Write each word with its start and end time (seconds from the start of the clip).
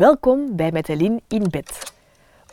Welkom 0.00 0.56
bij 0.56 0.72
Metelin 0.72 1.20
in 1.28 1.46
bed. 1.50 1.92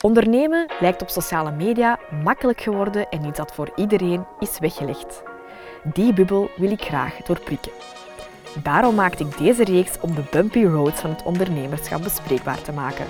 Ondernemen 0.00 0.66
lijkt 0.80 1.02
op 1.02 1.08
sociale 1.08 1.50
media 1.50 1.98
makkelijk 2.24 2.60
geworden 2.60 3.08
en 3.08 3.24
iets 3.24 3.38
dat 3.38 3.54
voor 3.54 3.72
iedereen 3.76 4.26
is 4.38 4.58
weggelegd. 4.58 5.22
Die 5.82 6.12
bubbel 6.12 6.50
wil 6.56 6.70
ik 6.70 6.82
graag 6.82 7.16
doorprikken. 7.16 7.72
Daarom 8.62 8.94
maakte 8.94 9.24
ik 9.24 9.38
deze 9.38 9.64
reeks 9.64 10.00
om 10.00 10.14
de 10.14 10.24
bumpy 10.30 10.64
roads 10.64 11.00
van 11.00 11.10
het 11.10 11.22
ondernemerschap 11.22 12.02
bespreekbaar 12.02 12.62
te 12.62 12.72
maken. 12.72 13.06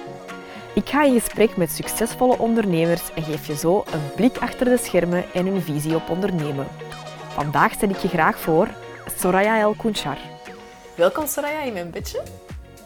Ik 0.75 0.89
ga 0.89 1.05
in 1.05 1.21
gesprek 1.21 1.57
met 1.57 1.71
succesvolle 1.71 2.39
ondernemers 2.39 3.13
en 3.15 3.23
geef 3.23 3.47
je 3.47 3.57
zo 3.57 3.85
een 3.93 4.15
blik 4.17 4.39
achter 4.39 4.65
de 4.65 4.77
schermen 4.77 5.25
en 5.35 5.47
hun 5.47 5.63
visie 5.63 5.95
op 5.95 6.11
ondernemen. 6.11 6.67
Vandaag 7.29 7.73
stel 7.73 7.89
ik 7.89 7.99
je 7.99 8.09
graag 8.09 8.41
voor 8.41 8.69
Soraya 9.17 9.61
El 9.61 9.75
Kounchar. 9.75 10.19
Welkom 10.95 11.27
Soraya 11.27 11.63
in 11.63 11.73
mijn 11.73 11.91
bedje. 11.91 12.23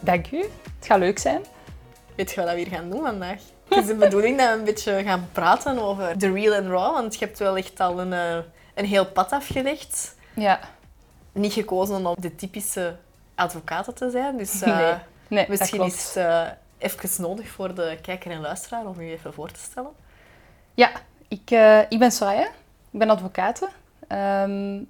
Dank 0.03 0.31
u. 0.31 0.39
Het 0.39 0.85
gaat 0.85 0.99
leuk 0.99 1.19
zijn. 1.19 1.41
Weet 2.15 2.31
je 2.31 2.41
wat 2.41 2.49
we 2.49 2.57
hier 2.57 2.67
gaan 2.67 2.89
doen 2.89 3.01
vandaag? 3.01 3.39
Het 3.69 3.77
is 3.77 3.85
de 3.87 3.95
bedoeling 3.95 4.37
dat 4.37 4.49
we 4.49 4.57
een 4.57 4.63
beetje 4.63 5.03
gaan 5.03 5.29
praten 5.31 5.79
over 5.79 6.17
the 6.17 6.31
real 6.31 6.55
and 6.55 6.67
raw, 6.67 6.93
want 6.93 7.15
je 7.15 7.25
hebt 7.25 7.39
wel 7.39 7.57
echt 7.57 7.79
al 7.79 7.99
een, 7.99 8.13
eh, 8.13 8.37
een 8.73 8.85
heel 8.85 9.05
pad 9.05 9.31
afgelegd. 9.31 10.15
Ja. 10.33 10.59
Niet 11.31 11.53
gekozen 11.53 12.05
om 12.05 12.15
de 12.19 12.35
typische 12.35 12.95
advocaten 13.35 13.93
te 13.93 14.09
zijn, 14.09 14.37
dus 14.37 14.63
uh, 14.63 14.77
nee, 14.77 14.95
nee, 15.27 15.45
misschien 15.49 15.83
is 15.83 16.13
het 16.13 16.25
uh, 16.25 16.47
even 16.77 17.21
nodig 17.21 17.49
voor 17.49 17.75
de 17.75 17.97
kijker 18.01 18.31
en 18.31 18.41
luisteraar 18.41 18.85
om 18.85 18.99
u 18.99 19.11
even 19.11 19.33
voor 19.33 19.51
te 19.51 19.59
stellen. 19.59 19.91
Ja, 20.73 20.91
ik, 21.27 21.51
ik 21.89 21.99
ben 21.99 22.11
Soraya. 22.11 22.47
Ik 22.91 22.99
ben 22.99 23.09
advocaat. 23.09 23.61
Um, 24.07 24.87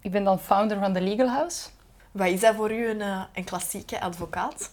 ik 0.00 0.10
ben 0.10 0.24
dan 0.24 0.38
founder 0.40 0.78
van 0.78 0.92
The 0.92 1.00
Legal 1.00 1.28
House. 1.28 1.68
Wat 2.14 2.26
is 2.26 2.40
dat 2.40 2.54
voor 2.54 2.72
u, 2.72 2.88
een, 2.88 3.00
een 3.34 3.44
klassieke 3.44 4.00
advocaat? 4.00 4.70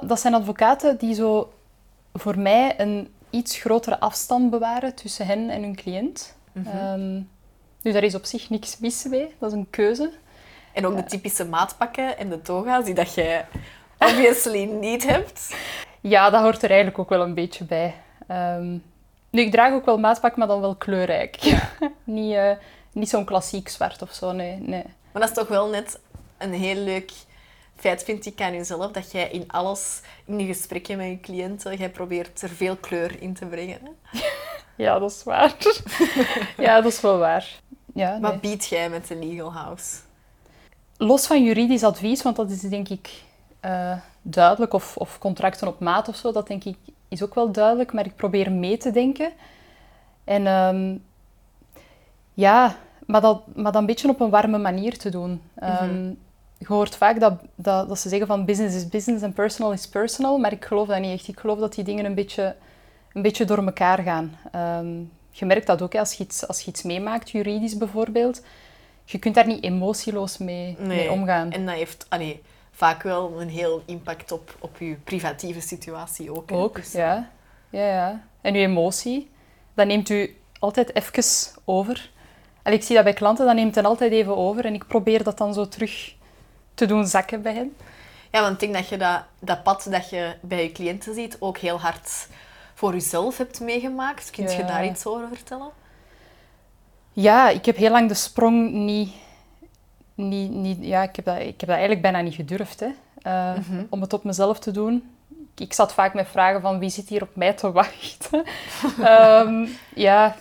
Dat 0.00 0.20
zijn 0.20 0.34
advocaten 0.34 0.96
die 0.98 1.14
zo 1.14 1.52
voor 2.14 2.38
mij 2.38 2.80
een 2.80 3.14
iets 3.30 3.58
grotere 3.58 4.00
afstand 4.00 4.50
bewaren 4.50 4.94
tussen 4.94 5.26
hen 5.26 5.50
en 5.50 5.62
hun 5.62 5.76
cliënt. 5.76 6.36
Mm 6.52 6.64
-hmm. 6.64 7.28
dus 7.82 7.92
daar 7.92 8.02
is 8.02 8.14
op 8.14 8.24
zich 8.24 8.50
niks 8.50 8.78
mis 8.78 9.04
mee. 9.04 9.34
Dat 9.38 9.50
is 9.50 9.56
een 9.56 9.70
keuze. 9.70 10.12
En 10.72 10.86
ook 10.86 10.96
de 10.96 11.04
typische 11.04 11.44
maatpakken 11.44 12.18
en 12.18 12.28
de 12.28 12.42
toga's 12.42 12.84
die 12.84 12.94
dat 12.94 13.14
jij 13.14 13.46
obviously 13.98 14.64
niet 14.86 15.06
hebt. 15.06 15.56
Ja, 16.00 16.30
dat 16.30 16.42
hoort 16.42 16.62
er 16.62 16.68
eigenlijk 16.68 16.98
ook 16.98 17.08
wel 17.08 17.22
een 17.22 17.34
beetje 17.34 17.64
bij. 17.64 17.94
Um, 18.30 18.82
nu, 19.30 19.40
ik 19.40 19.50
draag 19.50 19.72
ook 19.72 19.84
wel 19.84 19.98
maatpak, 19.98 20.36
maar 20.36 20.46
dan 20.46 20.60
wel 20.60 20.74
kleurrijk. 20.74 21.38
Niet 22.04 22.34
uh, 22.34 22.50
niet 22.92 23.08
zo'n 23.08 23.24
klassiek 23.24 23.68
zwart 23.68 24.02
of 24.02 24.12
zo, 24.12 24.32
nee, 24.32 24.56
nee. 24.60 24.84
Maar 25.12 25.22
dat 25.22 25.30
is 25.30 25.36
toch 25.36 25.48
wel 25.48 25.68
net 25.68 25.98
een 26.38 26.52
heel 26.52 26.82
leuk 26.82 27.12
feit 27.76 28.04
vind 28.04 28.26
ik 28.26 28.40
aan 28.40 28.52
jezelf 28.52 28.90
dat 28.90 29.12
jij 29.12 29.28
in 29.30 29.44
alles, 29.46 30.00
in 30.24 30.38
je 30.38 30.46
gesprekken 30.46 30.96
met 30.96 31.06
je 31.06 31.20
cliënten, 31.20 31.76
jij 31.76 31.90
probeert 31.90 32.42
er 32.42 32.48
veel 32.48 32.76
kleur 32.76 33.22
in 33.22 33.34
te 33.34 33.46
brengen. 33.46 33.78
Hè? 33.82 34.20
Ja, 34.76 34.98
dat 34.98 35.10
is 35.10 35.24
waar. 35.24 35.56
ja, 36.56 36.80
dat 36.80 36.92
is 36.92 37.00
wel 37.00 37.18
waar. 37.18 37.60
Ja, 37.94 38.10
nee. 38.10 38.20
Wat 38.20 38.40
biedt 38.40 38.66
jij 38.66 38.90
met 38.90 39.08
de 39.08 39.16
Legal 39.16 39.52
House? 39.52 39.96
Los 40.96 41.26
van 41.26 41.44
juridisch 41.44 41.82
advies, 41.82 42.22
want 42.22 42.36
dat 42.36 42.50
is 42.50 42.60
denk 42.60 42.88
ik 42.88 43.10
uh, 43.64 43.96
duidelijk, 44.22 44.72
of, 44.72 44.96
of 44.96 45.18
contracten 45.18 45.68
op 45.68 45.80
maat 45.80 46.08
of 46.08 46.16
zo, 46.16 46.32
dat 46.32 46.46
denk 46.46 46.64
ik 46.64 46.76
is 47.08 47.22
ook 47.22 47.34
wel 47.34 47.52
duidelijk, 47.52 47.92
maar 47.92 48.06
ik 48.06 48.16
probeer 48.16 48.52
mee 48.52 48.76
te 48.76 48.90
denken. 48.90 49.32
En 50.24 50.46
um, 50.46 51.04
ja, 52.34 52.76
maar 53.06 53.20
dat, 53.20 53.42
maar 53.54 53.72
dat 53.72 53.80
een 53.80 53.86
beetje 53.86 54.08
op 54.08 54.20
een 54.20 54.30
warme 54.30 54.58
manier 54.58 54.98
te 54.98 55.10
doen. 55.10 55.30
Um, 55.30 55.68
mm 55.68 55.76
-hmm 55.76 56.16
je 56.58 56.66
hoort 56.66 56.96
vaak 56.96 57.20
dat, 57.20 57.40
dat, 57.54 57.88
dat, 57.88 57.98
ze 57.98 58.08
zeggen 58.08 58.26
van 58.26 58.44
business 58.44 58.76
is 58.76 58.88
business 58.88 59.24
en 59.24 59.32
personal 59.32 59.72
is 59.72 59.88
personal, 59.88 60.38
maar 60.38 60.52
ik 60.52 60.64
geloof 60.64 60.88
dat 60.88 61.00
niet 61.00 61.18
echt. 61.18 61.28
Ik 61.28 61.40
geloof 61.40 61.58
dat 61.58 61.74
die 61.74 61.84
dingen 61.84 62.04
een 62.04 62.14
beetje, 62.14 62.56
een 63.12 63.22
beetje 63.22 63.44
door 63.44 63.64
elkaar 63.64 63.98
gaan. 63.98 64.38
Um, 64.80 65.12
je 65.30 65.46
merkt 65.46 65.66
dat 65.66 65.82
ook 65.82 65.94
als 65.94 66.12
je, 66.12 66.24
iets, 66.24 66.46
als 66.46 66.60
je 66.60 66.70
iets 66.70 66.82
meemaakt, 66.82 67.30
juridisch 67.30 67.76
bijvoorbeeld. 67.76 68.42
Je 69.04 69.18
kunt 69.18 69.34
daar 69.34 69.46
niet 69.46 69.64
emotieloos 69.64 70.38
mee, 70.38 70.76
nee. 70.78 70.86
mee 70.86 71.10
omgaan. 71.10 71.52
En 71.52 71.66
dat 71.66 71.74
heeft 71.74 72.06
allee, 72.08 72.42
vaak 72.70 73.02
wel 73.02 73.40
een 73.40 73.48
heel 73.48 73.82
impact 73.86 74.32
op, 74.32 74.56
op 74.58 74.76
je 74.78 74.96
privatieve 75.04 75.60
situatie 75.60 76.36
ook. 76.36 76.52
Ook, 76.52 76.74
dus, 76.74 76.92
ja. 76.92 77.30
ja. 77.70 77.86
ja. 77.86 78.22
En 78.40 78.54
je 78.54 78.66
emotie, 78.66 79.30
dat 79.74 79.86
neemt 79.86 80.08
u 80.08 80.36
altijd 80.58 80.94
even 80.94 81.52
over. 81.64 82.10
Allee, 82.62 82.78
ik 82.78 82.84
zie 82.84 82.94
dat 82.94 83.04
bij 83.04 83.12
klanten, 83.12 83.46
dat 83.46 83.54
neemt 83.54 83.74
hen 83.74 83.84
altijd 83.84 84.12
even 84.12 84.36
over. 84.36 84.64
En 84.64 84.74
ik 84.74 84.86
probeer 84.86 85.22
dat 85.22 85.38
dan 85.38 85.54
zo 85.54 85.68
terug 85.68 86.15
te 86.76 86.86
doen 86.86 87.06
zakken 87.06 87.42
bij 87.42 87.54
hen. 87.54 87.76
Ja, 88.32 88.40
want 88.40 88.52
ik 88.52 88.60
denk 88.60 88.74
dat 88.74 88.88
je 88.88 88.96
dat, 88.96 89.22
dat 89.38 89.62
pad 89.62 89.86
dat 89.90 90.10
je 90.10 90.34
bij 90.40 90.62
je 90.62 90.72
cliënten 90.72 91.14
ziet 91.14 91.36
ook 91.40 91.58
heel 91.58 91.80
hard 91.80 92.28
voor 92.74 92.92
jezelf 92.92 93.38
hebt 93.38 93.60
meegemaakt. 93.60 94.30
Kun 94.30 94.48
je 94.48 94.64
daar 94.64 94.86
iets 94.86 95.06
over 95.06 95.28
vertellen? 95.28 95.70
Ja, 97.12 97.48
ik 97.48 97.64
heb 97.64 97.76
heel 97.76 97.90
lang 97.90 98.08
de 98.08 98.14
sprong 98.14 98.72
niet... 98.72 99.14
niet, 100.14 100.50
niet 100.50 100.78
ja, 100.80 101.02
ik 101.02 101.16
heb, 101.16 101.24
dat, 101.24 101.38
ik 101.38 101.44
heb 101.46 101.58
dat 101.58 101.68
eigenlijk 101.68 102.02
bijna 102.02 102.20
niet 102.20 102.34
gedurfd, 102.34 102.80
hè. 102.80 102.88
Uh, 103.22 103.56
mm 103.56 103.62
-hmm. 103.68 103.86
om 103.90 104.00
het 104.00 104.12
op 104.12 104.24
mezelf 104.24 104.58
te 104.58 104.70
doen. 104.70 105.16
Ik, 105.54 105.60
ik, 105.60 105.72
zat 105.72 105.94
vaak 105.94 106.14
met 106.14 106.28
vragen 106.28 106.60
van 106.60 106.78
wie 106.78 106.90
zit 106.90 107.08
hier 107.08 107.22
op 107.22 107.36
mij 107.36 107.52
te 107.52 107.72
wachten. 107.72 108.44
um, 109.00 109.68
ja, 110.08 110.36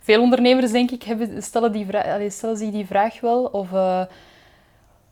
veel 0.00 0.22
ondernemers, 0.22 0.70
denk 0.70 0.90
ik, 0.90 1.02
hebben, 1.02 1.42
stellen, 1.42 1.72
die 1.72 2.30
stellen 2.30 2.56
zich 2.56 2.70
die 2.70 2.86
vraag 2.86 3.20
wel. 3.20 3.44
Of... 3.44 3.70
Uh, 3.70 4.02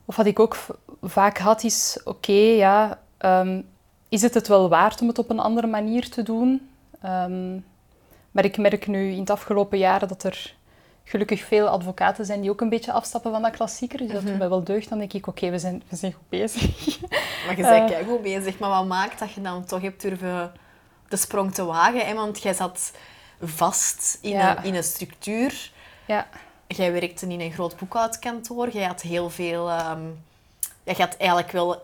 of 0.09 0.17
wat 0.17 0.27
ik 0.27 0.39
ook 0.39 0.57
vaak 1.03 1.39
had, 1.39 1.65
is: 1.65 1.99
oké, 2.05 2.09
okay, 2.09 2.57
ja, 2.57 2.99
um, 3.21 3.69
is 4.09 4.23
het 4.23 4.35
het 4.35 4.49
wel 4.49 4.69
waard 4.69 5.01
om 5.01 5.09
het 5.09 5.19
op 5.19 5.31
een 5.31 5.39
andere 5.39 5.67
manier 5.67 6.11
te 6.11 6.23
doen? 6.23 6.69
Um, 7.05 7.65
maar 8.31 8.45
ik 8.45 8.57
merk 8.57 8.87
nu 8.87 9.11
in 9.11 9.21
het 9.21 9.31
afgelopen 9.31 9.79
jaren 9.79 10.09
dat 10.09 10.23
er 10.23 10.55
gelukkig 11.05 11.45
veel 11.45 11.69
advocaten 11.69 12.25
zijn 12.25 12.41
die 12.41 12.51
ook 12.51 12.61
een 12.61 12.69
beetje 12.69 12.93
afstappen 12.93 13.31
van 13.31 13.43
dat 13.43 13.51
klassieker. 13.51 13.99
Dus 13.99 14.11
dat 14.11 14.27
doet 14.27 14.39
mij 14.39 14.49
wel 14.49 14.65
deugd. 14.65 14.89
Dan 14.89 14.99
denk 14.99 15.13
ik: 15.13 15.27
oké, 15.27 15.39
okay, 15.39 15.51
we, 15.51 15.59
zijn, 15.59 15.83
we 15.89 15.97
zijn 15.97 16.13
goed 16.13 16.29
bezig. 16.29 16.63
Maar 17.47 17.57
je 17.57 17.63
bent 17.63 17.91
uh, 17.91 18.09
goed 18.09 18.23
bezig. 18.23 18.59
Maar 18.59 18.71
wat 18.71 18.87
maakt 18.87 19.19
dat 19.19 19.33
je 19.33 19.41
dan 19.41 19.65
toch 19.65 19.83
hebt 19.83 20.01
durven 20.03 20.53
de 21.09 21.17
sprong 21.17 21.55
te 21.55 21.65
wagen? 21.65 22.07
Hè? 22.07 22.15
Want 22.15 22.43
jij 22.43 22.55
zat 22.55 22.93
vast 23.43 24.19
in, 24.21 24.31
ja. 24.31 24.59
een, 24.59 24.65
in 24.65 24.75
een 24.75 24.85
structuur. 24.85 25.73
Ja. 26.07 26.27
Jij 26.77 26.93
werkte 26.93 27.27
in 27.27 27.41
een 27.41 27.53
groot 27.53 27.77
boekhoudkantoor. 27.77 28.71
Jij 28.71 28.85
had 28.85 29.01
heel 29.01 29.31
veel... 29.31 29.71
Um, 29.71 30.25
jij 30.85 30.95
had 30.99 31.17
eigenlijk 31.17 31.53
wel 31.53 31.83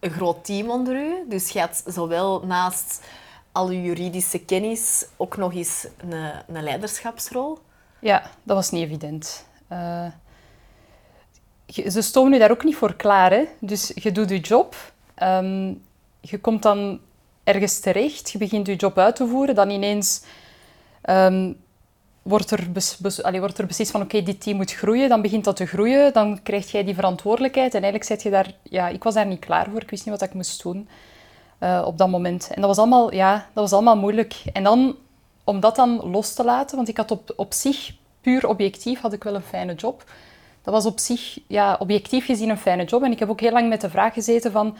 een 0.00 0.10
groot 0.10 0.44
team 0.44 0.70
onder 0.70 0.94
u. 0.94 1.24
Dus 1.28 1.50
je 1.50 1.60
had 1.60 1.82
zowel 1.86 2.40
naast 2.46 3.04
al 3.52 3.70
je 3.70 3.82
juridische 3.82 4.38
kennis 4.38 5.06
ook 5.16 5.36
nog 5.36 5.54
eens 5.54 5.86
een, 5.96 6.12
een 6.46 6.62
leiderschapsrol. 6.62 7.58
Ja, 7.98 8.30
dat 8.42 8.56
was 8.56 8.70
niet 8.70 8.84
evident. 8.84 9.46
Uh, 9.72 10.06
ze 11.66 12.02
stomen 12.02 12.32
u 12.32 12.38
daar 12.38 12.50
ook 12.50 12.64
niet 12.64 12.76
voor 12.76 12.94
klaar. 12.94 13.30
Hè? 13.30 13.44
Dus 13.60 13.92
je 13.94 14.12
doet 14.12 14.30
je 14.30 14.40
job. 14.40 14.76
Um, 15.22 15.82
je 16.20 16.38
komt 16.38 16.62
dan 16.62 17.00
ergens 17.44 17.80
terecht. 17.80 18.30
Je 18.30 18.38
begint 18.38 18.66
je 18.66 18.76
job 18.76 18.98
uit 18.98 19.16
te 19.16 19.26
voeren. 19.26 19.54
Dan 19.54 19.70
ineens... 19.70 20.22
Um, 21.04 21.66
wordt 22.28 22.50
er, 22.50 22.72
bes, 22.72 22.96
bes, 22.96 23.20
wordt 23.20 23.58
er 23.58 23.66
beslist 23.66 23.90
van 23.90 24.02
oké, 24.02 24.22
dit 24.22 24.40
team 24.40 24.56
moet 24.56 24.72
groeien, 24.72 25.08
dan 25.08 25.22
begint 25.22 25.44
dat 25.44 25.56
te 25.56 25.66
groeien, 25.66 26.12
dan 26.12 26.42
krijg 26.42 26.70
jij 26.70 26.84
die 26.84 26.94
verantwoordelijkheid 26.94 27.74
en 27.74 27.82
eigenlijk 27.82 28.10
zit 28.10 28.22
je 28.22 28.30
daar, 28.30 28.54
ja, 28.62 28.88
ik 28.88 29.02
was 29.02 29.14
daar 29.14 29.26
niet 29.26 29.38
klaar 29.38 29.70
voor, 29.70 29.82
ik 29.82 29.90
wist 29.90 30.06
niet 30.06 30.18
wat 30.18 30.28
ik 30.28 30.34
moest 30.34 30.62
doen 30.62 30.88
uh, 31.60 31.82
op 31.86 31.98
dat 31.98 32.08
moment. 32.08 32.48
En 32.50 32.60
dat 32.60 32.70
was 32.70 32.78
allemaal, 32.78 33.12
ja, 33.12 33.34
dat 33.34 33.62
was 33.62 33.72
allemaal 33.72 33.96
moeilijk. 33.96 34.42
En 34.52 34.62
dan, 34.62 34.96
om 35.44 35.60
dat 35.60 35.76
dan 35.76 36.10
los 36.10 36.34
te 36.34 36.44
laten, 36.44 36.76
want 36.76 36.88
ik 36.88 36.96
had 36.96 37.10
op, 37.10 37.32
op 37.36 37.52
zich, 37.52 37.92
puur 38.20 38.48
objectief, 38.48 39.00
had 39.00 39.12
ik 39.12 39.24
wel 39.24 39.34
een 39.34 39.42
fijne 39.42 39.74
job. 39.74 40.04
Dat 40.62 40.74
was 40.74 40.86
op 40.86 40.98
zich, 40.98 41.38
ja, 41.46 41.76
objectief 41.78 42.24
gezien 42.24 42.48
een 42.48 42.58
fijne 42.58 42.84
job. 42.84 43.02
En 43.02 43.12
ik 43.12 43.18
heb 43.18 43.30
ook 43.30 43.40
heel 43.40 43.52
lang 43.52 43.68
met 43.68 43.80
de 43.80 43.90
vraag 43.90 44.14
gezeten 44.14 44.52
van, 44.52 44.76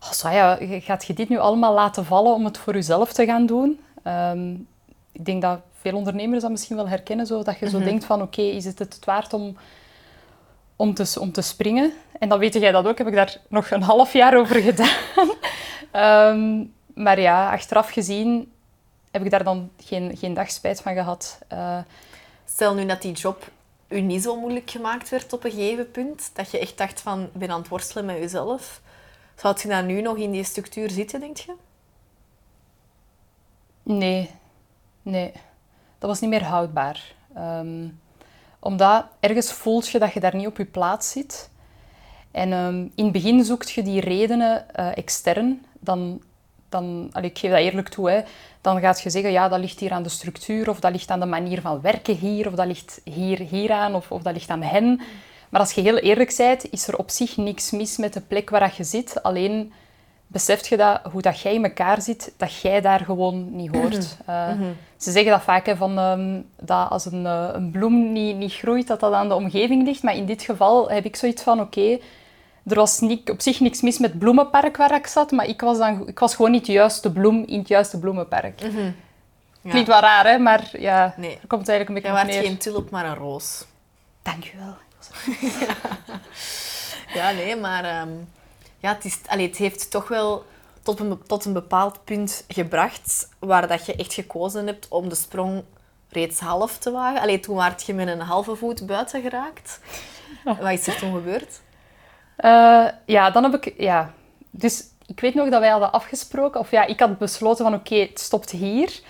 oh, 0.00 0.56
gaat 0.80 1.04
je 1.04 1.14
dit 1.14 1.28
nu 1.28 1.38
allemaal 1.38 1.74
laten 1.74 2.04
vallen 2.04 2.34
om 2.34 2.44
het 2.44 2.58
voor 2.58 2.74
jezelf 2.74 3.12
te 3.12 3.24
gaan 3.24 3.46
doen? 3.46 3.80
Um, 4.04 4.66
ik 5.12 5.24
denk 5.24 5.42
dat 5.42 5.60
veel 5.82 5.96
ondernemers 5.96 6.42
dat 6.42 6.50
misschien 6.50 6.76
wel 6.76 6.88
herkennen, 6.88 7.26
zo, 7.26 7.42
dat 7.42 7.58
je 7.58 7.68
zo 7.68 7.70
mm 7.72 7.82
-hmm. 7.82 7.90
denkt 7.90 8.04
van 8.04 8.22
oké, 8.22 8.40
okay, 8.40 8.50
is 8.50 8.64
het 8.64 8.78
het 8.78 9.04
waard 9.04 9.32
om, 9.32 9.56
om, 10.76 10.94
te, 10.94 11.16
om 11.20 11.32
te 11.32 11.40
springen? 11.40 11.92
En 12.18 12.28
dan 12.28 12.38
weet 12.38 12.54
jij 12.54 12.72
dat 12.72 12.86
ook, 12.86 12.98
heb 12.98 13.06
ik 13.06 13.14
daar 13.14 13.36
nog 13.48 13.70
een 13.70 13.82
half 13.82 14.12
jaar 14.12 14.36
over 14.36 14.56
gedaan. 14.60 14.98
um, 16.34 16.72
maar 17.04 17.20
ja, 17.20 17.50
achteraf 17.50 17.90
gezien 17.90 18.52
heb 19.10 19.24
ik 19.24 19.30
daar 19.30 19.44
dan 19.44 19.70
geen, 19.84 20.16
geen 20.16 20.34
dag 20.34 20.50
spijt 20.50 20.80
van 20.80 20.94
gehad. 20.94 21.38
Uh, 21.52 21.78
Stel 22.44 22.74
nu 22.74 22.86
dat 22.86 23.02
die 23.02 23.12
job 23.12 23.50
u 23.88 24.00
niet 24.00 24.22
zo 24.22 24.40
moeilijk 24.40 24.70
gemaakt 24.70 25.08
werd 25.08 25.32
op 25.32 25.44
een 25.44 25.50
gegeven 25.50 25.90
punt, 25.90 26.30
dat 26.34 26.50
je 26.50 26.58
echt 26.58 26.78
dacht 26.78 27.00
van, 27.00 27.28
ben 27.32 27.50
aan 27.50 27.60
het 27.60 27.68
worstelen 27.68 28.04
met 28.04 28.16
jezelf. 28.16 28.80
Zou 29.36 29.56
je 29.62 29.68
dan 29.68 29.86
nu 29.86 30.00
nog 30.00 30.16
in 30.16 30.30
die 30.30 30.44
structuur 30.44 30.90
zitten, 30.90 31.20
denk 31.20 31.36
je? 31.36 31.54
Nee, 33.82 34.30
nee 35.02 35.32
dat 36.02 36.10
was 36.10 36.20
niet 36.20 36.30
meer 36.30 36.44
houdbaar. 36.44 37.14
Um, 37.38 38.00
omdat 38.58 39.04
ergens 39.20 39.52
voelt 39.52 39.88
je 39.88 39.98
dat 39.98 40.12
je 40.12 40.20
daar 40.20 40.36
niet 40.36 40.46
op 40.46 40.56
je 40.56 40.64
plaats 40.64 41.10
zit. 41.10 41.50
En 42.30 42.52
um, 42.52 42.92
in 42.94 43.04
het 43.04 43.12
begin 43.12 43.44
zoekt 43.44 43.70
je 43.70 43.82
die 43.82 44.00
redenen 44.00 44.66
uh, 44.76 44.96
extern. 44.96 45.64
Dan 45.80 46.22
dan 46.68 47.10
ik 47.20 47.38
geef 47.38 47.50
dat 47.50 47.60
eerlijk 47.60 47.88
toe, 47.88 48.10
hè, 48.10 48.20
dan 48.60 48.80
gaat 48.80 49.00
je 49.00 49.10
zeggen, 49.10 49.32
ja, 49.32 49.48
dat 49.48 49.58
ligt 49.60 49.80
hier 49.80 49.92
aan 49.92 50.02
de 50.02 50.08
structuur, 50.08 50.68
of 50.68 50.80
dat 50.80 50.92
ligt 50.92 51.10
aan 51.10 51.20
de 51.20 51.26
manier 51.26 51.60
van 51.60 51.80
werken 51.80 52.16
hier, 52.16 52.46
of 52.46 52.54
dat 52.54 52.66
ligt 52.66 53.00
hier, 53.04 53.38
hieraan, 53.38 53.94
of, 53.94 54.10
of 54.10 54.22
dat 54.22 54.32
ligt 54.32 54.50
aan 54.50 54.62
hen. 54.62 55.00
Maar 55.48 55.60
als 55.60 55.72
je 55.72 55.80
heel 55.80 55.98
eerlijk 55.98 56.34
bent, 56.36 56.70
is 56.70 56.88
er 56.88 56.98
op 56.98 57.10
zich 57.10 57.36
niks 57.36 57.70
mis 57.70 57.96
met 57.96 58.12
de 58.12 58.20
plek 58.20 58.50
waar 58.50 58.74
je 58.76 58.84
zit. 58.84 59.22
Alleen 59.22 59.72
beseft 60.32 60.66
je 60.66 60.76
dat, 60.76 61.00
hoe 61.12 61.22
dat 61.22 61.40
jij 61.40 61.54
in 61.54 61.64
elkaar 61.64 62.02
zit, 62.02 62.32
dat 62.36 62.60
jij 62.60 62.80
daar 62.80 63.00
gewoon 63.00 63.56
niet 63.56 63.74
hoort. 63.76 64.16
Uh, 64.28 64.48
Ze 64.96 65.10
zeggen 65.10 65.30
dat 65.32 65.42
vaak, 65.42 65.66
hè, 65.66 65.76
van, 65.76 65.98
ehm, 65.98 66.40
dat 66.60 66.90
als 66.90 67.04
een, 67.04 67.24
uh, 67.24 67.48
een 67.52 67.70
bloem 67.70 68.12
niet, 68.12 68.36
niet 68.36 68.52
groeit, 68.52 68.86
dat 68.86 69.00
dat 69.00 69.12
aan 69.12 69.28
de 69.28 69.34
omgeving 69.34 69.84
ligt. 69.84 70.02
Maar 70.02 70.16
in 70.16 70.26
dit 70.26 70.42
geval 70.42 70.90
heb 70.90 71.04
ik 71.04 71.16
zoiets 71.16 71.42
van, 71.42 71.60
oké, 71.60 71.98
er 72.66 72.74
was 72.74 73.00
niet, 73.00 73.30
op 73.30 73.40
zich 73.40 73.60
niks 73.60 73.80
mis 73.80 73.98
met 73.98 74.10
het 74.10 74.18
bloemenpark 74.18 74.76
waar 74.76 74.94
ik 74.94 75.06
zat, 75.06 75.30
maar 75.30 75.46
ik 75.46 75.60
was, 75.60 75.78
dan, 75.78 76.08
ik 76.08 76.18
was 76.18 76.34
gewoon 76.34 76.50
niet 76.50 76.66
de 76.66 76.72
juiste 76.72 77.12
bloem 77.12 77.44
in 77.46 77.58
het 77.58 77.68
juiste 77.68 77.98
bloemenpark. 77.98 78.60
Mhm. 78.62 78.90
Ja. 79.60 79.70
Klinkt 79.70 79.88
wel 79.88 80.00
raar, 80.00 80.26
hè? 80.26 80.38
maar 80.38 80.68
ja, 80.78 81.14
Nee. 81.16 81.38
er 81.42 81.46
komt 81.46 81.68
eigenlijk 81.68 81.88
een 81.88 81.94
beetje 81.94 82.10
Jij 82.16 82.24
was 82.26 82.34
neer. 82.34 82.42
geen 82.44 82.58
tulp, 82.58 82.90
maar 82.90 83.04
een 83.06 83.14
roos. 83.14 83.64
Dank 84.22 84.44
je 84.44 84.52
wel. 84.56 84.74
Ja, 87.14 87.30
nee, 87.30 87.56
maar 87.56 87.84
ehm, 87.84 88.08
ja, 88.82 88.92
het, 88.92 89.04
is, 89.04 89.18
allee, 89.26 89.46
het 89.46 89.56
heeft 89.56 89.90
toch 89.90 90.08
wel 90.08 90.44
tot 90.82 91.00
een, 91.00 91.22
tot 91.26 91.44
een 91.44 91.52
bepaald 91.52 92.04
punt 92.04 92.44
gebracht 92.48 93.28
waar 93.38 93.68
dat 93.68 93.86
je 93.86 93.96
echt 93.96 94.12
gekozen 94.12 94.66
hebt 94.66 94.88
om 94.88 95.08
de 95.08 95.14
sprong 95.14 95.62
reeds 96.08 96.40
half 96.40 96.78
te 96.78 96.90
wagen. 96.90 97.20
Allee, 97.20 97.40
toen 97.40 97.56
waart 97.56 97.82
je 97.82 97.94
met 97.94 98.08
een 98.08 98.20
halve 98.20 98.56
voet 98.56 98.86
buiten 98.86 99.22
geraakt. 99.22 99.80
Wat 100.44 100.70
is 100.70 100.86
er 100.86 100.96
toen 100.96 101.14
gebeurd? 101.14 101.60
Eh, 102.36 102.86
ja, 103.06 103.30
dan 103.30 103.42
heb 103.42 103.64
ik... 103.64 103.74
Ja. 103.80 104.12
Dus 104.50 104.84
ik 105.06 105.20
weet 105.20 105.34
nog 105.34 105.48
dat 105.48 105.60
wij 105.60 105.70
hadden 105.70 105.92
afgesproken, 105.92 106.60
of 106.60 106.70
ja, 106.70 106.86
ik 106.86 107.00
had 107.00 107.18
besloten 107.18 107.64
van 107.64 107.74
oké, 107.74 107.94
het 107.94 108.20
stopt 108.20 108.50
hier. 108.50 109.00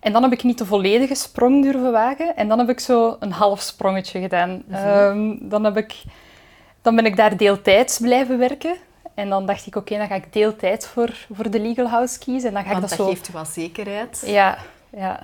En 0.00 0.12
dan 0.12 0.22
heb 0.22 0.32
ik 0.32 0.42
niet 0.42 0.58
de 0.58 0.66
volledige 0.66 1.14
sprong 1.14 1.62
durven 1.62 1.92
wagen. 1.92 2.36
En 2.36 2.48
dan 2.48 2.58
heb 2.58 2.68
ik 2.68 2.80
zo 2.80 3.16
een 3.20 3.32
half 3.32 3.60
sprongetje 3.60 4.20
gedaan. 4.20 4.62
Ehm, 4.70 5.36
dan, 5.40 5.64
heb 5.64 5.76
ik, 5.76 6.02
dan 6.82 6.96
ben 6.96 7.06
ik 7.06 7.16
daar 7.16 7.36
deeltijds 7.36 7.98
blijven 7.98 8.38
werken. 8.38 8.76
En 9.18 9.28
dan 9.28 9.46
dacht 9.46 9.66
ik, 9.66 9.76
oké, 9.76 9.96
dan 9.96 10.06
ga 10.06 10.14
ik 10.14 10.32
deeltijds 10.32 10.86
voor, 10.86 11.26
voor 11.32 11.50
de 11.50 11.60
Legal 11.60 11.88
House 11.88 12.18
kiezen. 12.18 12.48
En 12.48 12.54
dan 12.54 12.64
ga 12.64 12.70
Want 12.70 12.82
ik 12.82 12.88
dat 12.88 12.98
dat, 12.98 13.06
zo... 13.06 13.12
geeft 13.12 13.26
je 13.26 13.32
wel 13.32 13.44
zekerheid. 13.44 14.22
Ja, 14.26 14.58
ja. 14.90 15.20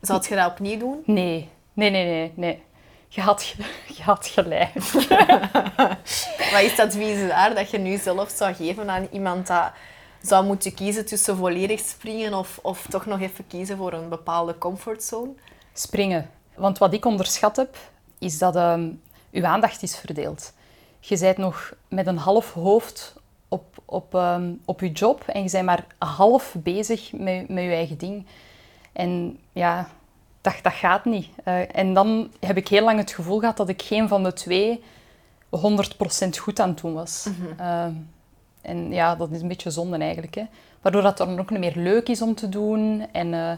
Zou 0.00 0.24
je 0.28 0.34
dat 0.34 0.50
opnieuw 0.50 0.78
doen? 0.78 1.02
Nee, 1.04 1.48
nee, 1.72 1.90
nee, 1.90 2.04
nee. 2.04 2.32
nee. 2.34 2.62
Je, 3.08 3.20
had, 3.20 3.54
je 3.96 4.02
had 4.02 4.26
gelijk. 4.26 4.74
Wat 6.52 6.62
is 6.62 6.76
dat 6.76 6.92
daar 7.28 7.54
dat 7.54 7.70
je 7.70 7.78
nu 7.78 7.96
zelf 7.96 8.30
zou 8.30 8.54
geven 8.54 8.90
aan 8.90 9.08
iemand 9.12 9.46
dat 9.46 9.72
zou 10.22 10.44
moeten 10.44 10.74
kiezen 10.74 11.06
tussen 11.06 11.36
volledig 11.36 11.80
springen 11.80 12.34
of, 12.34 12.58
of 12.62 12.86
toch 12.88 13.06
nog 13.06 13.20
even 13.20 13.46
kiezen 13.46 13.76
voor 13.76 13.92
een 13.92 14.08
bepaalde 14.08 14.58
comfortzone? 14.58 15.32
Springen. 15.72 16.30
Want 16.54 16.78
wat 16.78 16.92
ik 16.92 17.04
onderschat 17.04 17.56
heb, 17.56 17.76
is 18.18 18.38
dat 18.38 18.56
ehm 18.56 18.90
uw 19.32 19.46
aandacht 19.46 19.82
is 19.82 19.96
verdeeld. 19.96 20.52
Je 21.00 21.18
bent 21.18 21.36
nog 21.36 21.72
met 21.88 22.06
een 22.06 22.18
half 22.18 22.52
hoofd 22.52 23.16
op, 23.48 23.82
op, 23.84 24.14
ehm, 24.14 24.52
op 24.64 24.80
je 24.80 24.92
job 24.92 25.22
en 25.26 25.42
je 25.42 25.50
bent 25.50 25.64
maar 25.64 25.86
half 25.98 26.56
bezig 26.58 27.12
met, 27.12 27.48
met 27.48 27.64
je 27.64 27.70
eigen 27.70 27.98
ding. 27.98 28.26
En 28.92 29.38
ja, 29.52 29.88
dat, 30.40 30.54
dat 30.62 30.72
gaat 30.72 31.04
niet. 31.04 31.28
Eh, 31.44 31.76
en 31.76 31.94
dan 31.94 32.30
heb 32.40 32.56
ik 32.56 32.68
heel 32.68 32.84
lang 32.84 32.98
het 32.98 33.12
gevoel 33.12 33.38
gehad 33.38 33.56
dat 33.56 33.68
ik 33.68 33.82
geen 33.82 34.08
van 34.08 34.22
de 34.22 34.32
twee 34.32 34.82
100% 35.50 36.38
goed 36.38 36.60
aan 36.60 36.68
het 36.68 36.80
doen 36.80 36.94
was. 36.94 37.28
Ehm, 37.58 37.92
en 38.62 38.92
ja, 38.92 39.16
dat 39.16 39.30
is 39.30 39.40
een 39.40 39.48
beetje 39.48 39.70
zonde 39.70 39.98
eigenlijk. 39.98 40.34
Hè. 40.34 40.44
Waardoor 40.80 41.02
dat 41.02 41.16
dan 41.16 41.38
ook 41.38 41.50
niet 41.50 41.60
meer 41.60 41.76
leuk 41.76 42.08
is 42.08 42.22
om 42.22 42.34
te 42.34 42.48
doen. 42.48 43.06
En, 43.12 43.34
eh, 43.34 43.52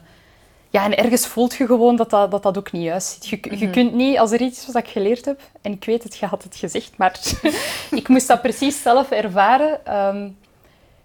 ja, 0.71 0.85
en 0.85 0.97
ergens 0.97 1.27
voelt 1.27 1.55
je 1.55 1.67
gewoon 1.67 1.97
dat 1.97 2.11
dat, 2.11 2.31
dat, 2.31 2.43
dat 2.43 2.59
ook 2.59 2.73
niet 2.73 2.83
juist 2.83 3.09
zit. 3.13 3.27
Je, 3.29 3.59
je 3.59 3.71
kunt 3.71 3.95
niet, 3.95 4.19
als 4.19 4.33
er 4.33 4.41
iets 4.41 4.59
is 4.59 4.67
wat 4.67 4.83
ik 4.85 4.89
geleerd 4.91 5.25
heb, 5.25 5.41
en 5.63 5.73
ik 5.73 5.85
weet 5.85 6.03
het, 6.03 6.17
je 6.17 6.27
had 6.27 6.43
het 6.43 6.57
gezegd, 6.57 6.93
maar 6.97 7.21
ik 7.91 8.09
moest 8.09 8.27
dat 8.27 8.43
precies 8.43 8.83
zelf 8.83 9.11
ervaren. 9.11 9.87
ehm, 9.87 10.29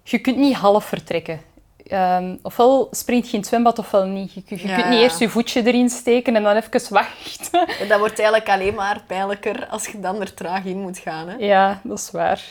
je 0.02 0.18
kunt 0.18 0.36
niet 0.36 0.54
half 0.54 0.84
vertrekken. 0.84 1.40
Ehm, 1.86 2.36
ofwel 2.42 2.88
springt 2.90 3.26
je 3.26 3.32
in 3.32 3.38
het 3.38 3.48
zwembad, 3.48 3.78
ofwel 3.78 4.06
niet. 4.06 4.32
Je, 4.32 4.42
je 4.46 4.68
Ja, 4.68 4.74
kunt 4.74 4.88
niet 4.88 5.00
eerst 5.00 5.18
je 5.18 5.28
voetje 5.28 5.66
erin 5.66 5.88
steken 5.90 6.36
en 6.36 6.42
dan 6.42 6.56
even 6.56 6.92
wachten. 6.92 7.66
En 7.80 7.88
dat 7.88 7.98
wordt 7.98 8.18
eigenlijk 8.18 8.48
alleen 8.48 8.74
maar 8.74 9.02
pijnlijker 9.06 9.66
als 9.66 9.86
je 9.86 10.00
dan 10.00 10.20
er 10.20 10.34
traag 10.34 10.64
in 10.64 10.80
moet 10.80 10.98
gaan. 10.98 11.28
Hè? 11.28 11.36
ja, 11.38 11.80
dat 11.84 11.98
is 11.98 12.10
waar. 12.10 12.42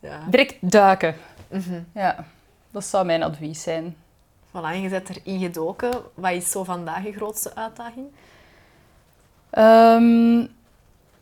Ja. 0.00 0.18
Direct 0.30 0.54
duiken. 0.60 1.16
Mhm. 1.48 1.80
Ja, 1.94 2.24
dat 2.70 2.84
zou 2.84 3.04
mijn 3.04 3.22
advies 3.22 3.62
zijn. 3.62 3.96
Voilà, 4.56 4.72
en 4.72 4.80
je 4.80 4.88
bent 4.88 5.08
erin 5.08 5.40
gedoken. 5.40 5.92
Wat 6.14 6.32
is 6.32 6.50
zo 6.50 6.64
vandaag 6.64 7.04
je 7.04 7.12
grootste 7.12 7.54
uitdaging? 7.54 8.06
Ehm, 9.50 10.46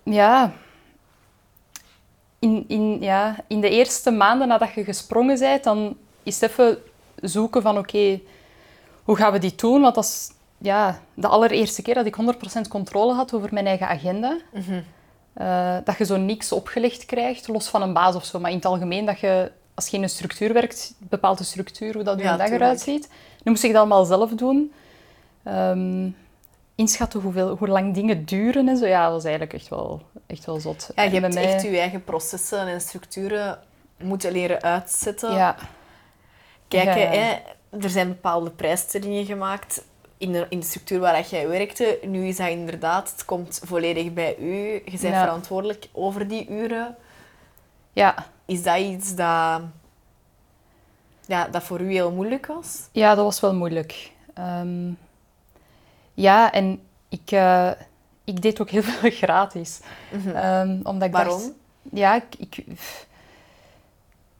ja. 0.03 0.53
In, 2.39 2.65
in, 2.69 3.01
ja, 3.01 3.37
in 3.47 3.61
de 3.61 3.69
eerste 3.71 4.11
maanden 4.11 4.49
nadat 4.49 4.73
je 4.73 4.85
gesprongen 4.85 5.39
bent, 5.39 5.65
dan 5.65 5.97
is 6.23 6.41
het 6.41 6.51
even 6.51 6.79
zoeken 7.17 7.63
van 7.63 7.79
oké, 7.79 8.21
hoe 9.05 9.17
gaan 9.17 9.33
we 9.33 9.39
dit 9.39 9.61
doen? 9.61 9.81
Want 9.81 9.95
dat 9.95 10.05
is 10.05 10.31
ja, 10.59 11.01
de 11.15 11.27
allereerste 11.27 11.83
keer 11.83 11.95
dat 11.95 12.07
ik 12.07 12.17
100% 12.59 12.61
controle 12.69 13.15
had 13.15 13.35
over 13.35 13.49
mijn 13.53 13.67
eigen 13.67 13.89
agenda. 13.89 14.39
Eh, 15.33 15.77
dat 15.85 15.99
je 15.99 16.05
zo 16.05 16.17
niks 16.17 16.53
opgelegd 16.53 17.05
krijgt, 17.05 17.49
los 17.49 17.69
van 17.69 17.83
een 17.83 17.93
baas 17.93 18.15
of 18.15 18.25
zo. 18.25 18.41
Maar 18.41 18.51
in 18.51 18.57
het 18.57 18.67
algemeen, 18.67 19.05
dat 19.05 19.21
je, 19.21 19.53
als 19.75 19.89
je 19.89 19.97
in 19.97 20.03
een 20.03 20.09
structuur 20.09 20.53
werkt, 20.53 20.95
een 21.01 21.07
bepaalde 21.11 21.45
structuur, 21.45 21.95
hoe 21.95 22.03
dat 22.03 22.19
je 22.19 22.25
Ja, 22.25 22.37
dag 22.37 22.49
eruit 22.51 22.81
ziet. 22.81 23.09
Nu 23.43 23.51
moest 23.51 23.65
ik 23.65 23.71
dat 23.71 23.81
allemaal 23.81 24.05
zelf 24.05 24.31
doen. 24.31 24.73
Ehm, 25.43 26.09
inschatten 26.75 27.21
hoeveel, 27.21 27.57
hoe 27.57 27.69
lang 27.69 27.95
dingen 27.95 28.25
duren 28.25 28.69
en 28.69 28.77
zo. 28.77 28.87
Ja, 28.87 29.03
dat 29.05 29.13
was 29.13 29.25
eigenlijk 29.25 29.53
echt 29.55 29.69
wel, 29.69 30.03
echt 30.27 30.45
wel 30.45 30.61
zot. 30.61 30.91
Ja, 30.95 31.03
je 31.03 31.17
En 31.17 31.23
hebt 31.23 31.35
mij- 31.35 31.53
echt 31.55 31.63
je 31.63 31.79
eigen 31.79 32.05
processen 32.05 32.67
en 32.67 32.81
structuren 32.81 33.59
moeten 34.03 34.33
leren 34.33 34.63
uitzetten. 34.63 35.35
Ja, 35.35 35.57
Kijken, 36.69 36.99
Ja. 36.99 37.09
Hè, 37.09 37.33
er 37.81 37.91
zijn 37.91 38.09
bepaalde 38.09 38.51
prijsstellingen 38.51 39.25
gemaakt 39.25 39.85
in 40.19 40.33
de, 40.33 40.47
in 40.49 40.59
de 40.61 40.67
structuur 40.67 40.99
waar 41.01 41.27
jij 41.27 41.49
werkte. 41.49 41.99
Nu 42.03 42.27
is 42.27 42.37
dat 42.37 42.49
inderdaad, 42.49 43.11
het 43.11 43.25
komt 43.25 43.61
volledig 43.65 44.13
bij 44.13 44.37
u. 44.39 44.55
Je 44.73 44.83
bent 44.85 45.01
Ja. 45.01 45.23
verantwoordelijk 45.25 45.89
over 45.93 46.29
die 46.29 46.49
uren. 46.49 46.97
ja. 47.93 48.33
Is 48.47 48.63
dat 48.63 48.79
iets 48.79 49.15
dat, 49.15 49.61
ja, 51.27 51.49
dat 51.51 51.63
voor 51.63 51.81
u 51.81 51.93
heel 51.93 52.11
moeilijk 52.13 52.47
was? 52.47 52.89
ja, 52.93 53.15
dat 53.15 53.25
was 53.25 53.41
wel 53.41 53.55
moeilijk. 53.55 54.13
Ehm, 54.35 54.93
ja, 56.15 56.53
en 56.53 56.81
ik, 57.09 57.31
eh, 57.31 57.71
ik 58.25 58.43
deed 58.43 58.61
ook 58.61 58.71
heel 58.71 58.83
veel 58.93 59.11
gratis. 59.11 59.81
Ehm, 60.35 60.79
omdat 60.83 61.09
ik 61.09 61.15
Waarom? 61.15 61.41
dacht... 61.41 61.53
Ja, 61.93 62.15
ik, 62.15 62.25
ik, 62.39 62.65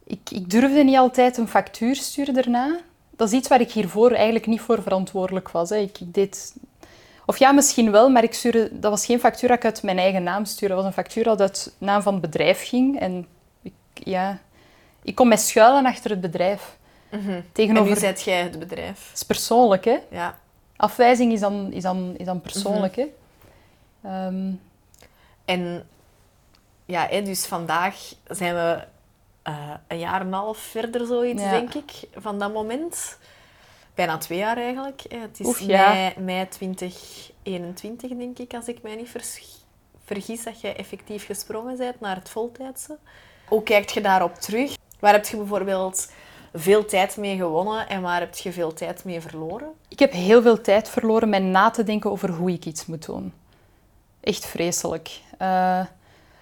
ik, 0.05 0.31
ik 0.31 0.51
durfde 0.51 0.85
niet 0.85 0.97
altijd 0.97 1.37
een 1.37 1.49
factuur 1.49 1.97
sturen 1.97 2.35
daarna. 2.35 2.81
Dat 3.11 3.29
is 3.29 3.35
iets 3.35 3.49
waar 3.49 3.61
ik 3.61 3.73
hiervoor 3.73 4.13
eigenlijk 4.13 4.47
niet 4.47 4.61
voor 4.61 4.83
verantwoordelijk 4.83 5.51
was. 5.51 5.71
Hè. 5.71 5.77
Ik, 5.77 6.01
ik 6.01 6.15
deed... 6.15 6.55
Of 7.27 7.39
ja, 7.39 7.53
misschien 7.53 7.91
wel, 7.91 8.09
maar 8.09 8.23
ik 8.23 8.35
stuurde... 8.35 8.81
dat 8.81 8.91
was 8.91 9.07
geen 9.07 9.21
factuur 9.21 9.49
dat 9.49 9.59
ik 9.59 9.65
uit 9.65 9.83
mijn 9.83 9.99
eigen 9.99 10.23
naam 10.23 10.45
stuurde. 10.45 10.75
Dat 10.75 10.85
was 10.85 10.87
een 10.87 11.03
factuur 11.03 11.25
dat 11.25 11.41
uit 11.41 11.75
naam 11.79 12.03
van 12.03 12.13
het 12.13 12.23
bedrijf 12.23 12.69
ging. 12.69 13.01
En 13.01 13.27
ja, 14.05 14.39
ik 15.03 15.15
kon 15.15 15.29
mij 15.29 15.37
schuilen 15.37 15.87
achter 15.87 16.11
het 16.11 16.21
bedrijf. 16.21 16.77
En 17.11 17.49
Tegenover... 17.53 17.93
nu 17.93 17.99
zijt 17.99 18.23
jij 18.23 18.43
het 18.43 18.59
bedrijf. 18.59 19.07
Het 19.09 19.17
is 19.17 19.23
persoonlijk, 19.23 19.85
hè. 19.85 19.99
Ja. 20.11 20.39
Afwijzing 20.77 21.33
is 21.33 21.41
dan, 21.41 21.73
is 21.73 21.83
dan, 21.83 22.15
is 22.17 22.27
dan 22.27 22.41
persoonlijk, 22.41 22.97
hè. 22.97 23.07
Ehm, 24.03 24.51
En 25.45 25.87
ja, 26.85 27.07
hè, 27.11 27.23
dus 27.23 27.47
vandaag 27.47 27.97
zijn 28.29 28.55
we 28.55 28.85
eh, 29.43 29.71
een 29.89 29.99
jaar 29.99 30.21
en 30.21 30.27
een 30.27 30.33
half 30.33 30.59
verder, 30.59 31.07
zoiets, 31.07 31.43
Ja. 31.43 31.51
denk 31.51 31.75
ik, 31.75 31.91
van 32.15 32.39
dat 32.39 32.53
moment. 32.53 33.19
Bijna 33.95 34.19
twee 34.19 34.39
jaar 34.39 34.57
eigenlijk. 34.57 35.03
Het 35.09 35.41
is 35.41 35.47
Oef, 35.47 35.61
ja. 35.61 35.93
mei, 35.93 36.15
mei 36.19 36.49
2021, 36.49 38.11
denk 38.17 38.39
ik, 38.39 38.55
als 38.55 38.69
ik 38.69 38.83
mij 38.83 38.97
niet 38.97 39.11
vergis, 40.05 40.45
dat 40.45 40.61
jij 40.61 40.77
effectief 40.77 41.27
gesprongen 41.27 41.77
bent 41.77 42.01
naar 42.01 42.17
het 42.17 42.29
voltijdse. 42.29 42.99
Hoe 43.49 43.63
kijkt 43.63 43.93
je 43.93 44.01
daarop 44.01 44.35
terug? 44.35 44.77
Waar 44.99 45.13
heb 45.13 45.27
je 45.27 45.37
bijvoorbeeld 45.37 46.13
veel 46.55 46.85
tijd 46.85 47.17
mee 47.17 47.37
gewonnen 47.37 47.89
en 47.89 48.03
waar 48.03 48.21
heb 48.21 48.35
je 48.35 48.53
veel 48.53 48.73
tijd 48.73 49.05
mee 49.05 49.21
verloren? 49.21 49.69
Ik 49.89 49.99
heb 49.99 50.13
heel 50.13 50.43
veel 50.43 50.61
tijd 50.61 50.89
verloren 50.89 51.29
met 51.29 51.43
na 51.43 51.71
te 51.71 51.83
denken 51.83 52.11
over 52.11 52.31
hoe 52.31 52.53
ik 52.53 52.65
iets 52.65 52.87
moet 52.87 53.07
doen. 53.07 53.33
Echt 54.21 54.47
vreselijk. 54.47 55.21
Eh, 55.39 55.81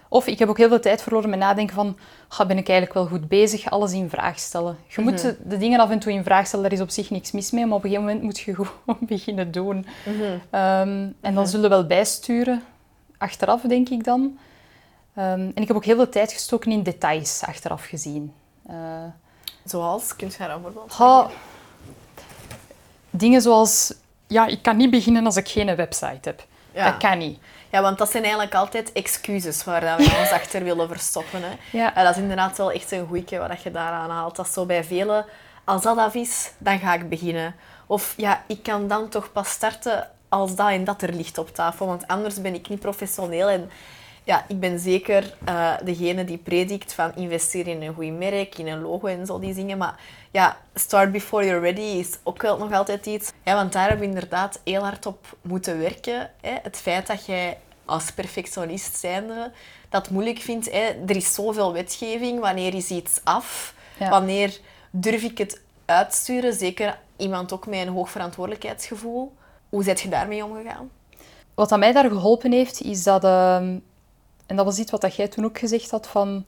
of 0.09 0.27
ik 0.27 0.39
heb 0.39 0.49
ook 0.49 0.57
heel 0.57 0.67
veel 0.67 0.79
tijd 0.79 1.01
verloren 1.01 1.29
met 1.29 1.39
nadenken 1.39 1.75
van, 1.75 1.97
"Ga, 2.27 2.45
ben 2.45 2.57
ik 2.57 2.69
eigenlijk 2.69 2.99
wel 2.99 3.07
goed 3.19 3.27
bezig? 3.27 3.69
Alles 3.69 3.91
in 3.93 4.09
vraag 4.09 4.39
stellen. 4.39 4.77
Je 4.87 5.01
moet 5.01 5.21
de, 5.21 5.37
de 5.43 5.57
dingen 5.57 5.79
af 5.79 5.89
en 5.89 5.99
toe 5.99 6.11
in 6.11 6.23
vraag 6.23 6.47
stellen, 6.47 6.69
daar 6.69 6.73
is 6.77 6.83
op 6.83 6.89
zich 6.89 7.09
niks 7.09 7.31
mis 7.31 7.51
mee, 7.51 7.65
maar 7.65 7.77
op 7.77 7.83
een 7.83 7.89
gegeven 7.89 8.09
moment 8.09 8.25
moet 8.25 8.39
je 8.39 8.55
gewoon 8.55 8.97
beginnen 8.99 9.51
doen. 9.51 9.85
Ehm, 10.49 11.07
en 11.21 11.33
dan 11.33 11.47
zullen 11.47 11.69
we 11.69 11.75
wel 11.75 11.85
bijsturen, 11.85 12.63
achteraf 13.17 13.61
denk 13.61 13.89
ik 13.89 14.03
dan. 14.03 14.37
Ehm, 15.15 15.51
en 15.55 15.61
ik 15.61 15.67
heb 15.67 15.77
ook 15.77 15.85
heel 15.85 15.95
veel 15.95 16.09
tijd 16.09 16.31
gestoken 16.31 16.71
in 16.71 16.83
details, 16.83 17.41
achteraf 17.45 17.85
gezien. 17.85 18.33
Eh, 18.67 18.75
Zoals? 19.65 20.15
Kun 20.15 20.27
je 20.27 20.37
daar 20.37 20.49
een 20.49 20.61
voorbeeld 20.61 20.93
Ha, 20.93 21.29
dingen 23.09 23.41
zoals... 23.41 23.93
Ja, 24.27 24.45
ik 24.45 24.61
kan 24.61 24.77
niet 24.77 24.89
beginnen 24.89 25.25
als 25.25 25.35
ik 25.35 25.47
geen 25.49 25.75
website 25.75 26.19
heb. 26.29 26.45
Ja. 26.71 26.91
Dat 26.91 26.97
kan 26.99 27.17
niet. 27.17 27.39
Ja, 27.69 27.81
want 27.81 27.97
dat 27.97 28.11
zijn 28.11 28.23
eigenlijk 28.23 28.55
altijd 28.55 28.91
excuses 28.91 29.63
waar 29.63 29.81
dat 29.81 29.97
we 29.97 30.17
ons 30.19 30.31
achter 30.41 30.63
willen 30.63 30.87
verstoppen. 30.87 31.41
Hè. 31.43 31.77
Ja. 31.77 31.95
En 31.95 32.03
dat 32.03 32.15
is 32.15 32.21
inderdaad 32.21 32.57
wel 32.57 32.71
echt 32.71 32.91
een 32.91 33.07
goeie 33.07 33.39
wat 33.39 33.63
je 33.63 33.71
daaraan 33.71 34.09
haalt. 34.09 34.35
Dat 34.35 34.45
is 34.47 34.53
zo 34.53 34.65
bij 34.65 34.83
velen, 34.83 35.25
als 35.63 35.81
dat 35.81 35.97
af 35.97 36.13
is, 36.13 36.51
dan 36.57 36.79
ga 36.79 36.93
ik 36.93 37.09
beginnen. 37.09 37.55
Of 37.87 38.13
ja, 38.17 38.43
ik 38.47 38.63
kan 38.63 38.87
dan 38.87 39.09
toch 39.09 39.31
pas 39.31 39.49
starten 39.49 40.09
als 40.29 40.55
dat 40.55 40.69
en 40.69 40.83
dat 40.83 41.01
er 41.01 41.13
ligt 41.13 41.37
op 41.37 41.55
tafel, 41.55 41.87
want 41.87 42.07
anders 42.07 42.41
ben 42.41 42.53
ik 42.53 42.69
niet 42.69 42.79
professioneel. 42.79 43.49
En 43.49 43.69
ja, 44.23 44.45
ik 44.47 44.59
ben 44.59 44.79
zeker 44.79 45.35
eh, 45.45 45.73
degene 45.83 46.25
die 46.25 46.37
predikt 46.37 46.93
van 46.93 47.15
investeer 47.15 47.67
in 47.67 47.81
een 47.81 47.93
goed 47.93 48.17
merk, 48.17 48.57
in 48.57 48.67
een 48.67 48.81
logo 48.81 49.07
en 49.07 49.25
zo 49.25 49.39
die 49.39 49.53
dingen. 49.53 49.77
Maar 49.77 49.99
ja, 50.31 50.57
start 50.73 51.11
before 51.11 51.45
you're 51.45 51.61
ready 51.61 51.81
is 51.81 52.17
ook 52.23 52.41
wel 52.41 52.57
nog 52.57 52.73
altijd 52.73 53.05
iets. 53.05 53.31
Ja, 53.43 53.55
want 53.55 53.73
daar 53.73 53.89
hebben 53.89 54.07
we 54.07 54.13
inderdaad 54.13 54.59
heel 54.63 54.81
hard 54.81 55.05
op 55.05 55.37
moeten 55.41 55.79
werken. 55.79 56.29
Hè. 56.41 56.55
Het 56.63 56.77
feit 56.77 57.07
dat 57.07 57.25
jij 57.25 57.57
als 57.85 58.11
perfectionist 58.11 58.95
zijnde 58.95 59.51
dat 59.89 60.09
moeilijk 60.09 60.39
vindt. 60.39 60.71
Hè. 60.71 60.93
Er 61.07 61.15
is 61.15 61.33
zoveel 61.33 61.73
wetgeving. 61.73 62.39
Wanneer 62.39 62.73
is 62.73 62.89
iets 62.89 63.19
af? 63.23 63.73
Ja. 63.99 64.09
Wanneer 64.09 64.59
durf 64.91 65.23
ik 65.23 65.37
het 65.37 65.61
uitsturen? 65.85 66.53
Zeker 66.53 66.99
iemand 67.17 67.53
ook 67.53 67.67
met 67.67 67.79
een 67.79 67.93
hoog 67.93 68.09
verantwoordelijkheidsgevoel. 68.09 69.33
Hoe 69.69 69.83
zit 69.83 70.01
je 70.01 70.09
daarmee 70.09 70.45
omgegaan? 70.45 70.89
Wat 71.53 71.71
aan 71.71 71.79
mij 71.79 71.91
daar 71.91 72.09
geholpen 72.09 72.51
heeft, 72.51 72.81
is 72.81 73.03
dat... 73.03 73.23
ehm, 73.23 73.77
en 74.45 74.55
dat 74.55 74.65
was 74.65 74.77
iets 74.79 74.91
wat 74.91 75.01
dat 75.01 75.15
jij 75.15 75.27
toen 75.27 75.45
ook 75.45 75.57
gezegd 75.57 75.91
had, 75.91 76.07
van... 76.07 76.45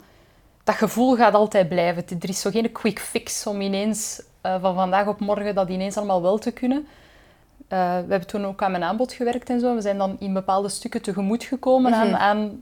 Dat 0.64 0.76
gevoel 0.76 1.16
gaat 1.16 1.34
altijd 1.34 1.70
blijven. 1.70 2.04
Er 2.20 2.30
is 2.30 2.42
zo 2.42 2.50
geen 2.50 2.72
quick 2.72 3.00
fix 3.00 3.48
om 3.48 3.62
ineens 3.62 4.22
eh, 4.42 4.56
van 4.62 4.76
vandaag 4.76 5.08
op 5.08 5.20
morgen 5.20 5.56
dat 5.56 5.70
ineens 5.70 5.98
allemaal 5.98 6.22
wel 6.22 6.38
te 6.38 6.52
kunnen. 6.52 6.88
Eh, 7.68 7.78
we 7.80 8.10
hebben 8.10 8.28
toen 8.28 8.46
ook 8.46 8.62
aan 8.64 8.72
mijn 8.72 8.84
aanbod 8.84 9.14
gewerkt 9.14 9.50
en 9.50 9.60
zo. 9.60 9.76
We 9.76 9.82
zijn 9.82 9.98
dan 9.98 10.16
in 10.20 10.34
bepaalde 10.34 10.70
stukken 10.70 11.02
tegemoet 11.02 11.44
gekomen 11.44 11.92
Mhm. 11.92 12.00
aan... 12.02 12.16
aan 12.16 12.62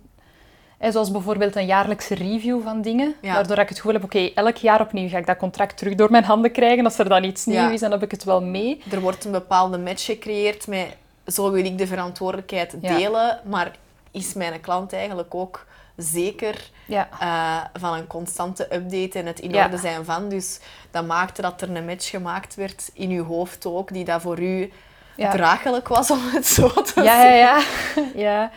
hè, 0.78 0.92
zoals 0.92 1.12
bijvoorbeeld 1.12 1.56
een 1.56 1.66
jaarlijkse 1.66 2.16
review 2.16 2.62
van 2.64 2.82
dingen. 2.82 3.16
Ja. 3.22 3.34
Waardoor 3.34 3.58
ik 3.58 3.68
het 3.70 3.78
gevoel 3.78 3.94
heb, 3.94 4.04
oké, 4.04 4.30
elk 4.36 4.56
jaar 4.56 4.82
opnieuw 4.82 5.10
ga 5.10 5.18
ik 5.18 5.26
dat 5.26 5.38
contract 5.38 5.78
terug 5.78 5.96
door 5.96 6.12
mijn 6.12 6.24
handen 6.24 6.52
krijgen. 6.52 6.86
Als 6.86 6.98
er 7.00 7.10
dan 7.10 7.24
iets 7.24 7.46
nieuws 7.46 7.60
Ja. 7.60 7.70
is, 7.72 7.80
dan 7.80 7.92
heb 7.92 8.04
ik 8.04 8.12
het 8.12 8.24
wel 8.24 8.42
mee. 8.42 8.82
Er 8.92 9.00
wordt 9.02 9.26
een 9.26 9.32
bepaalde 9.32 9.78
match 9.78 10.06
gecreëerd 10.06 10.68
met 10.68 10.88
zo 11.28 11.52
wil 11.52 11.66
ik 11.66 11.78
de 11.78 11.88
verantwoordelijkheid 11.88 12.76
Ja. 12.82 12.98
delen, 12.98 13.40
maar 13.46 13.72
is 14.14 14.34
mijn 14.34 14.62
klant 14.62 14.94
eigenlijk 14.94 15.36
ook 15.36 15.66
zeker 15.98 16.70
Ja. 16.86 17.08
eh, 17.20 17.80
van 17.82 17.94
een 17.94 18.08
constante 18.08 18.76
update 18.76 19.20
en 19.20 19.26
het 19.26 19.40
in 19.40 19.52
Ja. 19.52 19.64
orde 19.66 19.78
zijn 19.78 20.06
van. 20.06 20.30
Dus 20.30 20.60
dat 20.92 21.06
maakte 21.06 21.42
dat 21.42 21.62
er 21.62 21.76
een 21.76 21.86
match 21.86 22.10
gemaakt 22.10 22.56
werd 22.56 22.90
in 22.94 23.10
uw 23.10 23.24
hoofd 23.26 23.66
ook, 23.66 23.94
die 23.94 24.06
dat 24.06 24.22
voor 24.22 24.40
u 24.40 24.72
Ja. 25.16 25.32
draaglijk 25.32 25.88
was, 25.88 26.12
om 26.12 26.20
het 26.22 26.48
zo 26.48 26.68
te 26.82 27.02
Ja, 27.04 27.24
ja, 27.24 27.60
zeggen. 27.60 28.04
ja. 28.20 28.22
ja. 28.32 28.52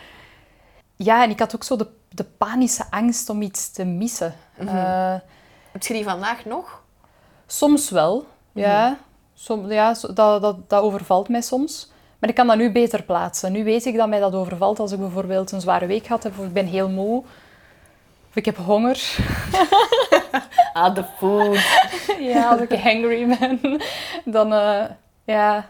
Ja, 0.95 1.23
en 1.23 1.29
ik 1.29 1.39
had 1.39 1.55
ook 1.55 1.63
zo 1.63 1.75
de, 1.75 1.87
de 2.09 2.23
panische 2.23 2.83
angst 2.89 3.29
om 3.29 3.41
iets 3.41 3.71
te 3.71 3.83
missen. 3.85 4.35
Eh, 4.57 5.15
Heb 5.71 5.83
je 5.83 5.93
die 5.93 6.03
vandaag 6.03 6.45
nog? 6.45 6.81
soms 7.47 7.89
wel, 7.89 8.25
ja. 8.51 8.97
Som, 9.33 9.71
ja 9.71 9.93
dat, 10.13 10.41
dat, 10.41 10.69
dat 10.69 10.81
overvalt 10.83 11.29
mij 11.29 11.41
soms. 11.41 11.91
Maar 12.19 12.29
ik 12.29 12.35
kan 12.35 12.47
dat 12.47 12.57
nu 12.57 12.71
beter 12.71 13.03
plaatsen. 13.03 13.51
Nu 13.51 13.63
weet 13.63 13.85
ik 13.85 13.95
dat 13.97 14.07
mij 14.09 14.19
dat 14.19 14.33
overvalt 14.33 14.79
als 14.79 14.91
ik 14.91 14.99
bijvoorbeeld 14.99 15.51
een 15.51 15.61
zware 15.61 15.85
week 15.85 16.07
had 16.07 16.25
of 16.25 16.37
ik 16.37 16.53
ben 16.53 16.65
heel 16.65 16.89
moe, 16.89 17.17
of 18.29 18.35
ik 18.35 18.45
heb 18.45 18.57
honger. 18.57 19.01
Ah, 20.73 20.95
de 20.95 21.03
food. 21.17 21.57
ja, 22.33 22.49
als 22.49 22.61
ik 22.61 22.71
hangry 22.79 23.37
ben, 23.39 23.81
dan... 24.25 24.53
eh, 24.53 24.83
ja... 25.23 25.69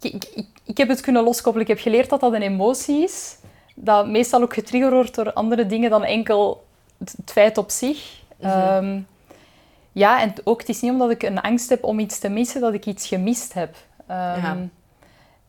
Ik, 0.00 0.24
ik, 0.64 0.76
heb 0.76 0.88
het 0.88 1.00
kunnen 1.00 1.22
loskoppelen. 1.22 1.68
Ik 1.68 1.74
heb 1.74 1.82
geleerd 1.82 2.10
dat 2.10 2.20
dat 2.20 2.32
een 2.32 2.42
emotie 2.42 3.02
is. 3.02 3.36
Dat 3.74 4.08
meestal 4.08 4.42
ook 4.42 4.54
getriggerd 4.54 4.92
wordt 4.92 5.14
door 5.14 5.32
andere 5.32 5.66
dingen 5.66 5.90
dan 5.90 6.04
enkel 6.04 6.64
het, 6.98 7.14
het 7.16 7.32
feit 7.32 7.58
op 7.58 7.70
zich. 7.70 8.20
Ehm, 8.40 9.00
ja, 9.92 10.20
en 10.20 10.34
ook, 10.44 10.60
het 10.60 10.68
is 10.68 10.80
niet 10.80 10.90
omdat 10.90 11.10
ik 11.10 11.22
een 11.22 11.40
angst 11.40 11.68
heb 11.68 11.84
om 11.84 11.98
iets 11.98 12.18
te 12.18 12.28
missen, 12.28 12.60
dat 12.60 12.72
ik 12.74 12.86
iets 12.86 13.06
gemist 13.08 13.52
heb. 13.52 13.74
Ehm, 14.06 14.40
Ja. 14.40 14.56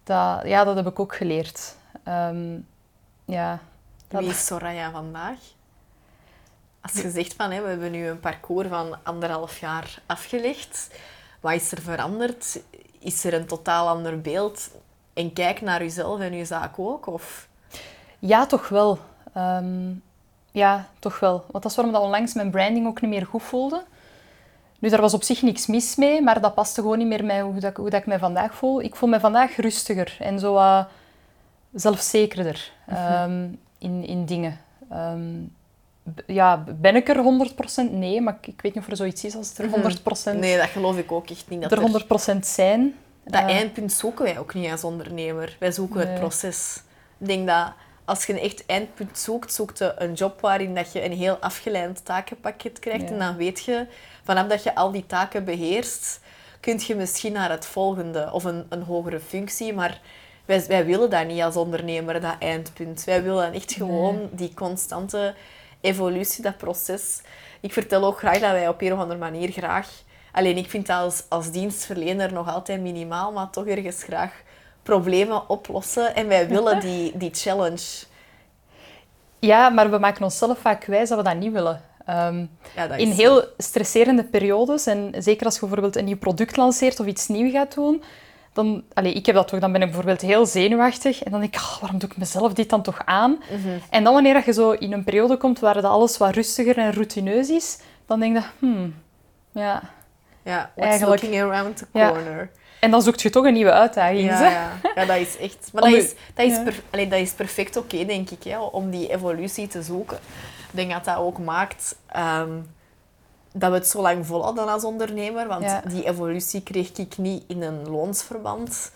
Dat, 0.04 0.42
ja, 0.46 0.64
dat 0.64 0.76
heb 0.76 0.88
ik 0.88 1.00
ook 1.00 1.16
geleerd. 1.16 1.76
Ehm, 2.04 2.58
ja. 3.26 3.60
Dat- 4.08 4.22
Wie 4.22 4.30
is 4.30 4.46
Soraya 4.46 4.92
vandaag? 4.92 5.38
Als 6.82 6.94
je 6.94 7.10
zegt 7.12 7.34
van, 7.34 7.52
hè, 7.52 7.62
we 7.62 7.68
hebben 7.68 7.92
nu 7.92 8.08
een 8.08 8.20
parcours 8.20 8.68
van 8.68 8.98
anderhalf 9.04 9.60
jaar 9.60 10.02
afgelegd. 10.06 10.90
Wat 11.40 11.54
is 11.54 11.72
er 11.72 11.82
veranderd? 11.82 12.62
Is 13.00 13.24
er 13.24 13.34
een 13.34 13.46
totaal 13.46 13.88
ander 13.88 14.22
beeld? 14.22 14.70
En 15.14 15.34
kijk 15.34 15.62
naar 15.62 15.84
uzelf 15.84 16.20
en 16.20 16.34
uw 16.34 16.46
zaak 16.46 16.80
ook? 16.80 17.08
Of... 17.08 17.48
Ja, 18.20 18.46
toch 18.46 18.70
wel. 18.70 19.00
Ehm, 19.34 19.92
ja, 20.52 20.88
toch 21.00 21.20
wel. 21.20 21.38
Want 21.52 21.64
dat 21.64 21.66
is 21.66 21.76
waarom 21.76 21.94
dat 21.94 22.04
onlangs 22.04 22.34
mijn 22.34 22.52
branding 22.52 22.88
ook 22.88 23.02
niet 23.02 23.10
meer 23.10 23.26
goed 23.26 23.44
voelde. 23.44 23.84
Nu, 24.84 24.90
daar 24.90 25.02
was 25.02 25.14
op 25.14 25.24
zich 25.24 25.42
niks 25.42 25.68
mis 25.68 25.96
mee, 25.96 26.22
maar 26.22 26.42
dat 26.42 26.54
paste 26.54 26.82
gewoon 26.82 26.98
niet 26.98 27.08
meer 27.08 27.26
bij 27.26 27.42
hoe, 27.42 27.54
dat, 27.60 27.70
ik- 27.70 27.78
hoe 27.78 27.90
dat 27.90 28.00
ik 28.00 28.06
me 28.06 28.18
vandaag 28.20 28.56
voel. 28.56 28.82
Ik 28.82 28.96
voel 28.96 29.10
me 29.10 29.20
vandaag 29.20 29.56
rustiger 29.56 30.16
en 30.20 30.40
zo 30.40 30.54
wat 30.54 30.88
zelfzekerder 31.74 32.72
ehm, 32.88 33.48
in, 33.78 34.06
in 34.08 34.26
dingen. 34.26 34.60
Ehm, 34.90 35.22
ja, 36.28 36.64
ben 36.80 36.96
ik 36.96 37.10
er 37.10 37.16
100%? 37.88 37.92
Nee, 37.92 38.22
maar 38.22 38.38
ik, 38.42 38.62
weet 38.62 38.74
niet 38.74 38.84
of 38.84 38.90
er 38.90 38.96
zoiets 38.96 39.24
is 39.24 39.36
als 39.36 39.50
het 39.50 39.58
er 39.58 39.70
100%, 40.36 40.40
Nee, 40.40 40.58
dat 40.58 40.68
geloof 40.70 40.98
ik 40.98 41.12
ook 41.12 41.30
echt 41.30 41.46
niet. 41.50 41.62
Dat, 41.62 41.72
er 41.72 41.78
er- 41.78 41.84
100% 41.84 42.40
zijn. 42.46 42.96
dat 43.24 43.42
Eh, 43.42 43.56
eindpunt 43.56 43.92
zoeken 43.92 44.24
wij 44.26 44.40
ook 44.40 44.54
niet 44.54 44.72
als 44.72 44.84
ondernemer. 44.84 45.56
Wij 45.60 45.72
zoeken 45.72 46.00
het 46.00 46.20
proces. 46.20 46.82
Ik 47.18 47.28
denk 47.28 47.48
dat 47.48 47.72
als 48.06 48.26
je 48.26 48.34
een 48.34 48.40
echt 48.40 48.66
eindpunt 48.66 49.20
zoekt, 49.20 49.54
zoekt 49.54 49.78
je 49.78 49.94
een 49.98 50.14
job 50.14 50.42
waarin 50.42 50.76
dat 50.76 50.92
je 50.92 51.04
een 51.04 51.12
heel 51.12 51.36
afgeleid 51.36 52.06
takenpakket 52.06 52.80
krijgt. 52.80 53.02
Ja. 53.02 53.08
En 53.08 53.20
dan 53.20 53.36
weet 53.36 53.64
je, 53.64 53.88
vanaf 54.24 54.48
dat 54.48 54.64
je 54.64 54.76
al 54.76 54.92
die 54.92 55.06
taken 55.06 55.46
beheerst, 55.46 56.20
kun 56.60 56.80
je 56.88 56.96
misschien 56.96 57.34
naar 57.34 57.50
het 57.50 57.66
volgende 57.66 58.30
of 58.32 58.44
een, 58.44 58.66
een 58.70 58.84
hogere 58.84 59.20
functie. 59.20 59.74
Maar 59.74 60.02
wij, 60.46 60.66
wij 60.68 60.86
willen 60.86 61.10
dat 61.10 61.28
niet 61.28 61.42
als 61.42 61.56
ondernemer, 61.56 62.22
dat 62.22 62.36
eindpunt. 62.40 63.04
Wij 63.04 63.24
willen 63.24 63.54
echt 63.54 63.74
gewoon 63.74 64.30
die 64.32 64.54
constante 64.54 65.36
evolutie, 65.82 66.44
dat 66.44 66.58
proces. 66.58 67.22
Ik 67.60 67.74
vertel 67.74 68.06
ook 68.06 68.18
graag 68.18 68.40
dat 68.40 68.52
wij 68.52 68.68
op 68.68 68.82
een 68.82 68.94
of 68.94 69.00
andere 69.00 69.20
manier 69.20 69.52
graag... 69.52 69.90
Alleen 70.36 70.58
ik 70.58 70.70
vind 70.70 70.88
dat 70.88 70.98
als, 71.00 71.24
als 71.30 71.52
dienstverlener 71.52 72.34
nog 72.34 72.48
altijd 72.48 72.82
minimaal, 72.82 73.32
maar 73.32 73.50
toch 73.50 73.68
ergens 73.68 74.04
graag 74.04 74.42
problemen 74.84 75.50
oplossen. 75.50 76.16
En 76.16 76.28
wij 76.28 76.48
willen 76.48 76.80
die, 76.80 77.18
die 77.18 77.30
challenge. 77.34 78.06
Ja, 79.40 79.70
maar 79.70 79.92
we 79.92 79.98
maken 79.98 80.24
onszelf 80.24 80.58
vaak 80.60 80.86
wijs 80.86 81.10
dat 81.10 81.18
we 81.18 81.24
dat 81.24 81.36
niet 81.38 81.52
willen. 81.52 81.82
Ehm, 82.06 82.46
Ja, 82.76 82.88
dat 82.88 82.98
in 83.00 83.12
heel 83.12 83.44
stresserende 83.58 84.24
periodes, 84.24 84.86
en 84.86 85.14
zeker 85.18 85.46
als 85.46 85.54
je 85.56 85.60
bijvoorbeeld 85.60 85.96
een 85.96 86.06
nieuw 86.06 86.18
product 86.18 86.58
lanceert 86.58 87.00
of 87.00 87.06
iets 87.06 87.28
nieuws 87.28 87.52
gaat 87.52 87.74
doen, 87.74 88.04
dan, 88.54 88.84
allee, 88.94 89.14
ik 89.14 89.26
heb 89.26 89.36
dat 89.36 89.48
toch, 89.48 89.60
dan 89.60 89.72
ben 89.72 89.82
ik 89.82 89.88
bijvoorbeeld 89.88 90.22
heel 90.22 90.46
zenuwachtig 90.46 91.24
en 91.24 91.32
dan 91.32 91.40
denk 91.40 91.56
ik, 91.56 91.62
"Ah, 91.62 91.80
waarom 91.82 92.00
doe 92.00 92.10
ik 92.10 92.18
mezelf 92.18 92.54
dit 92.54 92.70
dan 92.70 92.82
toch 92.82 93.02
aan? 93.06 93.32
Mhm. 93.32 93.70
En 93.90 94.04
dan 94.04 94.14
wanneer 94.14 94.34
dat 94.34 94.46
je 94.46 94.54
zo 94.54 94.72
in 94.72 94.94
een 94.94 95.04
periode 95.04 95.38
komt 95.38 95.60
waar 95.60 95.74
dat 95.74 95.84
alles 95.84 96.18
wat 96.18 96.34
rustiger 96.36 96.78
en 96.78 96.94
routineus 96.94 97.50
is, 97.50 97.80
dan 98.06 98.20
denk 98.20 98.38
je, 98.38 98.44
hmm, 98.60 98.96
ja. 99.52 99.82
Ja, 100.44 100.72
what's 100.76 100.90
Eigenlijk- 100.90 101.22
looking 101.22 101.42
around 101.42 101.78
the 101.78 101.86
Ja. 101.92 102.12
En 102.84 102.92
dan 102.92 103.02
zoek 103.02 103.16
je 103.16 103.30
toch 103.30 103.46
een 103.46 103.54
nieuwe 103.54 103.72
uitdaging. 103.72 104.30
Ja, 104.30 104.50
ja. 104.50 104.72
ja, 104.96 105.06
dat 105.06 105.18
is 105.18 105.38
echt... 105.38 105.70
Maar 105.74 105.82
dat 105.90 105.92
is, 105.92 106.14
dat 106.34 106.46
is, 106.46 106.64
per- 106.64 107.10
dat 107.10 107.20
is 107.20 107.32
perfect 107.34 107.78
oké, 107.78 108.06
denk 108.06 108.30
ik, 108.30 108.44
hè, 108.44 108.60
om 108.60 108.90
die 108.90 109.10
evolutie 109.12 109.68
te 109.68 109.84
zoeken. 109.84 110.18
Ik 110.18 110.80
denk 110.80 110.92
dat 110.92 111.06
dat 111.06 111.18
ook 111.18 111.38
maakt 111.40 111.96
ehm, 112.08 112.52
dat 113.54 113.70
we 113.72 113.76
het 113.78 113.88
zo 113.88 114.02
lang 114.02 114.26
volhouden 114.26 114.68
als 114.68 114.84
ondernemer. 114.84 115.48
Want 115.48 115.64
Ja. 115.64 115.82
die 115.88 116.06
evolutie 116.08 116.62
kreeg 116.64 116.92
ik 116.98 117.18
niet 117.18 117.44
in 117.48 117.62
een 117.62 117.90
loonsverband. 117.90 118.92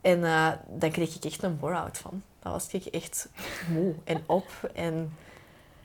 En 0.00 0.24
eh 0.24 0.48
dan 0.68 0.90
kreeg 0.90 1.14
ik 1.16 1.24
echt 1.24 1.42
een 1.42 1.58
bore-out 1.58 1.98
van. 1.98 2.22
Dan 2.42 2.52
was 2.52 2.66
ik 2.70 2.84
echt 2.86 3.28
moe 3.68 3.94
en 4.04 4.22
op. 4.26 4.46
En 4.74 5.16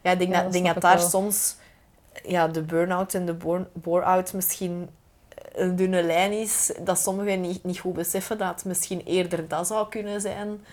ja, 0.01 0.11
ik 0.11 0.17
denk 0.19 0.29
Ja, 0.31 0.35
dat, 0.35 0.43
dat 0.43 0.51
denk 0.53 0.65
dat 0.73 0.81
daar 0.81 0.97
wel. 0.97 1.09
soms 1.09 1.55
ja, 2.23 2.47
de 2.47 2.61
burn-out 2.61 3.13
en 3.13 3.25
de 3.25 3.33
bore- 3.33 3.67
bore-out 3.73 4.33
misschien 4.33 4.89
een 5.57 5.75
dunne 5.75 6.03
lijn 6.03 6.31
is. 6.31 6.71
Dat 6.79 6.99
sommigen 6.99 7.41
niet, 7.41 7.63
niet 7.63 7.79
goed 7.79 7.93
beseffen 7.93 8.37
dat 8.37 8.49
het 8.49 8.65
misschien 8.65 9.01
eerder 9.05 9.47
dat 9.47 9.67
zou 9.67 9.89
kunnen 9.89 10.21
zijn 10.21 10.65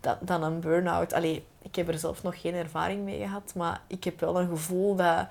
da- 0.00 0.18
dan 0.20 0.42
een 0.42 0.60
burn-out. 0.60 1.12
Allee, 1.12 1.44
ik 1.62 1.74
heb 1.74 1.88
er 1.88 1.98
zelf 1.98 2.22
nog 2.22 2.40
geen 2.40 2.54
ervaring 2.54 3.04
mee 3.04 3.18
gehad, 3.18 3.52
maar 3.54 3.80
ik 3.86 4.04
heb 4.04 4.20
wel 4.20 4.40
een 4.40 4.48
gevoel 4.48 4.94
dat, 4.94 5.26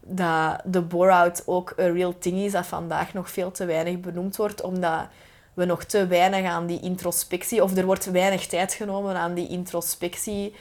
dat 0.00 0.60
de 0.64 0.80
bore-out 0.80 1.42
ook 1.46 1.72
een 1.76 1.92
real 1.92 2.18
thing 2.18 2.38
is 2.38 2.52
dat 2.52 2.66
vandaag 2.66 3.12
nog 3.12 3.30
veel 3.30 3.50
te 3.50 3.64
weinig 3.64 4.00
benoemd 4.00 4.36
wordt, 4.36 4.62
omdat 4.62 5.06
we 5.54 5.64
nog 5.64 5.84
te 5.84 6.06
weinig 6.06 6.46
aan 6.50 6.66
die 6.66 6.80
introspectie, 6.80 7.62
of 7.62 7.76
er 7.76 7.86
wordt 7.86 8.10
weinig 8.10 8.46
tijd 8.46 8.72
genomen 8.72 9.16
aan 9.16 9.34
die 9.34 9.48
introspectie 9.48 10.54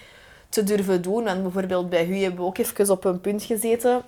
te 0.49 0.63
durven 0.63 1.01
doen. 1.01 1.27
En 1.27 1.41
bijvoorbeeld 1.41 1.89
bij 1.89 2.07
u 2.07 2.17
hebben 2.17 2.39
we 2.39 2.45
ook 2.45 2.57
even 2.57 2.89
op 2.89 3.05
een 3.05 3.21
punt 3.21 3.43
gezeten. 3.43 4.01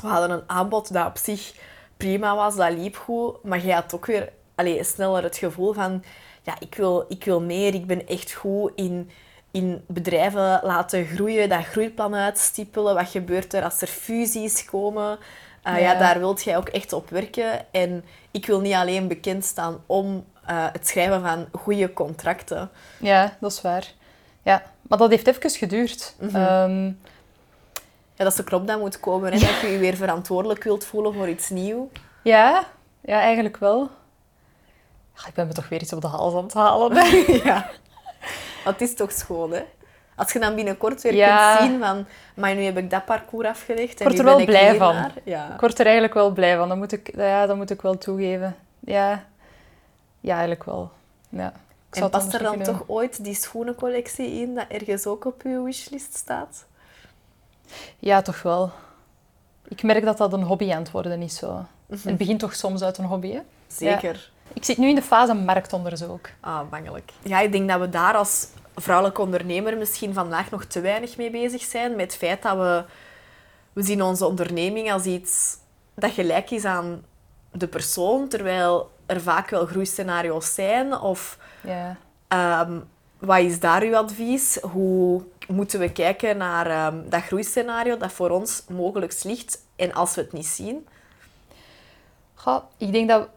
We 0.00 0.06
hadden 0.06 0.30
een 0.30 0.42
aanbod 0.46 0.92
dat 0.92 1.06
op 1.06 1.16
zich 1.16 1.54
prima 2.00 2.36
was, 2.36 2.56
dat 2.56 2.72
liep 2.72 2.96
goed. 2.96 3.42
Maar 3.42 3.64
je 3.66 3.72
had 3.72 3.94
ook 3.94 4.06
weer 4.06 4.32
allee, 4.54 4.84
sneller 4.84 5.22
het 5.22 5.36
gevoel 5.36 5.72
van... 5.72 6.04
Ja, 6.42 6.54
ik 6.60 6.74
wil, 6.74 7.04
ik 7.08 7.24
wil 7.24 7.40
meer. 7.40 7.74
Ik 7.74 7.86
ben 7.86 8.06
echt 8.06 8.32
goed 8.32 8.72
in, 8.74 9.10
in 9.50 9.84
bedrijven 9.86 10.60
laten 10.62 11.06
groeien. 11.06 11.48
Dat 11.48 11.64
groeiplan 11.64 12.14
uitstippelen. 12.14 12.94
Wat 12.94 13.08
gebeurt 13.08 13.54
er 13.54 13.64
als 13.64 13.80
er 13.80 13.88
fusies 13.88 14.64
komen? 14.64 15.18
Uh, 15.64 15.72
ja. 15.72 15.92
Ja. 15.92 15.98
daar 15.98 16.18
wilt 16.18 16.42
jij 16.42 16.56
ook 16.56 16.68
echt 16.68 16.92
op 16.92 17.10
werken. 17.10 17.72
En 17.72 18.04
ik 18.30 18.46
wil 18.46 18.60
niet 18.60 18.74
alleen 18.74 19.08
bekend 19.08 19.44
staan 19.44 19.82
om 19.86 20.24
eh, 20.46 20.66
het 20.72 20.88
schrijven 20.88 21.20
van 21.20 21.46
goede 21.60 21.92
contracten. 21.92 22.70
Ja, 22.98 23.36
dat 23.40 23.52
is 23.52 23.60
waar. 23.60 23.92
Ja, 24.42 24.62
maar 24.82 24.98
dat 24.98 25.10
heeft 25.10 25.26
even 25.26 25.50
geduurd. 25.50 26.14
Mhm. 26.18 26.36
Ehm, 26.36 26.92
Ja, 28.20 28.26
dat 28.26 28.34
is 28.34 28.40
de 28.44 28.44
knop 28.48 28.66
dat 28.66 28.78
moet 28.78 29.00
komen. 29.00 29.32
En 29.32 29.38
dat 29.40 29.60
je 29.60 29.66
je 29.66 29.78
weer 29.78 29.96
verantwoordelijk 29.96 30.64
wilt 30.64 30.84
voelen 30.84 31.14
voor 31.14 31.28
iets 31.28 31.48
nieuws. 31.48 31.88
ja, 32.22 32.64
ja, 33.00 33.20
eigenlijk 33.20 33.56
wel. 33.56 33.90
Ja, 35.14 35.26
ik 35.26 35.34
ben 35.34 35.46
me 35.46 35.52
toch 35.52 35.68
weer 35.68 35.82
iets 35.82 35.92
op 35.92 36.00
de 36.00 36.06
hals 36.06 36.34
aan 36.34 36.42
het 36.42 36.54
halen. 36.54 36.96
hè. 36.96 37.06
ja. 37.44 37.70
Het 38.64 38.80
is 38.80 38.94
toch 38.94 39.12
schoon, 39.12 39.52
hè? 39.52 39.62
Als 40.16 40.32
je 40.32 40.38
dan 40.38 40.54
binnenkort 40.54 41.02
weer 41.02 41.14
Ja. 41.14 41.56
kunt 41.56 41.70
zien 41.70 41.80
van... 41.80 42.06
Maar 42.34 42.54
nu 42.54 42.62
heb 42.62 42.76
ik 42.78 42.90
dat 42.90 43.04
parcours 43.04 43.48
afgelegd 43.48 44.00
en 44.00 44.04
word 44.04 44.12
nu 44.12 44.18
er 44.18 44.24
wel 44.24 44.34
ben 44.34 44.42
ik 44.44 44.50
blij 44.50 44.76
van. 44.76 45.10
Ja. 45.24 45.54
Ik 45.54 45.60
word 45.60 45.78
er 45.78 45.84
eigenlijk 45.84 46.14
wel 46.14 46.30
blij 46.30 46.56
van. 46.56 46.68
Dat 46.68 46.76
moet 46.76 46.92
ik, 46.92 47.16
ja, 47.16 47.46
dat 47.46 47.56
moet 47.56 47.70
ik 47.70 47.82
wel 47.82 47.98
toegeven. 47.98 48.56
Ja, 48.80 49.24
ja 50.20 50.32
eigenlijk 50.32 50.64
wel. 50.64 50.90
Ja. 51.28 51.52
Ik 51.92 52.02
En 52.02 52.10
past 52.10 52.34
er 52.34 52.42
dan 52.42 52.62
toch 52.62 52.84
ooit 52.86 53.24
die 53.24 53.34
schoenencollectie 53.34 54.40
in 54.40 54.54
dat 54.54 54.64
ergens 54.68 55.06
ook 55.06 55.24
op 55.24 55.42
uw 55.42 55.64
wishlist 55.64 56.14
staat? 56.16 56.68
Ja, 57.98 58.22
toch 58.22 58.42
wel. 58.42 58.70
Ik 59.68 59.82
merk 59.82 60.04
dat 60.04 60.18
dat 60.18 60.32
een 60.32 60.42
hobby 60.42 60.72
aan 60.72 60.78
het 60.82 60.90
worden 60.90 61.22
is. 61.22 61.36
Zo. 61.36 61.64
Het 61.88 62.16
begint 62.16 62.40
toch 62.40 62.54
soms 62.54 62.82
uit 62.82 62.98
een 62.98 63.04
hobby, 63.04 63.32
hè? 63.32 63.40
Zeker. 63.66 64.30
Ik 64.52 64.64
zit 64.64 64.76
nu 64.78 64.88
in 64.88 64.94
de 64.94 65.02
fase 65.02 65.34
marktonderzoek. 65.34 66.28
Ah, 66.40 66.60
bangelijk. 66.70 67.12
Ja, 67.22 67.40
ik 67.40 67.52
denk 67.52 67.68
dat 67.68 67.80
we 67.80 67.88
daar 67.88 68.14
als 68.14 68.46
vrouwelijke 68.76 69.20
ondernemer 69.20 69.76
misschien 69.76 70.14
vandaag 70.14 70.50
nog 70.50 70.64
te 70.64 70.80
weinig 70.80 71.16
mee 71.16 71.30
bezig 71.30 71.62
zijn. 71.62 71.90
Met 71.96 72.00
het 72.00 72.16
feit 72.16 72.42
dat 72.42 72.56
we... 72.56 72.84
We 73.72 73.82
zien 73.82 74.02
onze 74.02 74.26
onderneming 74.26 74.92
als 74.92 75.04
iets 75.04 75.56
dat 75.94 76.10
gelijk 76.12 76.50
is 76.50 76.64
aan 76.64 77.04
de 77.52 77.66
persoon, 77.68 78.28
terwijl 78.28 78.90
er 79.06 79.20
vaak 79.20 79.50
wel 79.50 79.66
groeiscenario's 79.66 80.54
zijn. 80.54 80.98
Of 81.00 81.38
Ja. 81.60 81.96
ehm, 82.28 82.78
wat 83.18 83.38
is 83.38 83.60
daar 83.60 83.82
uw 83.82 83.96
advies? 83.96 84.58
Hoe 84.60 85.22
moeten 85.50 85.80
we 85.80 85.92
kijken 85.92 86.36
naar 86.36 86.66
ehm, 86.66 87.08
dat 87.08 87.22
groeiscenario 87.22 87.96
dat 87.96 88.12
voor 88.12 88.30
ons 88.30 88.64
mogelijk 88.68 89.22
ligt 89.24 89.64
en 89.76 89.92
als 89.92 90.14
we 90.14 90.20
het 90.20 90.32
niet 90.32 90.46
zien? 90.46 90.86
Ik 92.76 92.92
denk 92.92 93.08
dat 93.08 93.28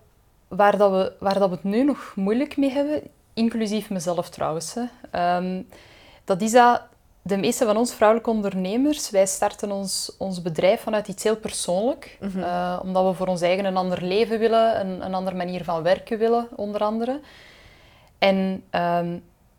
waar, 0.48 0.78
dat 0.78 0.92
we, 0.92 1.14
waar 1.20 1.40
dat 1.40 1.50
we 1.50 1.56
het 1.56 1.64
nu 1.64 1.84
nog 1.84 2.14
moeilijk 2.16 2.58
mee 2.58 2.72
hebben, 2.72 3.02
inclusief 3.34 3.90
mezelf 3.90 4.30
trouwens, 4.30 4.74
hè, 4.74 4.84
ehm, 5.12 5.62
dat 6.24 6.42
is 6.42 6.52
dat 6.52 6.82
de 7.22 7.38
meeste 7.38 7.66
van 7.66 7.78
ons 7.78 7.94
vrouwelijke 7.94 8.32
ondernemers, 8.32 9.10
wij 9.10 9.26
starten 9.26 9.72
ons, 9.72 10.16
ons 10.18 10.42
bedrijf 10.42 10.82
vanuit 10.82 11.08
iets 11.08 11.24
heel 11.24 11.36
persoonlijk. 11.36 12.18
eh, 12.44 12.80
omdat 12.84 13.06
we 13.06 13.14
voor 13.14 13.28
ons 13.28 13.42
eigen 13.42 13.66
een 13.66 13.78
ander 13.78 14.04
leven 14.04 14.40
willen, 14.40 14.80
een, 14.80 15.06
een 15.06 15.14
andere 15.14 15.36
manier 15.36 15.64
van 15.64 15.84
werken 15.84 16.18
willen, 16.18 16.48
onder 16.56 16.82
andere. 16.82 17.20
En 18.18 18.64
ehm, 18.70 19.18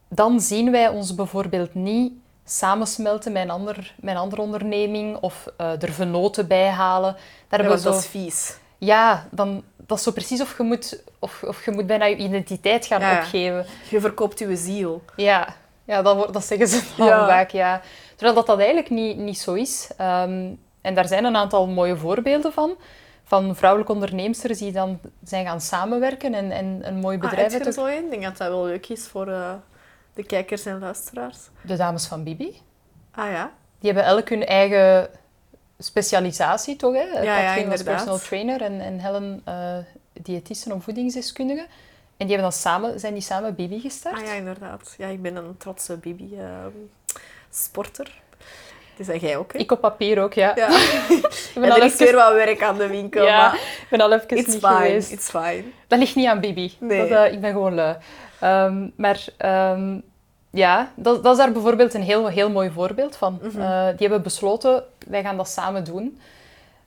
dan 0.08 0.40
zien 0.40 0.70
wij 0.70 0.88
ons 0.88 1.14
bijvoorbeeld 1.14 1.75
niet 1.75 2.12
samensmelten 2.44 3.32
met 3.32 3.42
een, 3.42 3.50
ander, 3.50 3.94
een 4.00 4.16
andere 4.16 4.42
onderneming 4.42 5.16
of 5.20 5.46
eh, 5.56 5.82
er 5.82 5.92
venoten 5.92 6.46
bij 6.46 6.68
halen. 6.68 7.12
Daar 7.12 7.22
Ja, 7.22 7.46
hebben 7.48 7.68
want 7.68 7.80
zo... 7.80 7.90
dat 7.90 7.98
is 8.00 8.06
vies. 8.06 8.56
Ja, 8.78 9.26
dan, 9.30 9.62
dat 9.76 9.98
is 9.98 10.04
zo 10.04 10.10
precies 10.12 10.40
of 10.40 10.56
je 10.56 10.62
moet, 10.62 11.02
of, 11.18 11.42
of 11.42 11.64
je 11.64 11.70
moet 11.70 11.86
bijna 11.86 12.04
je 12.04 12.16
identiteit 12.16 12.86
gaan 12.86 13.00
Ja, 13.00 13.16
opgeven. 13.18 13.66
Je 13.90 14.00
verkoopt 14.00 14.40
uw 14.40 14.56
ziel. 14.56 15.02
Ja, 15.16 15.48
ja 15.85 16.02
dat, 16.02 16.16
wordt- 16.16 16.33
dat 16.33 16.44
zeggen 16.44 16.68
ze 16.68 16.83
dan 16.96 17.07
Ja. 17.07 17.26
vaak, 17.26 17.50
ja. 17.50 17.80
Terwijl 18.16 18.35
dat, 18.35 18.46
dat 18.46 18.59
eigenlijk 18.59 18.90
niet, 18.90 19.16
niet 19.16 19.38
zo 19.38 19.54
is. 19.54 19.90
Ehm, 19.96 20.50
en 20.80 20.94
daar 20.94 21.07
zijn 21.09 21.24
een 21.24 21.37
aantal 21.37 21.66
mooie 21.66 21.96
voorbeelden 21.96 22.52
van. 22.52 22.76
Van 23.26 23.57
vrouwelijke 23.57 23.92
onderneemsters 23.92 24.59
die 24.59 24.72
dan 24.72 25.00
zijn 25.24 25.46
gaan 25.46 25.61
samenwerken 25.61 26.35
en, 26.35 26.50
en 26.50 26.80
een 26.83 26.96
mooi 26.98 27.16
Ah, 27.16 27.22
bedrijf 27.22 27.52
heb 27.52 27.62
je 27.62 27.68
er 27.68 27.74
hebben. 27.74 28.02
zo 28.02 28.11
denk 28.11 28.22
dat 28.22 28.37
dat 28.37 28.48
wel 28.48 28.64
leuk 28.64 28.88
is 28.88 29.07
voor 29.09 29.28
eh, 29.28 29.52
de 30.14 30.22
kijkers 30.24 30.64
en 30.66 30.79
luisteraars. 30.79 31.38
De 31.62 31.77
dames 31.77 32.07
van 32.07 32.24
Bibi. 32.24 32.61
Ah 33.14 33.31
ja? 33.31 33.50
Die 33.81 33.92
hebben 33.92 34.11
elk 34.12 34.29
hun 34.29 34.46
eigen 34.46 35.09
specialisatie, 35.79 36.77
toch? 36.77 36.94
Hè? 36.94 37.00
Ja, 37.00 37.22
ja, 37.22 37.44
Katrien 37.46 37.68
was 37.68 37.79
inderdaad. 37.79 37.94
personal 37.94 38.18
trainer 38.18 38.62
en, 38.62 38.81
en 38.81 38.98
Helen 39.00 39.40
eh 39.44 39.77
diëtisten 40.22 40.72
of 40.72 40.85
voedingsdeskundige. 40.85 41.66
En 42.16 42.27
die 42.27 42.37
hebben 42.37 42.50
dan 42.53 42.61
samen, 42.61 43.00
zijn 43.00 43.12
die 43.12 43.22
samen 43.22 43.55
Bibi 43.55 43.81
gestart. 43.81 44.16
Ah 44.16 44.24
ja, 44.27 44.33
inderdaad. 44.33 44.94
Ja, 44.98 45.07
ik 45.07 45.22
ben 45.22 45.37
een 45.37 45.57
trotse 45.59 45.96
Bibi-sporter. 45.96 48.20
dus 48.96 49.07
dat 49.07 49.20
jij 49.20 49.37
ook, 49.37 49.53
hè? 49.53 49.59
Ik 49.59 49.72
op 49.72 49.81
papier 49.81 50.22
ook, 50.22 50.33
ja. 50.33 50.53
Ja. 50.57 50.68
Ik 51.14 51.20
ben 51.55 51.62
En 51.68 51.70
al 51.70 51.77
er 51.77 51.85
is 51.85 51.92
even- 51.92 52.07
weer 52.07 52.14
wat 52.14 52.33
werk 52.33 52.62
aan 52.62 52.79
de 52.79 52.87
winkel, 52.87 53.24
ja, 53.24 53.38
maar 53.46 53.55
ik 53.55 53.87
ben 53.90 54.00
al 54.00 54.12
even 54.12 54.37
it's 54.37 54.46
niet 54.46 54.57
fine, 54.64 54.74
geweest. 54.77 55.11
it's 55.12 55.31
fine. 55.31 55.62
Dat 55.87 55.98
ligt 55.98 56.14
niet 56.14 56.27
aan 56.27 56.40
Bibi. 56.40 56.77
Nee. 56.81 57.09
Dat, 57.09 57.27
eh, 57.27 57.33
ik 57.33 57.40
ben 57.40 57.53
gewoon 57.53 57.74
lui. 57.74 57.96
Ehm, 58.44 58.88
maar 58.96 59.24
ehm, 59.37 59.98
ja, 60.50 60.92
dat, 60.94 61.22
dat 61.22 61.33
is 61.33 61.38
daar 61.38 61.52
bijvoorbeeld 61.52 61.94
een 61.94 62.02
heel, 62.02 62.26
heel 62.26 62.50
mooi 62.50 62.70
voorbeeld 62.70 63.16
van. 63.16 63.38
Mhm. 63.42 63.61
Eh, 63.61 63.87
die 63.87 63.96
hebben 64.07 64.22
besloten, 64.22 64.85
wij 65.07 65.22
gaan 65.22 65.37
dat 65.37 65.48
samen 65.48 65.85
doen. 65.85 66.18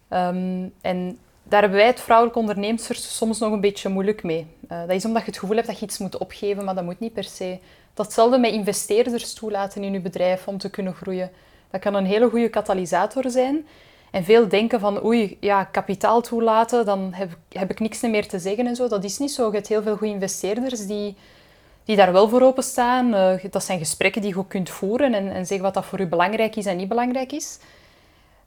Ehm, 0.07 0.65
en 0.81 1.17
daar 1.43 1.61
hebben 1.61 1.79
wij 1.79 1.87
het 1.87 1.99
vrouwelijke 2.01 2.39
onderneemsters 2.39 3.17
soms 3.17 3.39
nog 3.39 3.51
een 3.51 3.61
beetje 3.61 3.89
moeilijk 3.89 4.23
mee. 4.23 4.47
Eh, 4.67 4.79
dat 4.79 4.89
is 4.95 5.05
omdat 5.05 5.21
je 5.21 5.27
het 5.29 5.39
gevoel 5.39 5.55
hebt 5.55 5.67
dat 5.67 5.79
je 5.79 5.85
iets 5.85 5.97
moet 5.97 6.17
opgeven, 6.17 6.63
maar 6.63 6.75
dat 6.75 6.83
moet 6.83 6.99
niet 6.99 7.13
per 7.13 7.23
se. 7.23 7.57
Datzelfde 7.93 8.37
met 8.37 8.51
investeerders 8.51 9.33
toelaten 9.33 9.83
in 9.83 9.93
je 9.93 9.99
bedrijf 9.99 10.47
om 10.47 10.57
te 10.57 10.69
kunnen 10.69 10.93
groeien. 10.93 11.31
Dat 11.71 11.81
kan 11.81 11.93
een 11.93 12.05
hele 12.05 12.29
goede 12.29 12.49
katalysator 12.49 13.29
zijn. 13.29 13.67
En 14.11 14.23
veel 14.23 14.47
denken 14.47 14.79
van, 14.79 15.05
oei, 15.05 15.37
ja, 15.39 15.63
kapitaal 15.63 16.21
toelaten, 16.21 16.85
dan 16.85 17.09
heb, 17.13 17.29
ik- 17.31 17.57
heb 17.59 17.71
ik 17.71 17.79
niks 17.79 18.01
meer 18.01 18.27
te 18.27 18.39
zeggen 18.39 18.67
en 18.67 18.75
zo. 18.75 18.87
Dat 18.87 19.03
is 19.03 19.17
niet 19.17 19.31
zo. 19.31 19.47
Je 19.47 19.53
hebt 19.55 19.67
heel 19.67 19.81
veel 19.81 19.97
goede 19.97 20.13
investeerders 20.13 20.85
die, 20.87 21.15
die 21.87 21.95
daar 21.95 22.11
wel 22.11 22.29
voor 22.29 22.41
openstaan. 22.41 23.13
Eh, 23.13 23.43
dat 23.51 23.63
zijn 23.63 23.79
gesprekken 23.79 24.21
die 24.21 24.31
je 24.31 24.37
ook 24.37 24.49
kunt 24.49 24.69
voeren 24.69 25.13
en, 25.13 25.31
en 25.31 25.45
zeggen 25.45 25.65
wat 25.65 25.73
dat 25.73 25.85
voor 25.85 25.99
u 25.99 26.07
belangrijk 26.07 26.55
is 26.55 26.65
en 26.65 26.77
niet 26.77 26.87
belangrijk 26.87 27.31
is. 27.31 27.59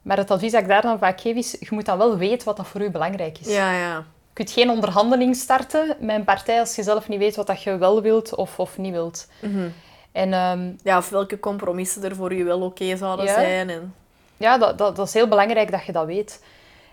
Maar 0.03 0.17
het 0.17 0.31
advies 0.31 0.53
dat 0.53 0.61
ik 0.61 0.69
daar 0.69 0.83
dan 0.83 0.99
vaak 0.99 1.21
geef 1.21 1.37
is, 1.37 1.51
je 1.61 1.67
moet 1.71 1.87
dan 1.87 1.99
wel 1.99 2.17
weten 2.17 2.47
wat 2.47 2.57
dat 2.57 2.67
voor 2.67 2.81
u 2.81 2.91
belangrijk 2.91 3.39
is. 3.39 3.47
Ja, 3.55 3.73
ja. 3.73 3.97
Je 3.97 4.47
kunt 4.47 4.51
geen 4.51 4.71
onderhandeling 4.71 5.37
starten 5.37 5.97
met 6.01 6.17
een 6.17 6.25
partij 6.25 6.61
als 6.61 6.77
je 6.77 6.83
zelf 6.83 7.09
niet 7.09 7.19
weet 7.19 7.37
wat 7.37 7.47
dat 7.47 7.63
je 7.63 7.77
wel 7.79 8.03
wilt 8.03 8.35
of, 8.35 8.59
of 8.59 8.79
niet 8.79 8.93
wilt. 8.93 9.27
Mhm. 9.41 9.69
En 10.13 10.33
ehm, 10.33 10.73
Ja, 10.83 10.99
of 10.99 11.09
welke 11.09 11.41
compromissen 11.41 12.05
er 12.05 12.15
voor 12.17 12.33
u 12.33 12.45
wel 12.45 12.61
oké 12.61 12.97
zouden 12.97 13.27
Ja. 13.27 13.33
zijn. 13.35 13.71
En... 13.71 13.95
ja, 14.37 14.59
dat, 14.59 14.79
dat, 14.79 14.97
dat 14.97 15.07
is 15.07 15.15
heel 15.15 15.29
belangrijk 15.29 15.71
dat 15.71 15.85
je 15.85 15.93
dat 15.93 16.07
weet. 16.07 16.43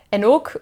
En 0.10 0.26
ook, 0.26 0.62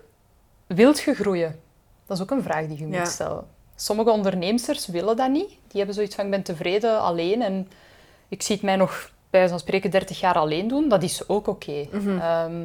wilt 0.67 0.99
je 0.99 1.13
groeien? 1.13 1.59
Dat 2.05 2.17
is 2.17 2.23
ook 2.23 2.31
een 2.31 2.43
vraag 2.43 2.65
die 2.67 2.79
je 2.79 2.87
Ja. 2.87 2.97
moet 2.99 3.07
stellen. 3.07 3.43
Sommige 3.75 4.09
onderneemsters 4.09 4.87
willen 4.87 5.15
dat 5.15 5.29
niet. 5.29 5.47
Die 5.47 5.57
hebben 5.77 5.95
zoiets 5.95 6.15
van, 6.15 6.25
ik 6.25 6.31
ben 6.31 6.43
tevreden 6.43 6.99
alleen 7.01 7.41
en 7.41 7.69
ik 8.27 8.41
zie 8.41 8.55
het 8.55 8.63
mij 8.63 8.75
nog, 8.75 9.09
bij 9.29 9.49
van 9.49 9.59
spreken, 9.59 9.89
30 9.91 10.19
jaar 10.19 10.35
alleen 10.35 10.67
doen. 10.67 10.89
Dat 10.89 11.03
is 11.03 11.27
ook 11.29 11.47
oké. 11.47 11.87
Mhm. 11.91 12.09
Ehm, 12.19 12.61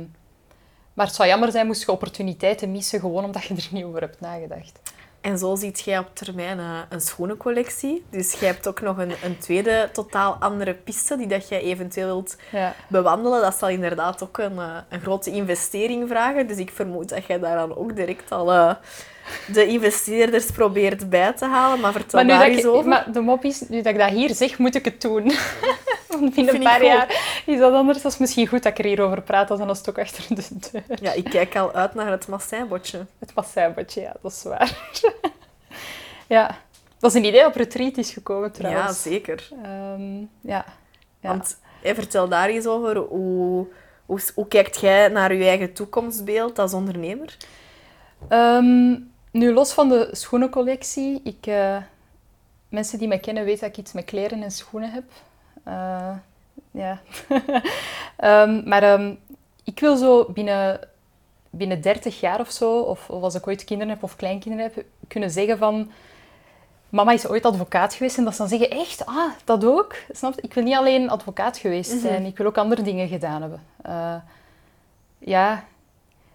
maar 0.94 1.06
het 1.06 1.14
zou 1.14 1.28
jammer 1.28 1.50
zijn 1.50 1.66
moest 1.66 1.80
je 1.84 1.90
opportuniteiten 1.92 2.72
missen 2.72 3.00
gewoon 3.00 3.24
omdat 3.24 3.44
je 3.44 3.54
er 3.54 3.68
niet 3.70 3.84
over 3.84 4.00
hebt 4.00 4.20
nagedacht. 4.20 4.80
En 5.20 5.38
zo 5.38 5.54
ziet 5.56 5.80
jij 5.80 5.98
op 5.98 6.08
termijn 6.14 6.58
eh, 6.58 6.78
een 6.88 7.00
schoenencollectie. 7.00 8.04
Dus 8.10 8.32
jij 8.32 8.48
hebt 8.48 8.68
ook 8.68 8.80
nog 8.80 8.98
een, 8.98 9.12
een 9.24 9.38
tweede, 9.38 9.88
totaal 9.92 10.34
andere 10.34 10.74
piste 10.74 11.16
die 11.16 11.26
dat 11.26 11.48
jij 11.48 11.60
eventueel 11.60 12.06
wilt 12.06 12.36
Ja. 12.52 12.74
bewandelen. 12.88 13.40
Dat 13.42 13.54
zal 13.58 13.68
inderdaad 13.68 14.22
ook 14.22 14.38
een, 14.38 14.58
eh, 14.58 14.76
een 14.88 15.00
grote 15.00 15.30
investering 15.30 16.08
vragen. 16.08 16.46
Dus 16.46 16.56
ik 16.56 16.70
vermoed 16.70 17.08
dat 17.08 17.24
jij 17.26 17.38
daar 17.38 17.56
dan 17.56 17.76
ook 17.76 17.96
direct 17.96 18.32
al 18.32 18.52
eh, 18.52 18.74
de 19.52 19.66
investeerders 19.66 20.50
probeert 20.50 21.10
bij 21.10 21.32
te 21.32 21.44
halen. 21.44 21.80
Maar 21.80 21.92
vertel 21.92 22.24
Maar, 22.24 22.24
nu 22.24 22.40
daar 22.40 22.48
eens 22.50 22.64
ik, 22.64 22.66
over. 22.66 22.88
maar 22.88 23.12
de 23.12 23.20
mop 23.20 23.44
is, 23.44 23.60
nu 23.68 23.82
dat 23.82 23.92
ik 23.92 23.98
dat 23.98 24.10
hier 24.10 24.34
zeg, 24.34 24.58
moet 24.58 24.74
ik 24.74 24.84
het 24.84 25.00
doen. 25.00 25.32
Want 26.08 26.34
binnen 26.34 26.54
een 26.54 26.62
paar 26.62 26.84
jaar 26.84 27.42
is 27.46 27.58
dat 27.58 27.72
anders. 27.72 28.02
Dat 28.02 28.12
is 28.12 28.18
misschien 28.18 28.46
goed 28.46 28.62
dat 28.62 28.72
ik 28.72 28.78
er 28.78 28.84
hierover 28.84 29.22
praat, 29.22 29.48
dan 29.48 29.68
een 29.68 29.76
stok 29.76 29.98
achter 29.98 30.24
de 30.28 30.44
deur. 30.70 30.98
Ja, 31.02 31.12
ik 31.12 31.24
kijk 31.24 31.56
al 31.56 31.72
uit 31.72 31.94
naar 31.94 32.10
het 32.10 32.28
massijnbotje. 32.28 33.06
Het 33.18 33.34
massagebotje, 33.34 34.00
ja, 34.00 34.14
dat 34.22 34.32
is 34.32 34.42
waar. 34.42 34.90
ja, 36.36 36.56
dat 36.98 37.10
is 37.10 37.16
een 37.16 37.24
idee 37.24 37.46
op 37.46 37.54
retreat 37.54 37.96
is 37.96 38.10
gekomen 38.10 38.48
Ja, 38.52 38.58
trouwens. 38.58 39.02
zeker. 39.02 39.48
Ehm, 39.62 40.18
ja. 40.40 40.64
ja. 41.20 41.28
Want 41.28 41.58
vertel 41.82 42.28
daar 42.28 42.48
eens 42.48 42.66
over. 42.66 42.96
Hoe, 42.96 43.66
hoe, 44.06 44.20
hoe 44.34 44.48
kijkt 44.48 44.80
jij 44.80 45.08
naar 45.08 45.34
je 45.34 45.44
eigen 45.44 45.72
toekomstbeeld 45.72 46.58
als 46.58 46.72
ondernemer? 46.72 47.36
Ehm, 48.28 48.96
nu, 49.30 49.52
los 49.52 49.72
van 49.72 49.88
de 49.88 50.08
schoenencollectie. 50.12 51.20
Ik, 51.24 51.46
eh, 51.46 51.76
mensen 52.68 52.98
die 52.98 53.08
mij 53.08 53.18
kennen 53.18 53.44
weten 53.44 53.60
dat 53.60 53.70
ik 53.70 53.76
iets 53.76 53.92
met 53.92 54.04
kleren 54.04 54.42
en 54.42 54.50
schoenen 54.50 54.92
heb. 54.92 55.04
Eh, 55.64 56.14
ja. 56.70 57.00
Ehm, 58.16 58.68
maar 58.68 58.82
ehm, 58.82 59.14
ik 59.64 59.80
wil 59.80 59.96
zo 59.96 60.24
binnen 60.32 60.80
binnen 61.50 61.80
30 61.80 62.20
jaar 62.20 62.40
of 62.40 62.50
zo, 62.50 62.78
of, 62.80 63.10
of 63.10 63.22
als 63.22 63.34
ik 63.34 63.46
ooit 63.46 63.64
kinderen 63.64 63.92
heb 63.92 64.02
of 64.02 64.16
kleinkinderen 64.16 64.70
heb, 64.74 64.84
kunnen 65.08 65.30
zeggen 65.30 65.58
van... 65.58 65.90
Mama 66.88 67.12
is 67.12 67.26
ooit 67.26 67.44
advocaat 67.44 67.94
geweest 67.94 68.18
en 68.18 68.24
dat 68.24 68.32
ze 68.32 68.38
dan 68.38 68.48
zeggen, 68.48 68.70
echt? 68.70 69.06
Ah, 69.06 69.30
dat 69.44 69.64
ook? 69.64 69.94
Snap 70.12 70.34
je? 70.34 70.40
Ik 70.42 70.54
wil 70.54 70.62
niet 70.62 70.74
alleen 70.74 71.10
advocaat 71.10 71.56
geweest 71.58 71.90
Mhm. 71.92 72.00
zijn, 72.00 72.24
ik 72.24 72.36
wil 72.36 72.46
ook 72.46 72.58
andere 72.58 72.82
dingen 72.82 73.08
gedaan 73.08 73.40
hebben. 73.40 73.62
Eh, 73.82 74.14
ja, 75.18 75.64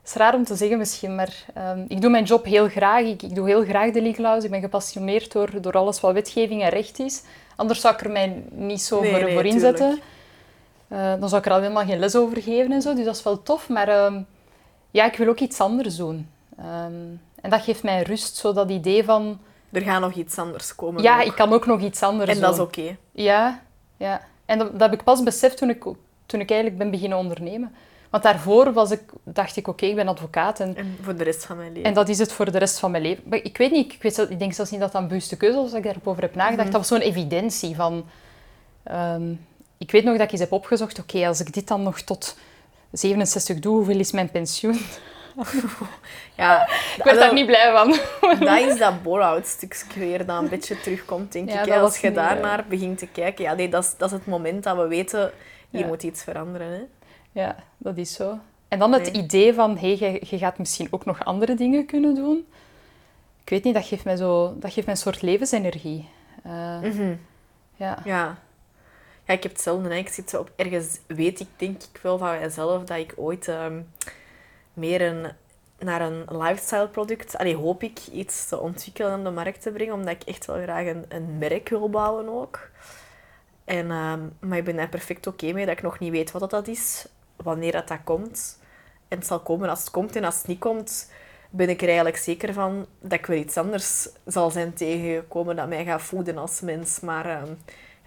is 0.06 0.14
raar 0.14 0.34
om 0.36 0.44
te 0.44 0.56
zeggen 0.56 0.78
misschien, 0.78 1.16
maar 1.16 1.46
ehm, 1.54 1.86
ik 1.88 2.02
doe 2.02 2.10
mijn 2.10 2.24
job 2.24 2.46
heel 2.46 2.68
graag. 2.68 3.06
Ik, 3.06 3.22
ik 3.24 3.36
doe 3.36 3.48
heel 3.48 3.64
graag 3.64 3.92
de 3.92 4.02
legal 4.02 4.26
house. 4.26 4.46
Ik 4.46 4.52
ben 4.52 4.62
gepassioneerd 4.62 5.32
door, 5.32 5.62
door 5.62 5.74
alles 5.74 6.00
wat 6.00 6.14
wetgeving 6.14 6.62
en 6.64 6.70
recht 6.70 7.00
is. 7.00 7.24
Anders 7.56 7.82
zou 7.82 7.94
ik 7.94 8.02
er 8.02 8.12
mij 8.12 8.44
niet 8.52 8.82
zo 8.82 9.02
Nee, 9.02 9.10
voor, 9.12 9.20
nee, 9.20 9.34
voor 9.34 9.44
tuurlijk. 9.44 9.54
inzetten. 9.64 10.00
Eh, 10.88 11.14
dan 11.20 11.30
zou 11.30 11.42
ik 11.42 11.48
er 11.48 11.54
al 11.54 11.60
helemaal 11.62 11.86
geen 11.86 12.00
les 12.00 12.16
over 12.16 12.42
geven 12.42 12.72
en 12.72 12.82
zo. 12.82 12.94
Dus 12.94 13.06
dat 13.06 13.16
is 13.16 13.24
wel 13.24 13.44
tof. 13.44 13.70
Maar 13.70 13.88
ehm, 13.88 14.22
ja, 14.92 15.06
ik 15.06 15.18
wil 15.18 15.28
ook 15.28 15.40
iets 15.40 15.60
anders 15.60 15.96
doen. 15.96 16.30
Ehm, 16.58 16.94
en 17.42 17.50
dat 17.50 17.62
geeft 17.62 17.84
mij 17.84 18.02
rust, 18.02 18.36
zo 18.36 18.54
dat 18.54 18.70
idee 18.70 19.04
van... 19.04 19.40
Er 19.72 19.82
gaat 19.82 20.02
nog 20.02 20.14
iets 20.14 20.38
anders 20.38 20.76
komen. 20.76 21.02
Ja, 21.04 21.20
ook. 21.20 21.26
ik 21.26 21.36
kan 21.36 21.54
ook 21.54 21.66
nog 21.66 21.82
iets 21.82 22.02
anders 22.04 22.30
En 22.32 22.40
dat 22.40 22.52
is 22.52 22.58
doen. 22.58 22.66
oké. 22.66 22.96
Ja, 23.12 23.62
ja. 23.98 24.22
En 24.46 24.58
dat, 24.58 24.72
dat 24.72 24.82
heb 24.82 24.94
ik 24.94 25.04
pas 25.04 25.24
beseft 25.24 25.58
toen 25.58 25.70
ik, 25.70 25.84
toen 26.26 26.40
ik 26.40 26.50
eigenlijk 26.50 26.80
ben 26.80 26.92
beginnen 26.92 27.18
ondernemen. 27.18 27.76
Want 28.16 28.28
daarvoor 28.28 28.74
was 28.74 28.92
ik, 28.92 29.02
dacht 29.24 29.56
ik, 29.56 29.68
oké, 29.68 29.86
ik 29.86 29.96
ben 29.96 30.08
advocaat 30.08 30.60
en, 30.60 30.76
En 30.76 30.98
voor 31.02 31.16
de 31.16 31.24
rest 31.24 31.46
van 31.46 31.58
mijn 31.58 31.72
leven. 31.72 31.84
en 31.84 31.94
dat 31.94 32.10
is 32.10 32.18
het 32.20 32.32
voor 32.32 32.52
de 32.52 32.58
rest 32.58 32.80
van 32.80 32.92
mijn 32.92 33.04
leven. 33.04 33.24
Maar 33.30 33.40
ik 33.44 33.58
weet 33.58 33.72
niet, 33.72 33.94
ik, 33.94 34.02
weet, 34.02 34.18
ik 34.30 34.40
denk 34.40 34.54
zelfs 34.54 34.72
niet 34.72 34.80
dat 34.80 34.92
dat 34.92 35.02
een 35.02 35.08
bewuste 35.08 35.38
keuze 35.38 35.58
was, 35.58 35.70
dat 35.72 35.86
ik 35.86 35.94
daarover 35.94 36.22
heb 36.22 36.36
nagedacht. 36.36 36.64
Mhm. 36.70 36.72
Dat 36.78 36.90
was 36.90 37.00
zo'n 37.00 37.08
evidentie 37.08 37.76
van... 37.76 38.06
ehm, 38.84 39.32
ik 39.78 39.92
weet 39.92 40.04
nog 40.04 40.14
dat 40.18 40.26
ik 40.26 40.32
eens 40.32 40.40
heb 40.42 40.52
opgezocht, 40.52 41.00
oké, 41.00 41.28
als 41.28 41.40
ik 41.40 41.54
dit 41.54 41.68
dan 41.68 41.84
nog 41.84 42.00
tot 42.00 42.38
67 42.92 43.60
doe, 43.60 43.76
hoeveel 43.76 44.00
is 44.00 44.12
mijn 44.12 44.30
pensioen? 44.32 44.80
Ja, 46.36 46.68
Ik 46.98 47.04
werd 47.04 47.18
daar 47.20 47.34
niet 47.34 47.46
blij 47.46 47.72
van. 47.72 47.96
Dat 48.48 48.60
is 48.60 48.78
dat 48.78 49.04
bore-out 49.04 49.48
stukje 49.48 50.00
weer 50.00 50.26
dat 50.26 50.42
een 50.42 50.50
beetje 50.50 50.80
terugkomt, 50.82 51.32
denk 51.32 51.50
Ja, 51.50 51.62
ik. 51.62 51.70
hè. 51.70 51.80
Als 51.80 51.98
je 51.98 52.12
daarnaar 52.12 52.66
begint 52.70 52.98
te 52.98 53.08
kijken, 53.08 53.44
ja, 53.44 53.54
nee, 53.54 53.70
dat, 53.70 53.84
is, 53.84 53.94
dat 53.98 54.12
is 54.12 54.18
het 54.18 54.26
moment 54.26 54.64
dat 54.64 54.78
we 54.78 54.88
weten, 54.88 55.32
hier 55.70 55.82
Ja. 55.82 55.88
moet 55.88 56.04
iets 56.04 56.24
veranderen. 56.24 56.68
Hè. 56.72 56.82
Ja, 57.36 57.56
dat 57.78 57.98
is 57.98 58.14
zo. 58.14 58.40
En 58.68 58.80
dan 58.80 58.92
het 58.92 59.12
Nee. 59.14 59.24
idee 59.24 59.54
van, 59.54 59.78
hé, 59.78 59.96
hey, 59.96 60.12
je, 60.12 60.26
je 60.30 60.38
gaat 60.38 60.58
misschien 60.58 60.88
ook 60.92 61.06
nog 61.06 61.26
andere 61.26 61.56
dingen 61.56 61.86
kunnen 61.86 62.16
doen. 62.16 62.48
Ik 63.42 63.50
weet 63.50 63.64
niet, 63.64 63.74
dat 63.74 63.86
geeft 63.86 64.04
mij, 64.06 64.16
zo, 64.16 64.56
dat 64.60 64.74
geeft 64.74 64.86
mij 64.86 64.96
een 64.96 65.02
soort 65.02 65.22
levensenergie. 65.22 66.10
Eh, 66.44 66.82
ja. 67.76 67.98
Ja. 68.04 68.38
Ja, 69.26 69.34
ik 69.34 69.44
heb 69.44 69.52
hetzelfde. 69.52 69.90
Hè. 69.90 69.96
Ik 69.96 70.08
zit 70.08 70.30
zo 70.30 70.40
op 70.40 70.52
ergens, 70.56 71.00
weet 71.08 71.40
ik 71.40 71.48
denk 71.56 71.84
ik 71.84 72.00
wel 72.02 72.18
van 72.18 72.28
mijzelf, 72.30 72.84
dat 72.84 72.98
ik 72.98 73.14
ooit 73.16 73.48
ehm, 73.48 73.82
meer 74.74 75.02
een, 75.02 75.26
naar 75.80 76.02
een 76.02 76.26
lifestyle 76.30 76.88
product, 76.88 77.38
allee, 77.38 77.56
hoop 77.56 77.84
ik, 77.84 78.00
iets 78.12 78.48
te 78.48 78.60
ontwikkelen 78.60 79.12
en 79.12 79.18
op 79.20 79.24
de 79.26 79.32
markt 79.32 79.62
te 79.62 79.72
brengen, 79.72 79.94
omdat 79.94 80.14
ik 80.14 80.24
echt 80.24 80.46
wel 80.46 80.62
graag 80.62 80.86
een, 80.88 81.06
een 81.10 81.38
merk 81.38 81.70
wil 81.70 81.90
bouwen 81.90 82.30
ook. 82.30 82.70
En, 83.66 83.92
ehm, 83.92 84.20
maar 84.40 84.58
ik 84.58 84.64
ben 84.64 84.76
daar 84.76 84.90
perfect 84.90 85.28
oké 85.28 85.52
mee, 85.52 85.66
dat 85.66 85.78
ik 85.78 85.84
nog 85.84 86.00
niet 86.00 86.12
weet 86.12 86.32
wat 86.32 86.50
dat 86.50 86.68
is, 86.68 87.08
wanneer 87.36 87.72
dat, 87.72 87.88
dat 87.88 88.04
komt. 88.04 88.60
En 89.08 89.18
het 89.18 89.28
zal 89.28 89.40
komen 89.40 89.70
als 89.70 89.80
het 89.80 89.92
komt. 89.92 90.16
En 90.16 90.24
als 90.24 90.38
het 90.38 90.48
niet 90.48 90.60
komt, 90.60 91.12
ben 91.50 91.70
ik 91.70 91.82
er 91.82 91.88
eigenlijk 91.88 92.18
zeker 92.18 92.54
van 92.54 92.86
dat 93.00 93.12
ik 93.20 93.26
weer 93.26 93.38
iets 93.38 93.58
anders 93.58 94.10
zal 94.26 94.52
zijn 94.52 94.74
tegengekomen 94.74 95.56
dat 95.56 95.68
mij 95.68 95.86
gaat 95.86 96.02
voeden 96.02 96.38
als 96.38 96.62
mens. 96.62 97.00
Maar 97.00 97.26
ehm, 97.26 97.52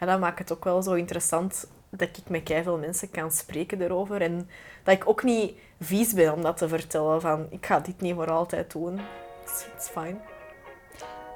ja, 0.00 0.06
dat 0.06 0.20
maakt 0.20 0.38
het 0.38 0.52
ook 0.52 0.64
wel 0.64 0.82
zo 0.82 0.92
interessant 0.92 1.66
dat 1.90 2.08
ik 2.16 2.28
met 2.28 2.62
veel 2.62 2.78
mensen 2.78 3.10
kan 3.10 3.32
spreken 3.32 3.82
erover. 3.82 4.20
En 4.20 4.50
dat 4.82 4.94
ik 4.94 5.08
ook 5.08 5.22
niet 5.22 5.58
vies 5.80 6.12
ben 6.12 6.32
om 6.32 6.42
dat 6.42 6.56
te 6.56 6.68
vertellen. 6.68 7.20
Van, 7.20 7.46
ik 7.50 7.66
ga 7.66 7.80
dit 7.80 8.00
niet 8.00 8.14
voor 8.14 8.30
altijd 8.30 8.72
doen. 8.72 9.00
Het 9.44 9.68
is 9.78 9.88
fijn. 9.88 10.20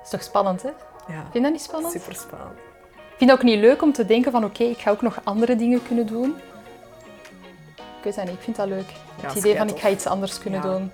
is 0.02 0.10
toch 0.10 0.22
spannend, 0.22 0.62
hè? 0.62 0.70
Ja, 1.08 1.20
Vind 1.22 1.32
je 1.32 1.40
dat 1.40 1.52
niet 1.52 1.60
spannend? 1.60 1.92
super 1.92 2.14
spannend. 2.14 2.58
Ik 2.94 3.18
vind 3.18 3.30
het 3.30 3.38
ook 3.38 3.44
niet 3.44 3.58
leuk 3.60 3.82
om 3.82 3.92
te 3.92 4.04
denken 4.04 4.32
van, 4.32 4.44
oké, 4.44 4.62
ik 4.64 4.78
ga 4.78 4.90
ook 4.90 5.02
nog 5.02 5.20
andere 5.24 5.56
dingen 5.56 5.82
kunnen 5.86 6.06
doen. 6.06 6.34
Ik 8.02 8.08
weet 8.08 8.16
dat 8.16 8.24
niet, 8.24 8.34
ik 8.34 8.42
vind 8.44 8.56
dat 8.56 8.68
leuk. 8.68 8.90
Ja, 9.22 9.28
het 9.28 9.36
idee 9.36 9.56
van, 9.56 9.68
ik 9.68 9.78
ga 9.78 9.88
iets 9.88 10.06
anders 10.06 10.38
kunnen 10.38 10.62
Ja. 10.62 10.66
doen. 10.72 10.90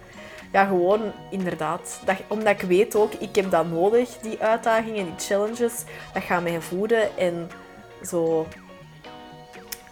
Ja, 0.52 0.64
gewoon 0.64 1.00
inderdaad. 1.30 2.00
Dat, 2.04 2.16
omdat 2.26 2.60
ik 2.60 2.68
weet 2.68 2.96
ook, 2.96 3.12
ik 3.12 3.34
heb 3.34 3.50
dat 3.50 3.66
nodig, 3.70 4.08
die 4.22 4.42
uitdagingen, 4.42 5.04
die 5.04 5.26
challenges. 5.26 5.72
Dat 6.12 6.22
gaat 6.22 6.42
mij 6.42 6.60
voeden 6.60 7.18
en 7.18 7.50
zo 8.06 8.46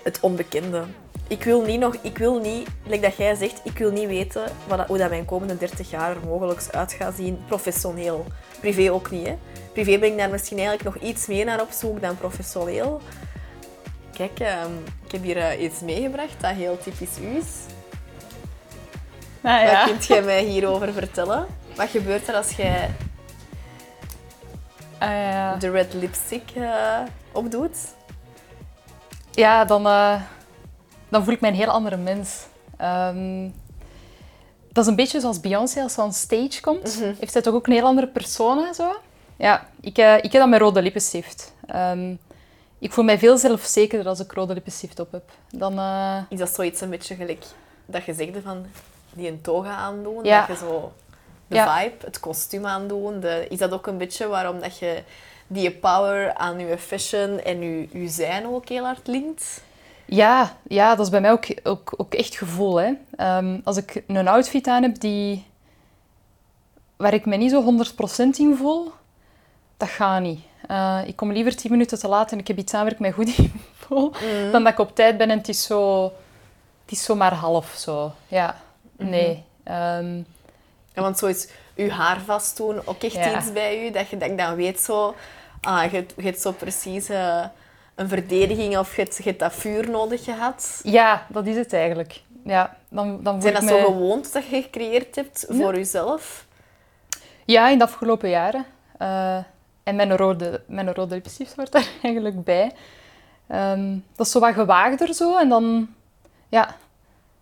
het 0.03 0.19
onbekende. 0.21 0.85
Ik 1.29 1.45
wil 1.45 1.63
niet 1.63 1.81
nog, 1.81 1.97
ik 2.01 2.19
wil 2.19 2.41
niet, 2.41 2.69
like 2.87 3.01
dat 3.03 3.17
jij 3.17 3.35
zegt, 3.35 3.61
ik 3.65 3.79
wil 3.79 3.91
niet 3.91 4.07
weten 4.09 4.45
wat, 4.69 4.87
hoe 4.87 4.99
dat 4.99 5.11
mijn 5.11 5.25
komende 5.25 5.57
30 5.59 5.91
jaar 5.91 6.11
er 6.11 6.27
mogelijk 6.27 6.63
uit 6.71 6.93
gaat 6.93 7.15
zien, 7.17 7.45
professioneel. 7.47 8.27
Privé 8.61 8.93
ook 8.93 9.11
niet, 9.11 9.27
hè. 9.27 9.39
Privé 9.73 9.99
ben 9.99 10.11
ik 10.11 10.19
daar 10.19 10.31
misschien 10.31 10.59
eigenlijk 10.59 10.95
nog 10.95 11.11
iets 11.11 11.27
meer 11.27 11.45
naar 11.45 11.61
op 11.61 11.71
zoek 11.71 12.01
dan 12.01 12.17
professioneel. 12.19 13.01
Kijk, 14.13 14.41
ehm, 14.41 14.71
heb 15.17 15.25
hier 15.25 15.37
eh, 15.37 15.63
iets 15.63 15.81
meegebracht 15.81 16.41
dat 16.41 16.51
heel 16.51 16.79
typisch 16.79 17.19
u 17.21 17.37
is. 17.37 17.47
Ah, 19.43 19.61
Wat 19.63 19.71
ja. 19.71 19.85
kunt 19.87 20.07
jij 20.07 20.23
mij 20.23 20.45
hierover 20.45 20.93
vertellen? 20.93 21.47
Wat 21.77 21.89
gebeurt 21.89 22.29
er 22.29 22.35
als 22.35 22.51
jij 22.51 22.91
Ah, 24.99 25.09
ja. 25.09 25.55
de 25.57 25.71
red 25.71 25.95
lipstick 25.95 26.51
eh, 26.51 26.99
opdoet? 27.33 27.77
Ja, 29.33 29.65
dan, 29.65 29.87
eh, 29.87 30.21
dan 31.09 31.25
voel 31.25 31.35
ik 31.35 31.41
mij 31.41 31.51
een 31.51 31.57
heel 31.57 31.69
andere 31.71 31.97
mens. 31.97 32.47
Ehm, 32.77 33.49
dat 34.73 34.85
is 34.85 34.91
een 34.91 34.97
beetje 34.97 35.21
zoals 35.21 35.41
Beyoncé 35.41 35.83
als 35.83 35.93
ze 35.93 36.03
on 36.03 36.13
stage 36.13 36.61
komt. 36.61 36.99
Mhm. 37.01 37.13
Heeft 37.19 37.33
zij 37.33 37.43
toch 37.43 37.55
ook 37.55 37.67
een 37.67 37.73
heel 37.73 37.85
andere 37.85 38.07
persona? 38.07 38.73
Zo? 38.73 38.97
Ja, 39.37 39.67
ik, 39.81 39.99
eh, 39.99 40.17
ik 40.17 40.33
heb 40.33 40.41
dat 40.43 40.49
met 40.49 40.61
rode 40.61 40.83
lippenstift. 40.83 41.53
Ehm, 41.67 42.15
ik 42.79 42.93
voel 42.93 43.05
mij 43.05 43.19
veel 43.19 43.37
zelfzekerder 43.39 44.09
als 44.09 44.21
ik 44.21 44.33
rode 44.33 44.55
lippenstift 44.55 45.01
op 45.01 45.13
heb. 45.13 45.31
Dan, 45.51 45.79
eh, 45.79 46.17
Is 46.29 46.39
dat 46.39 46.55
zoiets 46.55 46.81
een 46.81 46.91
beetje 46.91 47.15
gelijk 47.15 47.45
dat 47.87 48.05
je 48.05 48.15
zegde 48.15 48.43
van 48.43 48.67
die 49.15 49.29
een 49.29 49.41
toga 49.41 49.71
aandoen? 49.77 50.25
Ja. 50.25 50.47
Dat 50.47 50.59
je 50.59 50.65
zo 50.67 50.93
de 51.47 51.55
Ja. 51.55 51.79
vibe, 51.81 51.95
het 52.05 52.21
kostuum 52.21 52.67
aandoen. 52.67 53.21
De, 53.21 53.47
is 53.49 53.59
dat 53.59 53.73
ook 53.73 53.87
een 53.87 53.99
beetje 53.99 54.27
waarom 54.27 54.61
dat 54.61 54.79
je 54.79 55.03
die 55.47 55.71
power 55.71 56.35
aan 56.35 56.59
je 56.59 56.79
fashion 56.79 57.41
en 57.41 57.61
je, 57.61 57.89
je 57.93 58.09
zijn 58.09 58.47
ook 58.47 58.69
heel 58.69 58.85
hard 58.85 59.07
linkt? 59.07 59.65
ja, 60.09 60.57
ja, 60.69 60.95
dat 60.95 61.05
is 61.05 61.11
bij 61.11 61.21
mij 61.21 61.31
ook, 61.33 61.47
ook, 61.63 61.95
ook 61.97 62.15
echt 62.15 62.37
gevoel. 62.37 62.77
Hè. 62.77 62.93
Ehm, 63.17 63.61
als 63.65 63.77
ik 63.77 64.03
een 64.07 64.29
outfit 64.29 64.67
aan 64.67 64.83
heb 64.83 65.01
die, 65.01 65.47
waar 66.97 67.15
ik 67.15 67.27
me 67.27 67.37
niet 67.37 67.51
zo 67.51 67.63
100% 67.63 68.39
in 68.39 68.57
voel, 68.57 68.93
dat 69.77 69.89
gaat 69.89 70.21
niet. 70.23 70.41
Eh, 70.67 71.01
ik 71.07 71.17
kom 71.17 71.33
liever 71.33 71.57
10 71.57 71.71
minuten 71.71 71.99
te 71.99 72.09
laat 72.09 72.33
en 72.33 72.39
ik 72.39 72.47
heb 72.49 72.59
iets 72.59 72.75
aan 72.75 72.83
waar 72.83 72.93
ik 72.93 72.99
me 72.99 73.13
goed 73.13 73.37
in 73.39 73.53
voel, 73.75 74.13
dan 74.53 74.63
dat 74.65 74.73
ik 74.73 74.79
op 74.79 74.95
tijd 74.95 75.17
ben 75.17 75.31
en 75.31 75.39
het 75.39 75.49
is 75.49 75.63
zo, 75.67 76.03
het 76.85 76.93
is 76.93 77.05
zo 77.05 77.15
maar 77.15 77.35
half 77.35 77.75
zo. 77.79 78.13
Ja, 78.29 78.57
nee. 78.97 79.45
Ehm, 79.65 80.17
Ja, 80.95 81.03
want 81.03 81.19
zo 81.19 81.27
is 81.27 81.49
je 81.75 81.91
haar 81.93 82.21
vast 82.21 82.57
doen 82.57 82.81
ook 82.85 83.03
echt 83.03 83.13
Ja. 83.15 83.39
iets 83.39 83.53
bij 83.53 83.85
je, 83.85 83.91
dat 83.91 84.09
je, 84.09 84.17
dat 84.17 84.29
je 84.29 84.35
dan 84.35 84.55
weet 84.55 84.81
zo... 84.81 85.15
Ah, 85.61 85.83
je, 85.91 85.97
hebt- 85.97 86.15
je 86.17 86.23
hebt 86.23 86.41
zo 86.41 86.53
precies 86.53 87.09
eh, 87.09 87.45
een 87.95 88.09
verdediging 88.09 88.79
of 88.79 88.97
je 88.97 89.03
hebt, 89.03 89.17
je 89.17 89.23
hebt 89.23 89.39
dat 89.39 89.53
vuur 89.55 89.91
nodig 89.91 90.25
gehad. 90.25 90.81
ja, 90.83 91.27
dat 91.29 91.47
is 91.47 91.57
het 91.57 91.73
eigenlijk. 91.73 92.21
Ja, 92.45 92.77
dan, 92.89 93.23
dan 93.23 93.43
Zijn 93.43 93.55
ik 93.55 93.61
dat 93.61 93.69
zo 93.69 93.85
gewoontes 93.85 94.33
dat 94.33 94.47
je 94.47 94.63
gecreëerd 94.63 95.15
hebt 95.17 95.47
voor 95.49 95.75
jezelf? 95.75 96.47
Ja, 97.45 97.69
in 97.69 97.79
de 97.79 97.85
afgelopen 97.85 98.29
jaren. 98.29 98.65
Eh, 98.99 99.39
en 99.87 99.97
mijn 99.97 100.17
rode, 100.17 100.63
mijn 100.67 100.95
rode 100.95 101.15
lipstift 101.15 101.57
hoort 101.57 101.73
daar 101.73 101.89
eigenlijk 102.03 102.45
bij. 102.45 102.73
Ehm, 103.47 103.97
dat 104.17 104.27
is 104.27 104.33
zo 104.33 104.41
wat 104.41 104.55
gewaagder 104.55 105.15
zo. 105.15 105.39
En 105.39 105.49
dan, 105.49 105.89
ja, 106.49 106.77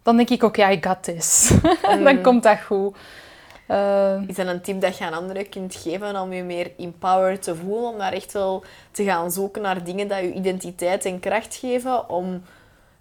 dan 0.02 0.16
denk 0.16 0.30
ik 0.30 0.44
ook, 0.44 0.56
ja, 0.56 0.70
I 0.70 0.78
got 0.80 1.02
this. 1.02 1.52
dan 2.04 2.22
komt 2.22 2.42
dat 2.42 2.60
goed. 2.60 2.96
Eh, 3.66 4.22
Is 4.26 4.36
dat 4.36 4.46
een 4.46 4.60
tip 4.60 4.80
dat 4.80 4.98
je 4.98 5.04
aan 5.04 5.12
anderen 5.12 5.48
kunt 5.48 5.74
geven 5.74 6.20
om 6.20 6.32
je 6.32 6.42
meer 6.42 6.70
empowered 6.78 7.42
te 7.42 7.56
voelen? 7.56 7.90
Om 7.90 7.98
daar 7.98 8.12
echt 8.12 8.32
wel 8.32 8.64
te 8.90 9.04
gaan 9.04 9.30
zoeken 9.30 9.62
naar 9.62 9.84
dingen 9.84 10.08
dat 10.08 10.18
je 10.18 10.32
identiteit 10.32 11.04
en 11.04 11.20
kracht 11.20 11.54
geven? 11.54 12.08
Om, 12.08 12.42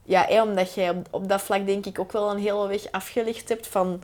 ja, 0.04 0.26
hè, 0.28 0.42
omdat 0.42 0.74
jij 0.74 0.90
op, 0.90 1.08
op 1.12 1.30
dat 1.30 1.42
vlak 1.42 1.66
denk 1.66 1.86
ik 1.86 2.00
ook 2.00 2.12
wel 2.12 2.32
een 2.32 2.42
hele 2.42 2.68
weg 2.68 2.92
afgelegd 2.92 3.50
hebt 3.50 3.68
van 3.68 4.04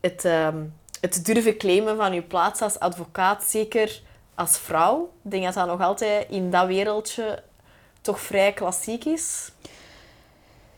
het, 0.00 0.24
ehm, 0.24 0.56
het 1.04 1.24
durven 1.24 1.56
claimen 1.56 1.96
van 1.96 2.14
je 2.14 2.22
plaats 2.22 2.60
als 2.60 2.78
advocaat, 2.78 3.44
zeker 3.44 4.00
als 4.34 4.58
vrouw. 4.58 5.12
Ik 5.24 5.30
denk 5.30 5.44
dat 5.44 5.54
dat 5.54 5.66
nog 5.66 5.80
altijd 5.80 6.26
in 6.30 6.50
dat 6.50 6.66
wereldje 6.66 7.42
toch 8.00 8.20
vrij 8.20 8.52
klassiek 8.52 9.04
is. 9.04 9.52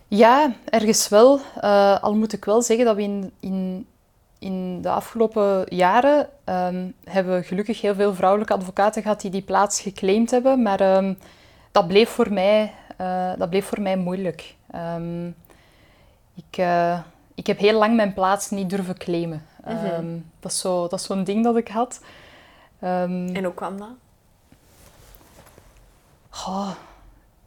ja, 0.08 0.52
ergens 0.64 1.08
wel. 1.08 1.40
Eh, 1.60 2.02
al 2.02 2.14
moet 2.14 2.32
ik 2.32 2.44
wel 2.44 2.62
zeggen 2.62 2.84
dat 2.84 2.96
we 2.96 3.02
in, 3.02 3.32
in, 3.40 3.86
in 4.38 4.82
de 4.82 4.90
afgelopen 4.90 5.64
jaren 5.68 6.28
ehm, 6.44 6.90
hebben 7.04 7.44
gelukkig 7.44 7.80
heel 7.80 7.94
veel 7.94 8.14
vrouwelijke 8.14 8.54
advocaten 8.54 9.02
gehad 9.02 9.20
die 9.20 9.30
die 9.30 9.42
plaats 9.42 9.80
geclaimd 9.80 10.30
hebben. 10.30 10.62
Maar 10.62 10.80
ehm, 10.80 11.14
dat, 11.72 11.88
bleef 11.88 12.08
voor 12.08 12.32
mij, 12.32 12.72
eh, 12.96 13.32
dat 13.38 13.50
bleef 13.50 13.66
voor 13.66 13.80
mij 13.80 13.96
moeilijk. 13.96 14.54
Ehm, 14.70 15.26
ik, 16.34 16.56
eh, 16.56 17.00
ik 17.34 17.46
heb 17.46 17.58
heel 17.58 17.78
lang 17.78 17.96
mijn 17.96 18.14
plaats 18.14 18.50
niet 18.50 18.70
durven 18.70 18.98
claimen. 18.98 19.46
Mhm. 19.66 19.85
Ehm, 19.85 20.18
dat 20.40 20.52
is 20.52 20.59
zo- 20.59 20.88
dat 20.88 21.00
is 21.00 21.07
zo'n 21.07 21.24
ding 21.24 21.44
dat 21.44 21.57
ik 21.57 21.68
had. 21.68 22.00
Ehm, 22.81 23.35
En 23.35 23.44
hoe 23.44 23.55
kwam 23.55 23.79
dat? 23.79 23.88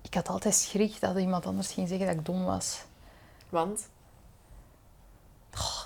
ik 0.01 0.13
had 0.13 0.29
altijd 0.29 0.53
schrik 0.55 0.99
dat 0.99 1.17
iemand 1.17 1.45
anders 1.45 1.71
ging 1.71 1.87
zeggen 1.87 2.07
dat 2.07 2.15
ik 2.15 2.25
dom 2.25 2.45
was. 2.45 2.81
Want? 3.49 3.87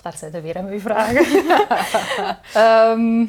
Daar 0.01 0.17
zijn 0.17 0.33
er 0.33 0.41
weer 0.41 0.57
aan 0.57 0.67
uw 0.67 0.79
vragen. 0.79 1.25
Ehm, 2.53 3.25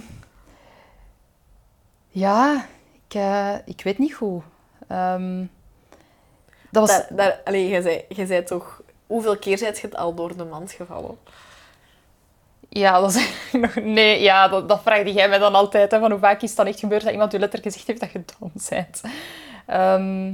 ja, 2.08 2.66
ik, 3.08 3.14
eh, 3.14 3.54
ik 3.64 3.80
weet 3.84 3.98
niet 3.98 4.14
goed. 4.14 4.42
Ehm, 4.88 5.44
dat 6.70 6.88
was... 6.88 6.90
Daar, 6.90 7.06
daar, 7.10 7.40
allee, 7.44 7.68
jij, 7.68 7.80
zei, 7.82 8.04
jij 8.08 8.26
zei 8.26 8.42
toch... 8.42 8.82
Hoeveel 9.06 9.38
keer 9.38 9.58
zijt 9.58 9.78
je 9.78 9.86
het 9.86 9.96
al 9.96 10.14
door 10.14 10.36
de 10.36 10.44
mand 10.44 10.72
gevallen? 10.72 11.18
Ja, 12.74 13.00
dat 13.00 13.14
is 13.14 13.28
nog... 13.52 13.74
Nee, 13.98 14.20
ja, 14.20 14.48
dat, 14.48 14.68
dat 14.68 14.82
vraagde 14.82 15.12
jij 15.12 15.28
mij 15.28 15.38
dan 15.38 15.54
altijd. 15.54 15.90
Hè, 15.90 15.98
van 15.98 16.10
hoe 16.10 16.20
vaak 16.20 16.42
is 16.42 16.48
het 16.48 16.56
dan 16.56 16.66
echt 16.66 16.78
gebeurd 16.78 17.02
dat 17.02 17.12
iemand 17.12 17.34
u 17.34 17.38
letterlijk 17.38 17.72
gezegd 17.72 17.86
heeft 17.86 18.00
dat 18.00 18.12
je 18.12 18.32
dom 18.38 18.52
bent? 18.68 19.00
Ehm, 19.66 20.32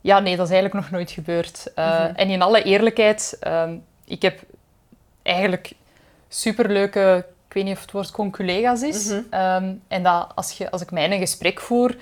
ja, 0.00 0.18
nee, 0.20 0.36
dat 0.36 0.46
is 0.46 0.52
eigenlijk 0.52 0.74
nog 0.74 0.90
nooit 0.90 1.10
gebeurd. 1.10 1.72
Eh, 1.74 2.00
Mhm. 2.00 2.12
En 2.14 2.28
in 2.28 2.42
alle 2.42 2.62
eerlijkheid, 2.62 3.36
ehm, 3.40 3.76
ik 4.04 4.22
heb 4.22 4.40
eigenlijk 5.22 5.72
superleuke... 6.28 7.26
Ik 7.48 7.52
weet 7.58 7.64
niet 7.64 7.76
of 7.76 7.82
het 7.82 7.92
woord 7.92 8.10
conculega's 8.10 8.82
is. 8.82 9.04
Mhm. 9.08 9.20
Ehm, 9.30 9.72
en 9.88 10.02
dat 10.02 10.32
als, 10.34 10.52
je, 10.52 10.70
als 10.70 10.82
ik 10.82 10.90
mij 10.90 11.10
een 11.10 11.18
gesprek 11.18 11.60
voer... 11.60 11.96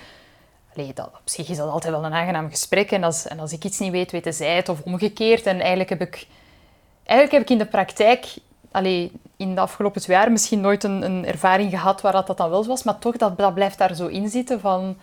Allee, 0.75 0.93
dat, 0.93 1.07
op 1.07 1.21
zich 1.29 1.49
is 1.49 1.57
dat 1.57 1.69
altijd 1.69 1.93
wel 1.93 2.05
een 2.05 2.13
aangenaam 2.13 2.49
gesprek. 2.49 2.91
En 2.91 3.03
als, 3.03 3.27
en 3.27 3.39
als 3.39 3.51
ik 3.51 3.63
iets 3.63 3.79
niet 3.79 3.91
weet, 3.91 4.11
weten 4.11 4.33
zij 4.33 4.55
het. 4.55 4.69
Of 4.69 4.81
omgekeerd. 4.81 5.45
En 5.45 5.59
eigenlijk 5.59 5.89
heb 5.89 6.01
ik... 6.01 6.27
Eigenlijk 7.03 7.31
heb 7.31 7.41
ik 7.41 7.49
in 7.49 7.57
de 7.57 7.71
praktijk... 7.71 8.25
Allee, 8.71 9.11
in 9.37 9.55
de 9.55 9.61
afgelopen 9.61 10.01
twee 10.01 10.17
jaar 10.17 10.31
misschien 10.31 10.61
nooit 10.61 10.83
een, 10.83 11.01
een 11.03 11.25
ervaring 11.25 11.69
gehad 11.69 12.01
waar 12.01 12.11
dat, 12.11 12.27
dat 12.27 12.37
dan 12.37 12.49
wel 12.49 12.65
was. 12.65 12.83
Maar 12.83 12.99
toch, 12.99 13.17
dat, 13.17 13.37
dat 13.37 13.53
blijft 13.53 13.77
daar 13.77 13.95
zo 13.95 14.07
in 14.07 14.29
zitten 14.29 14.59
van... 14.59 14.97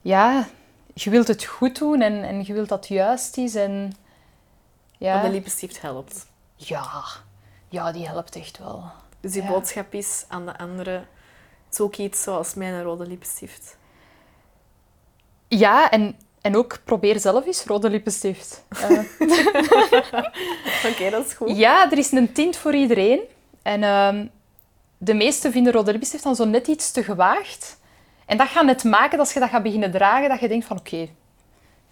Ja, 0.00 0.46
je 0.94 1.10
wilt 1.10 1.28
het 1.28 1.44
goed 1.44 1.78
doen 1.78 2.00
en, 2.00 2.22
en 2.22 2.44
je 2.46 2.52
wilt 2.52 2.68
dat 2.68 2.78
het 2.78 2.88
juist 2.88 3.36
is. 3.36 3.54
En, 3.54 3.92
ja, 4.98 5.22
de 5.22 5.30
lippenstift 5.30 5.80
helpt. 5.80 6.26
ja, 6.56 6.90
ja, 7.68 7.92
die 7.92 8.06
helpt 8.08 8.36
echt 8.36 8.58
wel. 8.58 8.84
Dus 9.20 9.32
die 9.32 9.42
Ja. 9.42 9.48
boodschap 9.48 9.94
is 9.94 10.24
aan 10.28 10.46
de 10.46 10.58
anderen... 10.58 10.94
Het 11.64 11.72
is 11.72 11.80
ook 11.80 11.96
iets 11.96 12.22
zoals 12.22 12.54
mijn 12.54 12.82
rode 12.82 13.06
lippenstift. 13.06 13.76
Ja, 15.48 15.90
en, 15.90 16.16
en 16.44 16.56
ook 16.56 16.78
probeer 16.84 17.18
zelf 17.20 17.46
eens 17.46 17.64
rode 17.64 17.90
lippenstift. 17.90 18.64
Eh, 18.68 18.90
Oké, 20.90 21.10
dat 21.10 21.26
is 21.26 21.32
goed. 21.34 21.56
ja, 21.56 21.90
er 21.90 21.98
is 21.98 22.10
een 22.12 22.32
tint 22.32 22.56
voor 22.56 22.74
iedereen. 22.74 23.20
En 23.62 23.82
ehm, 23.82 24.26
de 24.98 25.14
meesten 25.14 25.52
vinden 25.52 25.72
rode 25.72 25.90
lippenstift 25.90 26.22
dan 26.24 26.36
zo 26.36 26.44
net 26.44 26.66
iets 26.66 26.90
te 26.90 27.02
gewaagd. 27.04 27.76
En 28.26 28.36
dat 28.36 28.48
gaat 28.48 28.64
net 28.64 28.84
maken, 28.84 29.10
dat 29.10 29.18
als 29.20 29.32
je 29.32 29.40
dat 29.40 29.48
gaat 29.48 29.62
beginnen 29.62 29.90
dragen, 29.90 30.28
dat 30.28 30.40
je 30.40 30.48
denkt 30.48 30.66
van 30.66 30.78
oké, 30.78 31.08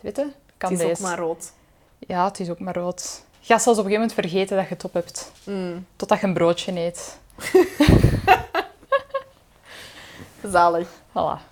weet 0.01 0.17
je, 0.17 0.27
kan 0.57 0.71
het 0.73 0.81
is 0.81 0.87
deze. 0.87 1.03
ook 1.03 1.09
maar 1.09 1.19
rood. 1.19 1.53
Ja, 1.99 2.25
het 2.25 2.41
is 2.41 2.51
ook 2.51 2.59
maar 2.61 2.75
rood. 2.75 3.23
Je 3.41 3.53
gaat 3.53 3.63
zelfs 3.63 3.79
op 3.79 3.85
een 3.85 3.91
gegeven 3.91 4.09
moment 4.17 4.31
vergeten 4.31 4.57
dat 4.57 4.69
je 4.69 4.75
het 4.75 4.85
op 4.85 4.93
hebt. 4.93 5.33
Mm, 5.45 5.87
Totdat 5.97 6.21
je 6.21 6.27
een 6.27 6.35
broodje 6.35 6.81
eet. 6.81 7.19
zalig. 10.53 10.89
Voilà. 11.09 11.52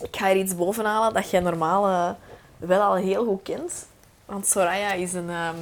Ik 0.00 0.16
ga 0.16 0.30
er 0.30 0.36
iets 0.36 0.54
boven 0.54 0.84
halen 0.84 1.14
dat 1.14 1.30
jij 1.30 1.40
normaal 1.40 1.86
eh, 1.86 2.10
wel 2.56 2.80
al 2.82 2.94
heel 2.94 3.24
goed 3.24 3.42
kent. 3.42 3.86
Want 4.24 4.46
Soraya 4.46 4.92
is 4.92 5.12
een, 5.12 5.30
ehm, 5.30 5.56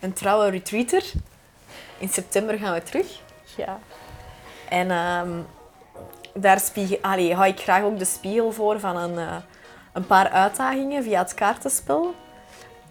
een 0.00 0.12
trouwe 0.12 0.50
retreater. 0.50 1.12
In 1.98 2.08
september 2.08 2.58
gaan 2.58 2.74
we 2.74 2.82
terug. 2.82 3.20
Ja. 3.56 3.78
En 4.68 4.90
ehm, 4.90 5.30
daar 6.34 6.60
spiegel, 6.60 6.98
allee, 7.00 7.34
hou 7.34 7.48
ik 7.48 7.60
graag 7.60 7.82
ook 7.82 7.98
de 7.98 8.04
spiegel 8.04 8.52
voor 8.52 8.80
van 8.80 8.96
een, 8.96 9.18
eh, 9.18 9.36
een 9.92 10.06
paar 10.06 10.28
uitdagingen 10.28 11.02
via 11.02 11.18
het 11.18 11.34
kaartenspel. 11.34 12.14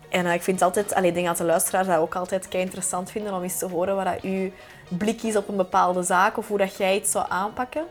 En 0.09 0.25
eh, 0.25 0.33
ik 0.33 0.41
vind 0.41 0.61
altijd, 0.61 0.93
allee, 0.93 1.09
ik 1.09 1.15
denk 1.15 1.27
dat 1.27 1.37
de 1.37 1.43
luisteraars 1.43 1.87
dat 1.87 1.97
ook 1.97 2.15
altijd 2.15 2.47
kei 2.47 2.63
interessant 2.63 3.11
vinden 3.11 3.33
om 3.33 3.43
eens 3.43 3.57
te 3.57 3.67
horen 3.67 3.95
wat 3.95 4.05
dat 4.05 4.21
uw 4.21 4.51
blik 4.87 5.23
is 5.23 5.35
op 5.35 5.47
een 5.47 5.55
bepaalde 5.55 6.03
zaak 6.03 6.37
of 6.37 6.47
hoe 6.47 6.57
dat 6.57 6.77
jij 6.77 6.95
iets 6.95 7.11
zou 7.11 7.25
aanpakken. 7.29 7.83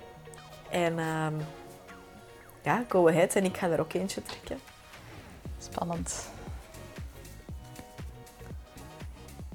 En 0.70 0.98
ehm, 0.98 1.34
ja, 2.66 2.84
go 2.88 3.08
ahead. 3.08 3.34
En 3.34 3.44
ik 3.44 3.56
ga 3.56 3.68
er 3.68 3.80
ook 3.80 3.92
eentje 3.92 4.22
trekken. 4.22 4.60
Spannend. 5.58 6.28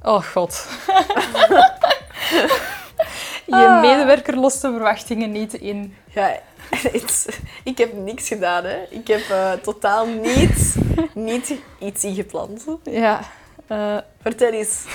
Oh 0.04 0.24
god. 0.24 0.66
Je 3.46 3.56
Ah. 3.56 3.82
medewerker 3.82 4.36
lost 4.36 4.62
de 4.62 4.72
verwachtingen 4.72 5.32
niet 5.32 5.54
in. 5.54 5.96
Ja, 6.14 6.40
ik 7.64 7.78
heb 7.78 7.94
niks 7.94 8.28
gedaan. 8.28 8.64
Hè. 8.64 8.84
Ik 8.90 9.08
heb 9.08 9.30
eh, 9.30 9.52
totaal 9.52 10.06
niet, 10.08 10.76
niet 11.14 11.54
iets 11.80 12.04
ingepland. 12.04 12.66
Ja. 12.84 13.20
eh, 13.68 13.98
Vertel 14.22 14.52
eens. 14.52 14.86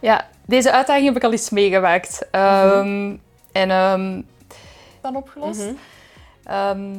ja, 0.00 0.26
deze 0.46 0.72
uitdaging 0.72 1.06
heb 1.06 1.16
ik 1.16 1.24
al 1.24 1.32
eens 1.32 1.50
meegemaakt. 1.50 2.26
Ehm, 2.30 3.16
En 3.52 3.70
ehm, 3.70 4.22
dan 5.00 5.16
opgelost. 5.16 5.60
Mhm. 5.60 5.74
Ehm, 6.44 6.94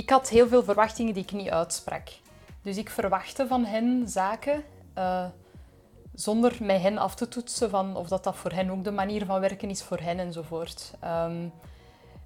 ik 0.00 0.10
had 0.10 0.28
heel 0.28 0.48
veel 0.48 0.64
verwachtingen 0.64 1.14
die 1.14 1.22
ik 1.22 1.32
niet 1.32 1.50
uitsprak. 1.50 2.08
Dus 2.62 2.76
ik 2.76 2.90
verwachtte 2.90 3.46
van 3.46 3.64
hen 3.64 4.08
zaken 4.08 4.64
eh, 4.94 5.26
zonder 6.14 6.56
met 6.60 6.80
hen 6.80 6.98
af 6.98 7.14
te 7.14 7.28
toetsen 7.28 7.70
van 7.70 7.96
of 7.96 8.08
dat, 8.08 8.24
dat 8.24 8.36
voor 8.36 8.52
hen 8.52 8.70
ook 8.70 8.84
de 8.84 8.90
manier 8.90 9.26
van 9.26 9.40
werken 9.40 9.70
is 9.70 9.82
voor 9.82 9.98
hen 9.98 10.18
enzovoort. 10.18 10.94
Ehm, 11.00 11.48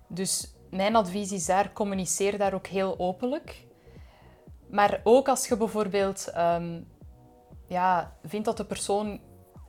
dus 0.07 0.53
mijn 0.71 0.97
advies 0.97 1.33
is 1.33 1.47
daar, 1.47 1.73
communiceer 1.73 2.39
daar 2.39 2.55
ook 2.55 2.67
heel 2.67 2.99
openlijk. 2.99 3.65
Maar 4.67 5.01
ook 5.05 5.29
als 5.29 5.49
je 5.49 5.57
bijvoorbeeld 5.57 6.29
ehm, 6.29 6.81
ja, 7.67 8.17
vindt 8.25 8.47
dat 8.47 8.57
de 8.57 8.65
persoon, 8.65 9.21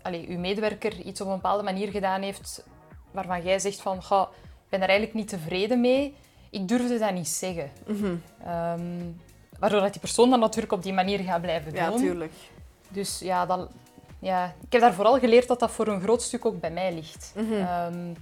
allee, 0.02 0.28
uw 0.30 0.40
medewerker, 0.40 1.00
iets 1.00 1.22
op 1.22 1.28
een 1.28 1.36
bepaalde 1.36 1.64
manier 1.64 1.92
gedaan 1.92 2.22
heeft 2.22 2.66
waarvan 3.12 3.44
jij 3.44 3.60
zegt 3.60 3.82
van, 3.82 4.04
"Goh, 4.04 4.32
ik 4.44 4.70
ben 4.70 4.82
er 4.82 4.90
eigenlijk 4.90 5.18
niet 5.18 5.28
tevreden 5.28 5.82
mee, 5.82 6.16
ik 6.56 6.68
durfde 6.68 6.98
dat 6.98 7.14
niet 7.14 7.28
zeggen. 7.28 7.72
Mhm. 7.88 8.16
Ehm, 8.44 8.82
waardoor 9.60 9.82
dat 9.82 9.92
die 9.92 10.02
persoon 10.02 10.30
dan 10.30 10.40
natuurlijk 10.40 10.74
op 10.74 10.84
die 10.84 10.94
manier 10.94 11.20
gaat 11.20 11.42
blijven 11.42 11.74
doen. 11.74 11.82
Ja, 11.82 11.92
tuurlijk. 11.92 12.34
Dus 12.90 13.20
ja, 13.20 13.46
dan, 13.46 13.68
ja, 14.20 14.46
ik 14.46 14.72
heb 14.72 14.82
daar 14.82 14.94
vooral 14.94 15.20
geleerd 15.20 15.48
dat 15.48 15.60
dat 15.60 15.72
voor 15.72 15.88
een 15.88 16.02
groot 16.02 16.22
stuk 16.22 16.46
ook 16.46 16.60
bij 16.60 16.72
mij 16.72 16.94
ligt. 16.94 17.34
Mhm. 17.36 17.54
Ehm, 17.54 18.14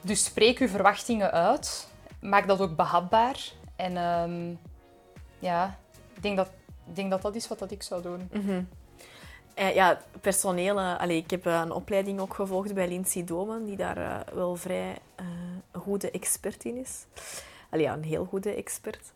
dus 0.00 0.24
spreek 0.24 0.58
uw 0.58 0.68
verwachtingen 0.68 1.32
uit. 1.32 1.88
Maak 2.20 2.46
dat 2.46 2.60
ook 2.60 2.76
behapbaar. 2.76 3.52
En 3.76 3.96
ehm, 3.96 4.54
ja, 5.38 5.78
ik 6.14 6.22
denk 6.22 6.36
dat, 6.36 6.50
ik 6.86 6.96
denk 6.96 7.10
dat 7.10 7.22
dat 7.22 7.34
is 7.34 7.48
wat 7.48 7.58
dat 7.58 7.70
ik 7.70 7.82
zou 7.82 8.02
doen. 8.02 8.28
Mhm. 8.32 8.62
Eh, 9.54 9.74
ja, 9.74 10.00
personeel. 10.20 10.80
allee, 10.80 11.16
ik 11.16 11.30
heb 11.30 11.46
eh, 11.46 11.60
een 11.64 11.72
opleiding 11.72 12.20
ook 12.20 12.34
gevolgd 12.34 12.74
bij 12.74 12.88
Lindsay 12.88 13.24
Domen, 13.24 13.64
die 13.64 13.76
daar 13.76 14.24
wel 14.34 14.56
vrij 14.56 14.96
goede 15.72 16.10
expert 16.10 16.64
in 16.64 16.76
is. 16.76 17.04
Allee, 17.70 17.84
ja, 17.84 17.92
een 17.92 18.04
heel 18.04 18.24
goede 18.24 18.54
expert. 18.54 19.12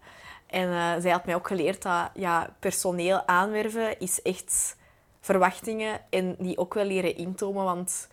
En 0.47 1.03
zij 1.03 1.11
had 1.11 1.25
mij 1.25 1.35
ook 1.35 1.47
geleerd 1.47 1.83
dat 1.83 2.11
ja, 2.15 2.55
personeel 2.59 3.27
aanwerven 3.27 4.01
is 4.01 4.23
echt 4.23 4.77
verwachtingen 5.21 6.01
en 6.11 6.37
die 6.39 6.59
ook 6.59 6.75
wel 6.75 6.85
leren 6.85 7.17
intomen, 7.17 7.65
want 7.65 8.09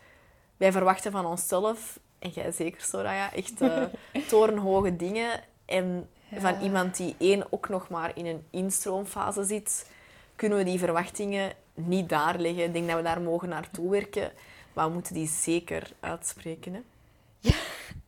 wij 0.58 0.72
verwachten 0.72 1.12
van 1.12 1.26
onszelf, 1.26 2.00
en 2.20 2.30
jij 2.30 2.52
zeker 2.52 2.82
Soraya, 2.82 3.34
echt 3.34 3.54
torenhoge 4.30 4.96
dingen. 4.96 5.44
En 5.66 6.10
van 6.34 6.62
iemand 6.62 6.98
die 6.98 7.16
één 7.18 7.46
ook 7.50 7.70
nog 7.70 7.90
maar 7.90 8.12
in 8.16 8.26
een 8.26 8.46
instroomfase 8.50 9.44
zit, 9.44 9.90
kunnen 10.36 10.58
we 10.58 10.64
die 10.64 10.80
verwachtingen 10.80 11.54
niet 11.76 12.10
daar 12.10 12.40
leggen. 12.40 12.64
Ik 12.64 12.74
denk 12.74 12.88
dat 12.88 12.98
we 12.98 13.04
daar 13.04 13.22
mogen 13.22 13.50
naartoe 13.50 13.90
werken, 13.90 14.32
maar 14.74 14.88
we 14.88 14.94
moeten 14.94 15.14
die 15.14 15.28
zeker 15.28 15.92
uitspreken. 16.00 16.74
Hè? 16.74 16.82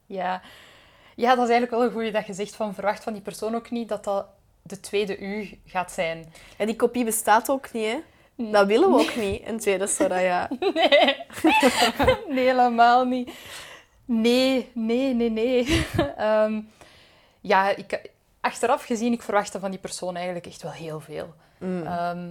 Ja. 0.05 0.41
ja, 1.15 1.35
dat 1.35 1.43
is 1.43 1.51
eigenlijk 1.51 1.71
wel 1.71 1.83
een 1.83 1.91
goede 1.91 2.11
dat 2.11 2.27
je 2.27 2.33
zegt 2.33 2.55
van 2.55 2.73
verwacht 2.73 3.03
van 3.03 3.13
die 3.13 3.21
persoon 3.21 3.55
ook 3.55 3.69
niet 3.69 3.89
dat 3.89 4.03
dat 4.03 4.25
de 4.61 4.79
tweede 4.79 5.17
u 5.17 5.59
gaat 5.65 5.91
zijn. 5.91 6.33
Ja, 6.57 6.65
die 6.65 6.75
kopie 6.75 7.05
bestaat 7.05 7.49
ook 7.49 7.71
niet, 7.71 7.85
hè? 7.85 7.99
Dat 8.51 8.67
willen 8.67 8.91
we 8.91 8.99
ook 8.99 9.15
niet, 9.15 9.47
een 9.47 9.59
tweede 9.59 9.87
Soraya. 9.87 10.49
Nee. 10.73 11.15
nee, 12.35 12.45
helemaal 12.45 13.05
niet. 13.05 13.31
Nee, 14.05 14.71
nee, 14.73 15.13
nee, 15.13 15.29
nee. 15.29 15.85
Ehm, 16.17 16.61
ja, 17.41 17.75
ik, 17.75 18.09
achteraf 18.41 18.83
gezien, 18.83 19.13
ik 19.13 19.21
verwachtte 19.21 19.59
van 19.59 19.71
die 19.71 19.79
persoon 19.79 20.15
eigenlijk 20.15 20.45
echt 20.45 20.61
wel 20.61 20.71
heel 20.71 20.99
veel. 20.99 21.33
Mm. 21.59 21.85
Ehm, 21.85 22.29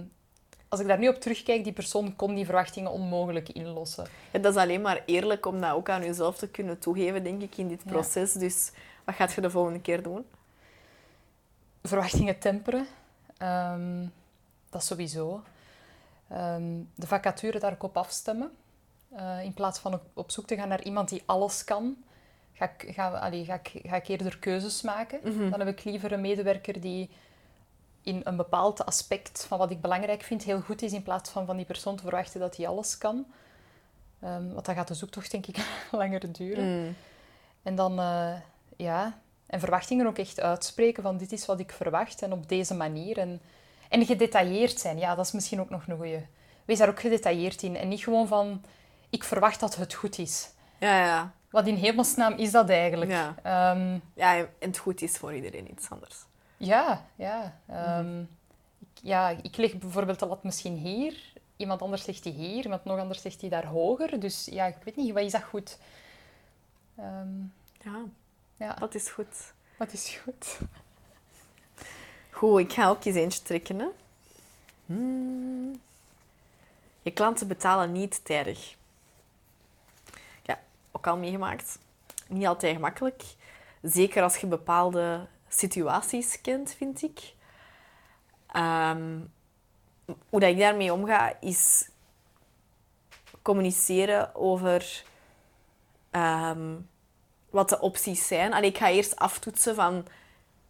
als 0.69 0.79
ik 0.79 0.87
daar 0.87 0.97
nu 0.97 1.07
op 1.07 1.15
terugkijk, 1.15 1.63
die 1.63 1.73
persoon 1.73 2.15
kon 2.15 2.35
die 2.35 2.45
verwachtingen 2.45 2.91
onmogelijk 2.91 3.49
inlossen. 3.49 4.07
Ja, 4.31 4.39
dat 4.39 4.55
is 4.55 4.61
alleen 4.61 4.81
maar 4.81 5.01
eerlijk 5.05 5.45
om 5.45 5.61
dat 5.61 5.71
ook 5.71 5.89
aan 5.89 6.03
jezelf 6.03 6.37
te 6.37 6.47
kunnen 6.49 6.79
toegeven, 6.79 7.23
denk 7.23 7.41
ik, 7.41 7.57
in 7.57 7.67
dit 7.67 7.81
Ja. 7.85 7.91
proces. 7.91 8.33
Dus 8.33 8.71
wat 9.03 9.15
gaat 9.15 9.33
je 9.33 9.41
de 9.41 9.49
volgende 9.49 9.81
keer 9.81 10.03
doen? 10.03 10.25
Verwachtingen 11.83 12.39
temperen, 12.39 12.87
ehm, 13.37 14.05
dat 14.69 14.83
sowieso. 14.83 15.41
ehm, 16.29 16.63
de 16.95 17.07
vacature 17.07 17.59
daar 17.59 17.71
ook 17.71 17.83
op 17.83 17.97
afstemmen. 17.97 18.51
Eh, 19.15 19.43
in 19.43 19.53
plaats 19.53 19.79
van 19.79 19.93
op, 19.93 20.01
op 20.13 20.31
zoek 20.31 20.47
te 20.47 20.55
gaan 20.55 20.67
naar 20.67 20.83
iemand 20.83 21.09
die 21.09 21.23
alles 21.25 21.63
kan, 21.63 21.95
ga 22.53 22.71
ik, 22.77 22.93
ga, 22.93 23.09
allee, 23.09 23.45
ga 23.45 23.53
ik, 23.53 23.71
ga 23.83 23.95
ik 23.95 24.07
eerder 24.07 24.37
keuzes 24.37 24.81
maken. 24.81 25.19
Mhm. 25.23 25.49
Dan 25.49 25.59
heb 25.59 25.67
ik 25.67 25.83
liever 25.83 26.11
een 26.11 26.21
medewerker 26.21 26.81
die 26.81 27.09
in 28.07 28.21
een 28.23 28.35
bepaald 28.35 28.85
aspect 28.85 29.45
van 29.47 29.57
wat 29.57 29.71
ik 29.71 29.81
belangrijk 29.81 30.23
vind 30.23 30.43
heel 30.43 30.61
goed 30.61 30.81
is, 30.81 30.93
in 30.93 31.03
plaats 31.03 31.29
van 31.29 31.45
van 31.45 31.55
die 31.57 31.65
persoon 31.65 31.95
te 31.95 32.03
verwachten 32.03 32.39
dat 32.39 32.57
hij 32.57 32.67
alles 32.67 32.97
kan. 32.97 33.25
Ehm, 34.21 34.53
want 34.53 34.65
dan 34.65 34.75
gaat 34.75 34.87
de 34.87 34.93
zoektocht 34.93 35.31
denk 35.31 35.47
ik 35.47 35.67
langer 35.91 36.31
duren. 36.31 36.83
Mm. 36.83 36.95
En 37.63 37.75
dan, 37.75 37.99
eh, 37.99 38.33
ja, 38.77 39.19
en 39.45 39.59
verwachtingen 39.59 40.07
ook 40.07 40.17
echt 40.17 40.39
uitspreken 40.39 41.03
van 41.03 41.17
dit 41.17 41.31
is 41.31 41.45
wat 41.45 41.59
ik 41.59 41.71
verwacht 41.71 42.21
en 42.21 42.31
op 42.31 42.49
deze 42.49 42.73
manier. 42.73 43.17
En, 43.17 43.41
en 43.89 44.05
gedetailleerd 44.05 44.79
zijn, 44.79 44.97
ja, 44.97 45.15
dat 45.15 45.25
is 45.25 45.31
misschien 45.31 45.59
ook 45.59 45.69
nog 45.69 45.87
een 45.87 45.97
goeie. 45.97 46.25
Wees 46.65 46.77
daar 46.77 46.89
ook 46.89 46.99
gedetailleerd 46.99 47.63
in 47.63 47.75
en 47.77 47.87
niet 47.87 48.03
gewoon 48.03 48.27
van 48.27 48.63
ik 49.09 49.23
verwacht 49.23 49.59
dat 49.59 49.75
het 49.75 49.93
goed 49.93 50.17
is. 50.17 50.49
Ja, 50.79 51.05
ja. 51.05 51.31
Wat 51.49 51.67
in 51.67 51.75
hemelsnaam 51.75 52.33
is 52.33 52.51
dat 52.51 52.69
eigenlijk? 52.69 53.11
Ja. 53.11 53.35
Ehm, 53.43 53.99
Ja, 54.13 54.35
en 54.37 54.47
het 54.59 54.77
goed 54.77 55.01
is 55.01 55.17
voor 55.17 55.33
iedereen 55.33 55.71
iets 55.71 55.89
anders. 55.89 56.25
Ja, 56.57 57.05
ja. 57.15 57.59
ehm, 57.67 58.19
ik, 58.79 58.87
ja, 59.01 59.29
ik 59.29 59.57
leg 59.57 59.77
bijvoorbeeld 59.77 60.19
de 60.19 60.25
lat 60.25 60.43
misschien 60.43 60.77
hier, 60.77 61.33
iemand 61.55 61.81
anders 61.81 62.05
legt 62.05 62.23
die 62.23 62.33
hier, 62.33 62.63
iemand 62.63 62.83
nog 62.85 62.99
anders 62.99 63.23
legt 63.23 63.39
die 63.39 63.49
daar 63.49 63.65
hoger. 63.65 64.19
Dus 64.19 64.45
ja, 64.45 64.65
ik 64.65 64.75
weet 64.83 64.95
niet, 64.95 65.13
wat 65.13 65.23
is 65.23 65.31
dat 65.31 65.43
goed? 65.43 65.77
Ehm, 66.97 67.39
Ja, 67.81 68.03
ja, 68.57 68.73
dat 68.73 68.95
is 68.95 69.09
goed. 69.09 69.53
wat 69.77 69.93
is 69.93 70.19
goed? 70.23 70.57
Goed, 72.31 72.59
ik 72.59 72.73
ga 72.73 72.89
ook 72.89 73.05
eens 73.05 73.15
eentje 73.15 73.41
trekken. 73.41 73.79
Hè. 73.79 73.87
Hmm. 74.85 75.79
Je 77.01 77.11
klanten 77.11 77.47
betalen 77.47 77.91
niet 77.91 78.25
tijdig. 78.25 78.75
Ja, 80.43 80.59
ook 80.91 81.07
al 81.07 81.17
meegemaakt. 81.17 81.79
Niet 82.27 82.45
altijd 82.47 82.75
gemakkelijk. 82.75 83.23
Zeker 83.81 84.23
als 84.23 84.37
je 84.37 84.47
bepaalde 84.47 85.27
situaties 85.47 86.41
kent, 86.41 86.73
vind 86.73 87.01
ik. 87.01 87.33
Ehm, 88.47 89.19
hoe 90.29 90.39
dat 90.39 90.49
ik 90.49 90.57
daarmee 90.57 90.93
omga, 90.93 91.39
is 91.39 91.89
communiceren 93.41 94.35
over 94.35 95.03
ehm, 96.11 96.75
wat 97.49 97.69
de 97.69 97.79
opties 97.79 98.27
zijn. 98.27 98.53
Allee, 98.53 98.69
ik 98.69 98.77
ga 98.77 98.89
eerst 98.89 99.15
aftoetsen 99.15 99.75
van 99.75 100.05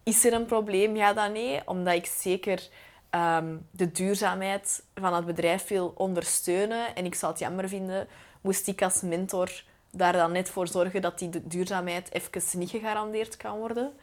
is 0.03 0.25
er 0.25 0.33
een 0.33 0.45
probleem? 0.45 0.95
Ja, 0.95 1.13
dan 1.13 1.31
nee. 1.31 1.61
Omdat 1.65 1.93
ik 1.93 2.05
zeker 2.05 2.69
ehm, 3.09 3.57
de 3.71 3.91
duurzaamheid 3.91 4.83
van 4.95 5.13
het 5.13 5.25
bedrijf 5.25 5.67
wil 5.67 5.93
ondersteunen. 5.95 6.95
En 6.95 7.05
ik 7.05 7.15
zou 7.15 7.31
het 7.31 7.41
jammer 7.41 7.69
vinden, 7.69 8.07
moest 8.41 8.67
ik 8.67 8.81
als 8.81 9.01
mentor 9.01 9.63
daar 9.91 10.13
dan 10.13 10.31
net 10.31 10.49
voor 10.49 10.67
zorgen 10.67 11.01
dat 11.01 11.19
die 11.19 11.29
du- 11.29 11.47
duurzaamheid 11.47 12.13
even 12.13 12.59
niet 12.59 12.69
gegarandeerd 12.69 13.37
kan 13.37 13.57
worden. 13.57 13.93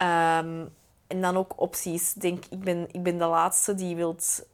Ehm, 0.00 0.64
en 1.06 1.20
dan 1.20 1.36
ook 1.36 1.52
opties. 1.56 2.14
Ik 2.14 2.20
Denk, 2.20 2.44
ik, 2.50 2.60
ben, 2.60 2.88
ik 2.92 3.02
ben 3.02 3.18
de 3.18 3.24
laatste 3.24 3.74
die 3.74 3.96
wilt... 3.96 4.46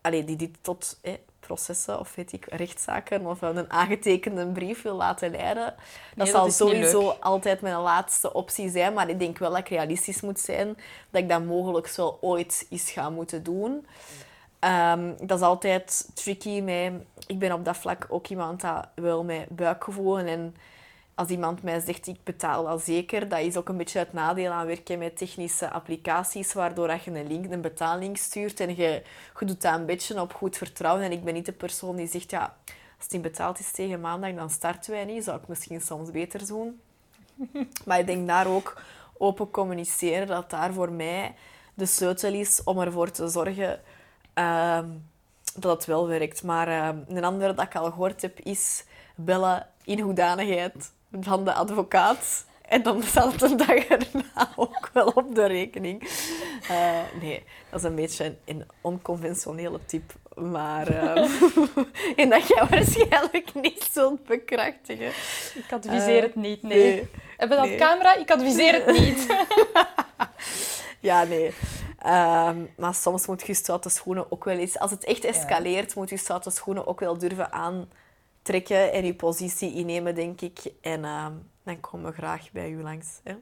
Allee, 0.00 0.24
die 0.24 0.36
dit 0.36 0.58
tot 0.60 0.98
eh, 1.02 1.14
processen 1.40 1.98
of 1.98 2.14
weet 2.14 2.32
ik, 2.32 2.46
rechtszaken 2.48 3.26
of 3.26 3.42
een 3.42 3.70
aangetekende 3.70 4.46
brief 4.46 4.82
wil 4.82 4.96
laten 4.96 5.30
leiden. 5.30 5.64
Dat 5.64 6.26
dat 6.26 6.28
zal 6.28 6.50
sowieso 6.50 7.08
altijd 7.08 7.60
mijn 7.60 7.80
laatste 7.80 8.32
optie 8.32 8.70
zijn. 8.70 8.92
Maar 8.92 9.08
ik 9.08 9.18
denk 9.18 9.38
wel 9.38 9.50
dat 9.50 9.58
ik 9.58 9.68
realistisch 9.68 10.20
moet 10.20 10.40
zijn. 10.40 10.76
Dat 11.10 11.22
ik 11.22 11.28
dat 11.28 11.44
mogelijk 11.44 11.88
wel 11.88 12.18
ooit 12.20 12.66
eens 12.70 12.90
ga 12.90 13.10
moeten 13.10 13.42
doen. 13.42 13.86
Ehm, 14.58 15.12
dat 15.20 15.38
is 15.38 15.44
altijd 15.44 16.10
tricky. 16.14 16.60
Met, 16.60 16.92
ik 17.26 17.38
ben 17.38 17.52
op 17.52 17.64
dat 17.64 17.76
vlak 17.76 18.06
ook 18.08 18.26
iemand 18.26 18.60
dat 18.60 18.88
wel 18.94 19.24
met 19.24 19.48
buikgevoel 19.48 20.18
en 20.18 20.54
als 21.18 21.28
iemand 21.28 21.62
mij 21.62 21.80
zegt 21.80 22.06
ik 22.06 22.24
betaal 22.24 22.64
wel 22.64 22.78
zeker, 22.78 23.28
dat 23.28 23.38
is 23.38 23.56
ook 23.56 23.68
een 23.68 23.76
beetje 23.76 23.98
het 23.98 24.12
nadeel 24.12 24.50
aan 24.50 24.66
werken 24.66 24.98
met 24.98 25.16
technische 25.16 25.70
applicaties, 25.70 26.52
waardoor 26.52 26.88
dat 26.88 27.02
je 27.02 27.10
een 27.10 27.26
link, 27.26 27.52
een 27.52 27.60
betaallink 27.60 28.16
stuurt 28.16 28.60
en 28.60 28.76
je, 28.76 29.02
je 29.38 29.46
doet 29.46 29.62
dat 29.62 29.74
een 29.74 29.86
beetje 29.86 30.20
op 30.20 30.32
goed 30.32 30.56
vertrouwen. 30.56 31.04
En 31.04 31.12
ik 31.12 31.24
ben 31.24 31.34
niet 31.34 31.46
de 31.46 31.52
persoon 31.52 31.96
die 31.96 32.06
zegt, 32.06 32.30
ja, 32.30 32.56
als 32.64 33.04
het 33.04 33.12
niet 33.12 33.22
betaald 33.22 33.58
is 33.58 33.70
tegen 33.70 34.00
maandag, 34.00 34.34
dan 34.34 34.50
starten 34.50 34.90
wij 34.90 35.04
niet. 35.04 35.24
Zou 35.24 35.40
ik 35.40 35.48
misschien 35.48 35.80
soms 35.80 36.10
beter 36.10 36.46
doen. 36.46 36.80
Maar 37.86 37.98
ik 37.98 38.06
denk 38.06 38.26
daar 38.26 38.46
ook 38.46 38.82
open 39.16 39.50
communiceren, 39.50 40.26
dat 40.26 40.50
daar 40.50 40.72
voor 40.72 40.92
mij 40.92 41.34
de 41.74 41.86
sleutel 41.86 42.32
is 42.32 42.62
om 42.64 42.80
ervoor 42.80 43.10
te 43.10 43.28
zorgen 43.28 43.80
ehm, 44.34 44.88
dat 45.54 45.76
het 45.76 45.84
wel 45.84 46.08
werkt. 46.08 46.42
Maar 46.42 46.68
ehm, 46.68 46.98
een 47.08 47.24
andere 47.24 47.54
dat 47.54 47.64
ik 47.64 47.76
al 47.76 47.90
gehoord 47.90 48.22
heb, 48.22 48.40
is 48.40 48.84
bellen 49.14 49.66
in 49.84 50.00
hoedanigheid 50.00 50.96
van 51.20 51.44
de 51.44 51.52
advocaat. 51.52 52.46
En 52.68 52.82
dan 52.82 53.02
staat 53.02 53.32
het 53.32 53.42
een 53.42 53.56
dag 53.56 53.68
erna 53.68 54.48
ook 54.56 54.90
wel 54.92 55.06
op 55.06 55.34
de 55.34 55.46
rekening. 55.46 56.02
Eh, 56.68 56.98
nee, 57.20 57.44
dat 57.70 57.80
is 57.80 57.86
een 57.86 57.94
beetje 57.94 58.24
een, 58.24 58.38
een 58.44 58.66
onconventionele 58.80 59.78
tip. 59.86 60.12
Maar... 60.34 60.86
ehm, 60.88 61.28
en 62.16 62.28
dat 62.28 62.48
jij 62.48 62.66
waarschijnlijk 62.70 63.54
niet 63.54 63.88
zult 63.92 64.24
bekrachtigen. 64.24 65.06
Ik 65.54 65.72
adviseer 65.72 66.16
Eh, 66.16 66.22
het 66.22 66.34
niet, 66.34 66.62
nee. 66.62 66.78
nee. 66.78 67.08
Hebben 67.36 67.56
we 67.56 67.62
dat 67.62 67.78
Nee. 67.78 67.78
camera? 67.88 68.14
Ik 68.16 68.30
adviseer 68.30 68.74
het 68.84 68.98
niet. 69.00 69.26
Ja, 71.00 71.24
nee. 71.24 71.54
Ehm, 71.98 72.56
maar 72.76 72.94
soms 72.94 73.26
moet 73.26 73.46
je 73.46 73.54
stoute 73.54 73.88
schoenen 73.88 74.32
ook 74.32 74.44
wel 74.44 74.56
eens... 74.58 74.78
Als 74.78 74.90
het 74.90 75.04
echt 75.04 75.24
escaleert, 75.24 75.94
moet 75.94 76.10
je 76.10 76.16
stoute 76.16 76.50
schoenen 76.50 76.86
ook 76.86 77.00
wel 77.00 77.18
durven 77.18 77.52
en 78.92 79.04
je 79.04 79.14
positie 79.14 79.74
innemen, 79.74 80.14
denk 80.14 80.40
ik. 80.40 80.58
En 80.80 81.04
ehm, 81.04 81.32
dan 81.62 81.80
komen 81.80 82.10
we 82.10 82.16
graag 82.16 82.50
bij 82.52 82.70
u 82.70 82.82
langs. 82.82 83.06
Hè? 83.24 83.34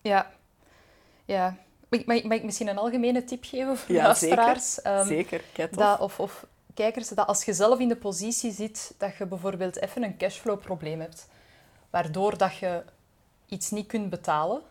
ja. 0.00 0.30
Ja. 1.24 1.56
Mag, 1.88 2.00
ik- 2.00 2.06
mag, 2.24 2.36
ik- 2.36 2.44
misschien 2.44 2.68
een 2.68 2.78
algemene 2.78 3.24
tip 3.24 3.44
geven 3.44 3.76
voor 3.76 3.86
de 3.88 3.92
Ja, 3.94 4.02
luisteraars? 4.02 4.82
Ehm, 4.82 5.06
Zeker, 5.06 5.42
kijk 5.52 5.72
tof. 5.72 5.82
dat, 5.84 6.00
of, 6.00 6.20
of 6.20 6.46
kijkers, 6.74 7.08
dat 7.08 7.26
als 7.26 7.44
je 7.44 7.52
zelf 7.52 7.78
in 7.78 7.88
de 7.88 7.96
positie 7.96 8.52
zit 8.52 8.94
dat 8.98 9.16
je 9.16 9.26
bijvoorbeeld 9.26 9.80
even 9.80 10.02
een 10.02 10.16
cashflow-probleem 10.16 11.00
hebt, 11.00 11.28
waardoor 11.90 12.38
dat 12.38 12.56
je 12.56 12.82
iets 13.46 13.70
niet 13.70 13.86
kunt 13.86 14.10
betalen, 14.10 14.62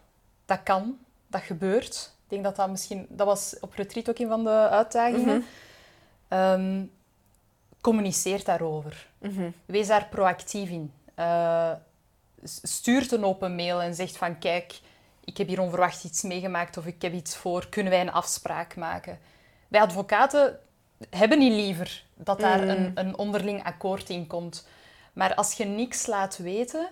dat 0.45 0.63
kan, 0.63 0.97
dat 1.27 1.41
gebeurt. 1.41 2.11
Ik 2.23 2.29
denk 2.29 2.43
dat 2.43 2.55
dat 2.55 2.69
misschien... 2.69 3.05
Dat 3.09 3.27
was 3.27 3.55
op 3.59 3.73
retreat 3.73 4.09
ook 4.09 4.17
een 4.19 4.27
van 4.27 4.43
de 4.43 4.49
uitdagingen. 4.69 5.37
Mhm. 5.37 5.41
Ehm, 6.27 6.83
communiceer 7.83 8.43
daarover. 8.43 9.07
Mhm. 9.17 9.49
Wees 9.65 9.87
daar 9.87 10.07
proactief 10.09 10.69
in. 10.69 10.93
Eh, 11.15 11.71
stuurt 12.43 13.11
een 13.11 13.25
open 13.25 13.55
mail 13.55 13.81
en 13.81 13.95
zegt 13.95 14.17
van 14.17 14.39
kijk, 14.39 14.79
ik 15.23 15.37
heb 15.37 15.47
hier 15.47 15.61
onverwacht 15.61 16.03
iets 16.03 16.21
meegemaakt 16.21 16.77
of 16.77 16.85
ik 16.85 17.01
heb 17.01 17.13
iets 17.13 17.35
voor, 17.35 17.69
kunnen 17.69 17.91
wij 17.91 18.01
een 18.01 18.11
afspraak 18.11 18.75
maken? 18.75 19.19
Wij 19.67 19.81
advocaten 19.81 20.59
hebben 21.09 21.39
niet 21.39 21.53
liever 21.53 22.03
dat 22.15 22.39
daar 22.39 22.61
Mm. 22.61 22.69
een, 22.69 22.91
een 22.95 23.17
onderling 23.17 23.63
akkoord 23.63 24.09
in 24.09 24.27
komt. 24.27 24.67
Maar 25.13 25.35
als 25.35 25.53
je 25.53 25.65
niks 25.65 26.05
laat 26.05 26.37
weten, 26.37 26.89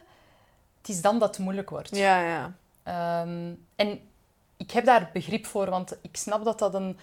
het 0.78 0.90
is 0.90 1.02
dan 1.02 1.20
dat 1.20 1.36
het 1.36 1.46
moeilijk 1.46 1.70
wordt. 1.70 1.96
Ja, 1.96 2.22
ja. 2.22 2.54
Ehm, 2.84 3.54
en 3.76 4.00
ik 4.58 4.72
heb 4.72 4.86
daar 4.86 5.10
begrip 5.14 5.46
voor, 5.46 5.70
want 5.70 5.98
ik 6.02 6.18
snap 6.18 6.44
dat 6.44 6.60
dat, 6.60 6.74
een, 6.74 7.00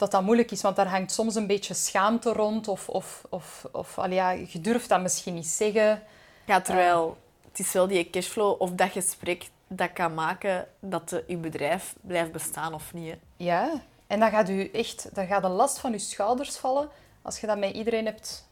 dat 0.00 0.10
dat 0.10 0.22
moeilijk 0.22 0.50
is, 0.50 0.62
want 0.62 0.76
daar 0.76 0.88
hangt 0.88 1.12
soms 1.12 1.34
een 1.34 1.46
beetje 1.46 1.74
schaamte 1.74 2.32
rond, 2.32 2.68
of, 2.68 2.88
of, 2.88 3.24
of, 3.28 3.66
of 3.72 3.98
allee, 3.98 4.14
ja, 4.14 4.30
je 4.30 4.60
durft 4.60 4.88
dat 4.88 5.00
misschien 5.00 5.34
niet 5.34 5.46
zeggen. 5.46 6.02
Ja, 6.46 6.60
terwijl 6.60 7.16
het 7.48 7.58
is 7.58 7.72
wel 7.72 7.86
die 7.86 8.10
cashflow 8.10 8.60
of 8.60 8.70
dat 8.70 8.90
gesprek 8.90 9.48
dat 9.68 9.92
kan 9.92 10.14
maken 10.14 10.66
dat 10.80 11.08
de, 11.08 11.24
uw 11.28 11.40
bedrijf 11.40 11.94
blijft 12.00 12.32
bestaan 12.32 12.74
of 12.74 12.92
niet. 12.94 13.10
hè. 13.10 13.18
Ja, 13.36 13.70
en 14.06 14.20
dan 14.20 14.30
gaat, 14.30 14.48
u 14.48 14.70
echt, 14.72 15.14
dan 15.14 15.26
gaat 15.26 15.42
de 15.42 15.48
last 15.48 15.78
van 15.78 15.92
je 15.92 15.98
schouders 15.98 16.56
vallen 16.56 16.88
als 17.22 17.40
je 17.40 17.46
dat 17.46 17.58
met 17.58 17.74
iedereen 17.74 18.04
hebt 18.04 18.48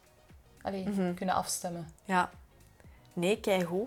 allee, 0.62 0.88
Mhm. 0.88 1.14
kunnen 1.14 1.34
afstemmen. 1.34 1.88
Ja. 2.04 2.30
Nee, 3.12 3.40
kijk 3.40 3.62
hoe. 3.62 3.86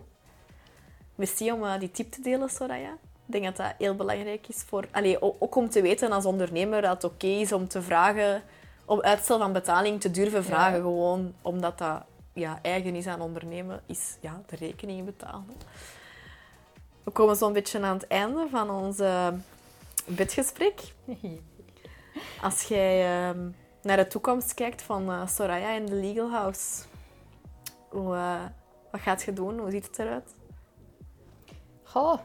Merci 1.15 1.51
om 1.51 1.65
eh, 1.65 1.79
die 1.79 1.91
tip 1.91 2.11
te 2.11 2.21
delen, 2.21 2.49
Soraya. 2.49 2.97
Ik 3.31 3.41
denk 3.41 3.55
dat 3.55 3.65
dat 3.65 3.75
heel 3.77 3.95
belangrijk 3.95 4.47
is 4.47 4.63
voor... 4.67 4.87
Allee, 4.91 5.41
ook 5.41 5.55
om 5.55 5.69
te 5.69 5.81
weten 5.81 6.11
als 6.11 6.25
ondernemer 6.25 6.81
dat 6.81 6.91
het 6.91 7.03
oké 7.03 7.27
is 7.27 7.51
om 7.51 7.67
te 7.67 7.81
vragen... 7.81 8.43
Om 8.85 9.01
uitstel 9.01 9.37
van 9.37 9.53
betaling 9.53 10.01
te 10.01 10.11
durven 10.11 10.43
vragen. 10.43 10.77
Ja. 10.77 10.81
Gewoon 10.81 11.33
omdat 11.41 11.77
dat 11.77 12.03
ja, 12.33 12.59
eigen 12.61 12.95
is 12.95 13.07
aan 13.07 13.21
ondernemen, 13.21 13.81
is 13.85 14.17
ja, 14.19 14.41
de 14.45 14.55
rekening 14.55 15.05
betalen. 15.05 15.45
We 17.03 17.11
komen 17.11 17.35
zo'n 17.35 17.53
beetje 17.53 17.81
aan 17.81 17.93
het 17.93 18.07
einde 18.07 18.47
van 18.49 18.69
ons 18.69 18.97
bedgesprek. 20.05 20.81
Als 22.41 22.63
jij 22.63 23.27
ehm, 23.27 23.49
naar 23.81 23.97
de 23.97 24.07
toekomst 24.07 24.53
kijkt 24.53 24.81
van 24.81 25.11
eh, 25.11 25.27
Soraya 25.27 25.75
en 25.75 25.85
de 25.85 25.95
Legal 25.95 26.31
House, 26.31 26.83
hoe, 27.89 28.15
eh, 28.15 28.41
wat 28.91 29.01
gaat 29.01 29.21
je 29.23 29.33
doen? 29.33 29.59
Hoe 29.59 29.71
ziet 29.71 29.87
het 29.87 29.99
eruit? 29.99 30.35
Goh. 31.83 32.19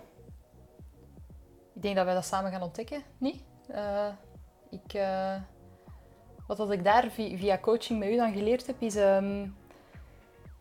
Ik 1.77 1.83
denk 1.83 1.97
dat 1.97 2.05
wij 2.05 2.15
dat 2.15 2.25
samen 2.25 2.51
gaan 2.51 2.63
ontdekken, 2.63 3.03
niet? 3.19 3.43
Eh, 3.69 4.07
ik, 4.71 4.93
eh, 4.95 5.35
wat 6.47 6.57
dat 6.57 6.71
ik 6.71 6.85
daar 6.85 7.11
vi- 7.11 7.37
via 7.39 7.59
coaching 7.59 7.99
met 7.99 8.09
u 8.09 8.17
dan 8.17 8.33
geleerd 8.33 8.67
heb, 8.67 8.77
is... 8.79 8.97
ehm, 8.97 9.47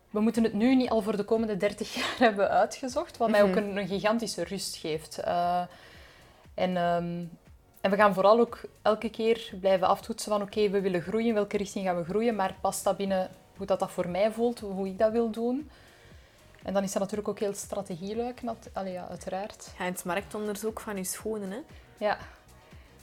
we 0.10 0.20
moeten 0.22 0.44
het 0.44 0.54
nu 0.54 0.76
niet 0.76 0.90
al 0.90 1.02
voor 1.02 1.18
de 1.18 1.24
komende 1.24 1.58
30 1.58 1.94
jaar 1.96 2.16
hebben 2.18 2.50
uitgezocht, 2.50 3.18
wat 3.18 3.30
mij 3.30 3.44
ook 3.44 3.56
een, 3.56 3.78
een 3.78 3.88
gigantische 3.88 4.44
rust 4.44 4.76
geeft. 4.76 5.18
Eh, 5.18 5.62
en, 6.54 6.78
ehm, 6.78 7.24
en 7.82 7.92
we 7.92 7.96
gaan 7.96 8.14
vooral 8.14 8.40
ook 8.40 8.62
elke 8.82 9.10
keer 9.10 9.54
blijven 9.60 9.88
aftoetsen 9.88 10.32
van 10.32 10.42
oké, 10.42 10.70
we 10.70 10.82
willen 10.82 11.02
groeien, 11.02 11.28
in 11.28 11.34
welke 11.34 11.58
richting 11.58 11.86
gaan 11.86 11.98
we 11.98 12.04
groeien, 12.04 12.36
maar 12.36 12.56
past 12.62 12.84
dat 12.84 12.98
binnen 12.98 13.30
hoe 13.58 13.66
dat, 13.66 13.80
dat 13.80 13.92
voor 13.92 14.10
mij 14.10 14.32
voelt, 14.32 14.60
hoe 14.60 14.88
ik 14.88 14.98
dat 15.00 15.12
wil 15.12 15.30
doen. 15.30 15.70
En 16.66 16.74
dan 16.74 16.84
is 16.84 16.92
dat 16.92 17.02
natuurlijk 17.02 17.30
ook 17.30 17.40
heel 17.40 17.54
strategieluik, 17.54 18.42
allee, 18.74 18.94
ja, 18.94 19.08
uiteraard. 19.10 19.68
Het 19.76 20.04
marktonderzoek 20.04 20.80
van 20.80 20.98
je 20.98 21.04
schoenen, 21.04 21.52
hè? 21.52 21.60
Ja. 21.98 22.18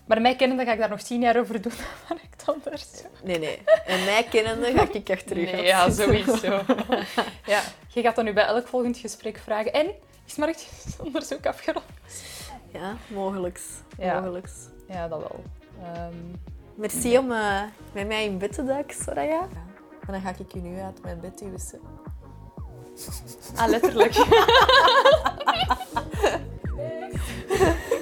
Maar 0.06 0.20
mij 0.20 0.36
kennende 0.36 0.64
ga 0.64 0.72
ik 0.72 0.78
daar 0.78 0.88
nog 0.88 1.02
tien 1.02 1.20
jaar 1.20 1.38
over 1.38 1.62
doen, 1.62 1.72
dan 2.08 2.16
ik 2.16 2.46
anders. 2.46 2.86
Nee, 3.24 3.38
nee. 3.38 3.62
En 3.86 4.04
mij 4.04 4.26
kennende 4.30 4.72
ga 4.72 4.88
ik 4.92 5.08
echt 5.08 5.26
terug 5.26 5.52
Nee, 5.52 5.62
ja, 5.62 5.90
sowieso. 5.90 6.62
ja, 7.52 7.62
je 7.88 8.02
gaat 8.02 8.16
dan 8.16 8.24
nu 8.24 8.32
bij 8.32 8.44
elk 8.44 8.66
volgend 8.66 8.96
gesprek 8.96 9.38
vragen. 9.38 9.72
En, 9.72 9.86
is 10.26 10.36
marktonderzoek 10.36 11.46
afgerond? 11.46 11.84
Ja, 12.72 12.96
mogelijks. 13.08 13.62
Ja. 13.98 14.20
mogelijks. 14.20 14.52
Ja, 14.88 15.08
dat 15.08 15.18
wel. 15.18 15.42
Ehm, 15.82 16.16
Merci 16.74 17.18
om 17.18 17.32
eh, 17.32 17.62
met 17.92 18.06
mij 18.06 18.24
in 18.24 18.38
bed 18.38 18.52
te 18.52 18.64
duiken, 18.64 18.96
Soraya. 18.96 19.48
En 20.06 20.12
dan 20.12 20.20
ga 20.20 20.34
ik 20.38 20.52
je 20.52 20.60
nu 20.60 20.80
uit 20.80 21.02
mijn 21.02 21.20
bed 21.20 21.38
duwen. 21.38 21.60
Ah, 23.56 23.68
letterlijk. 23.68 24.14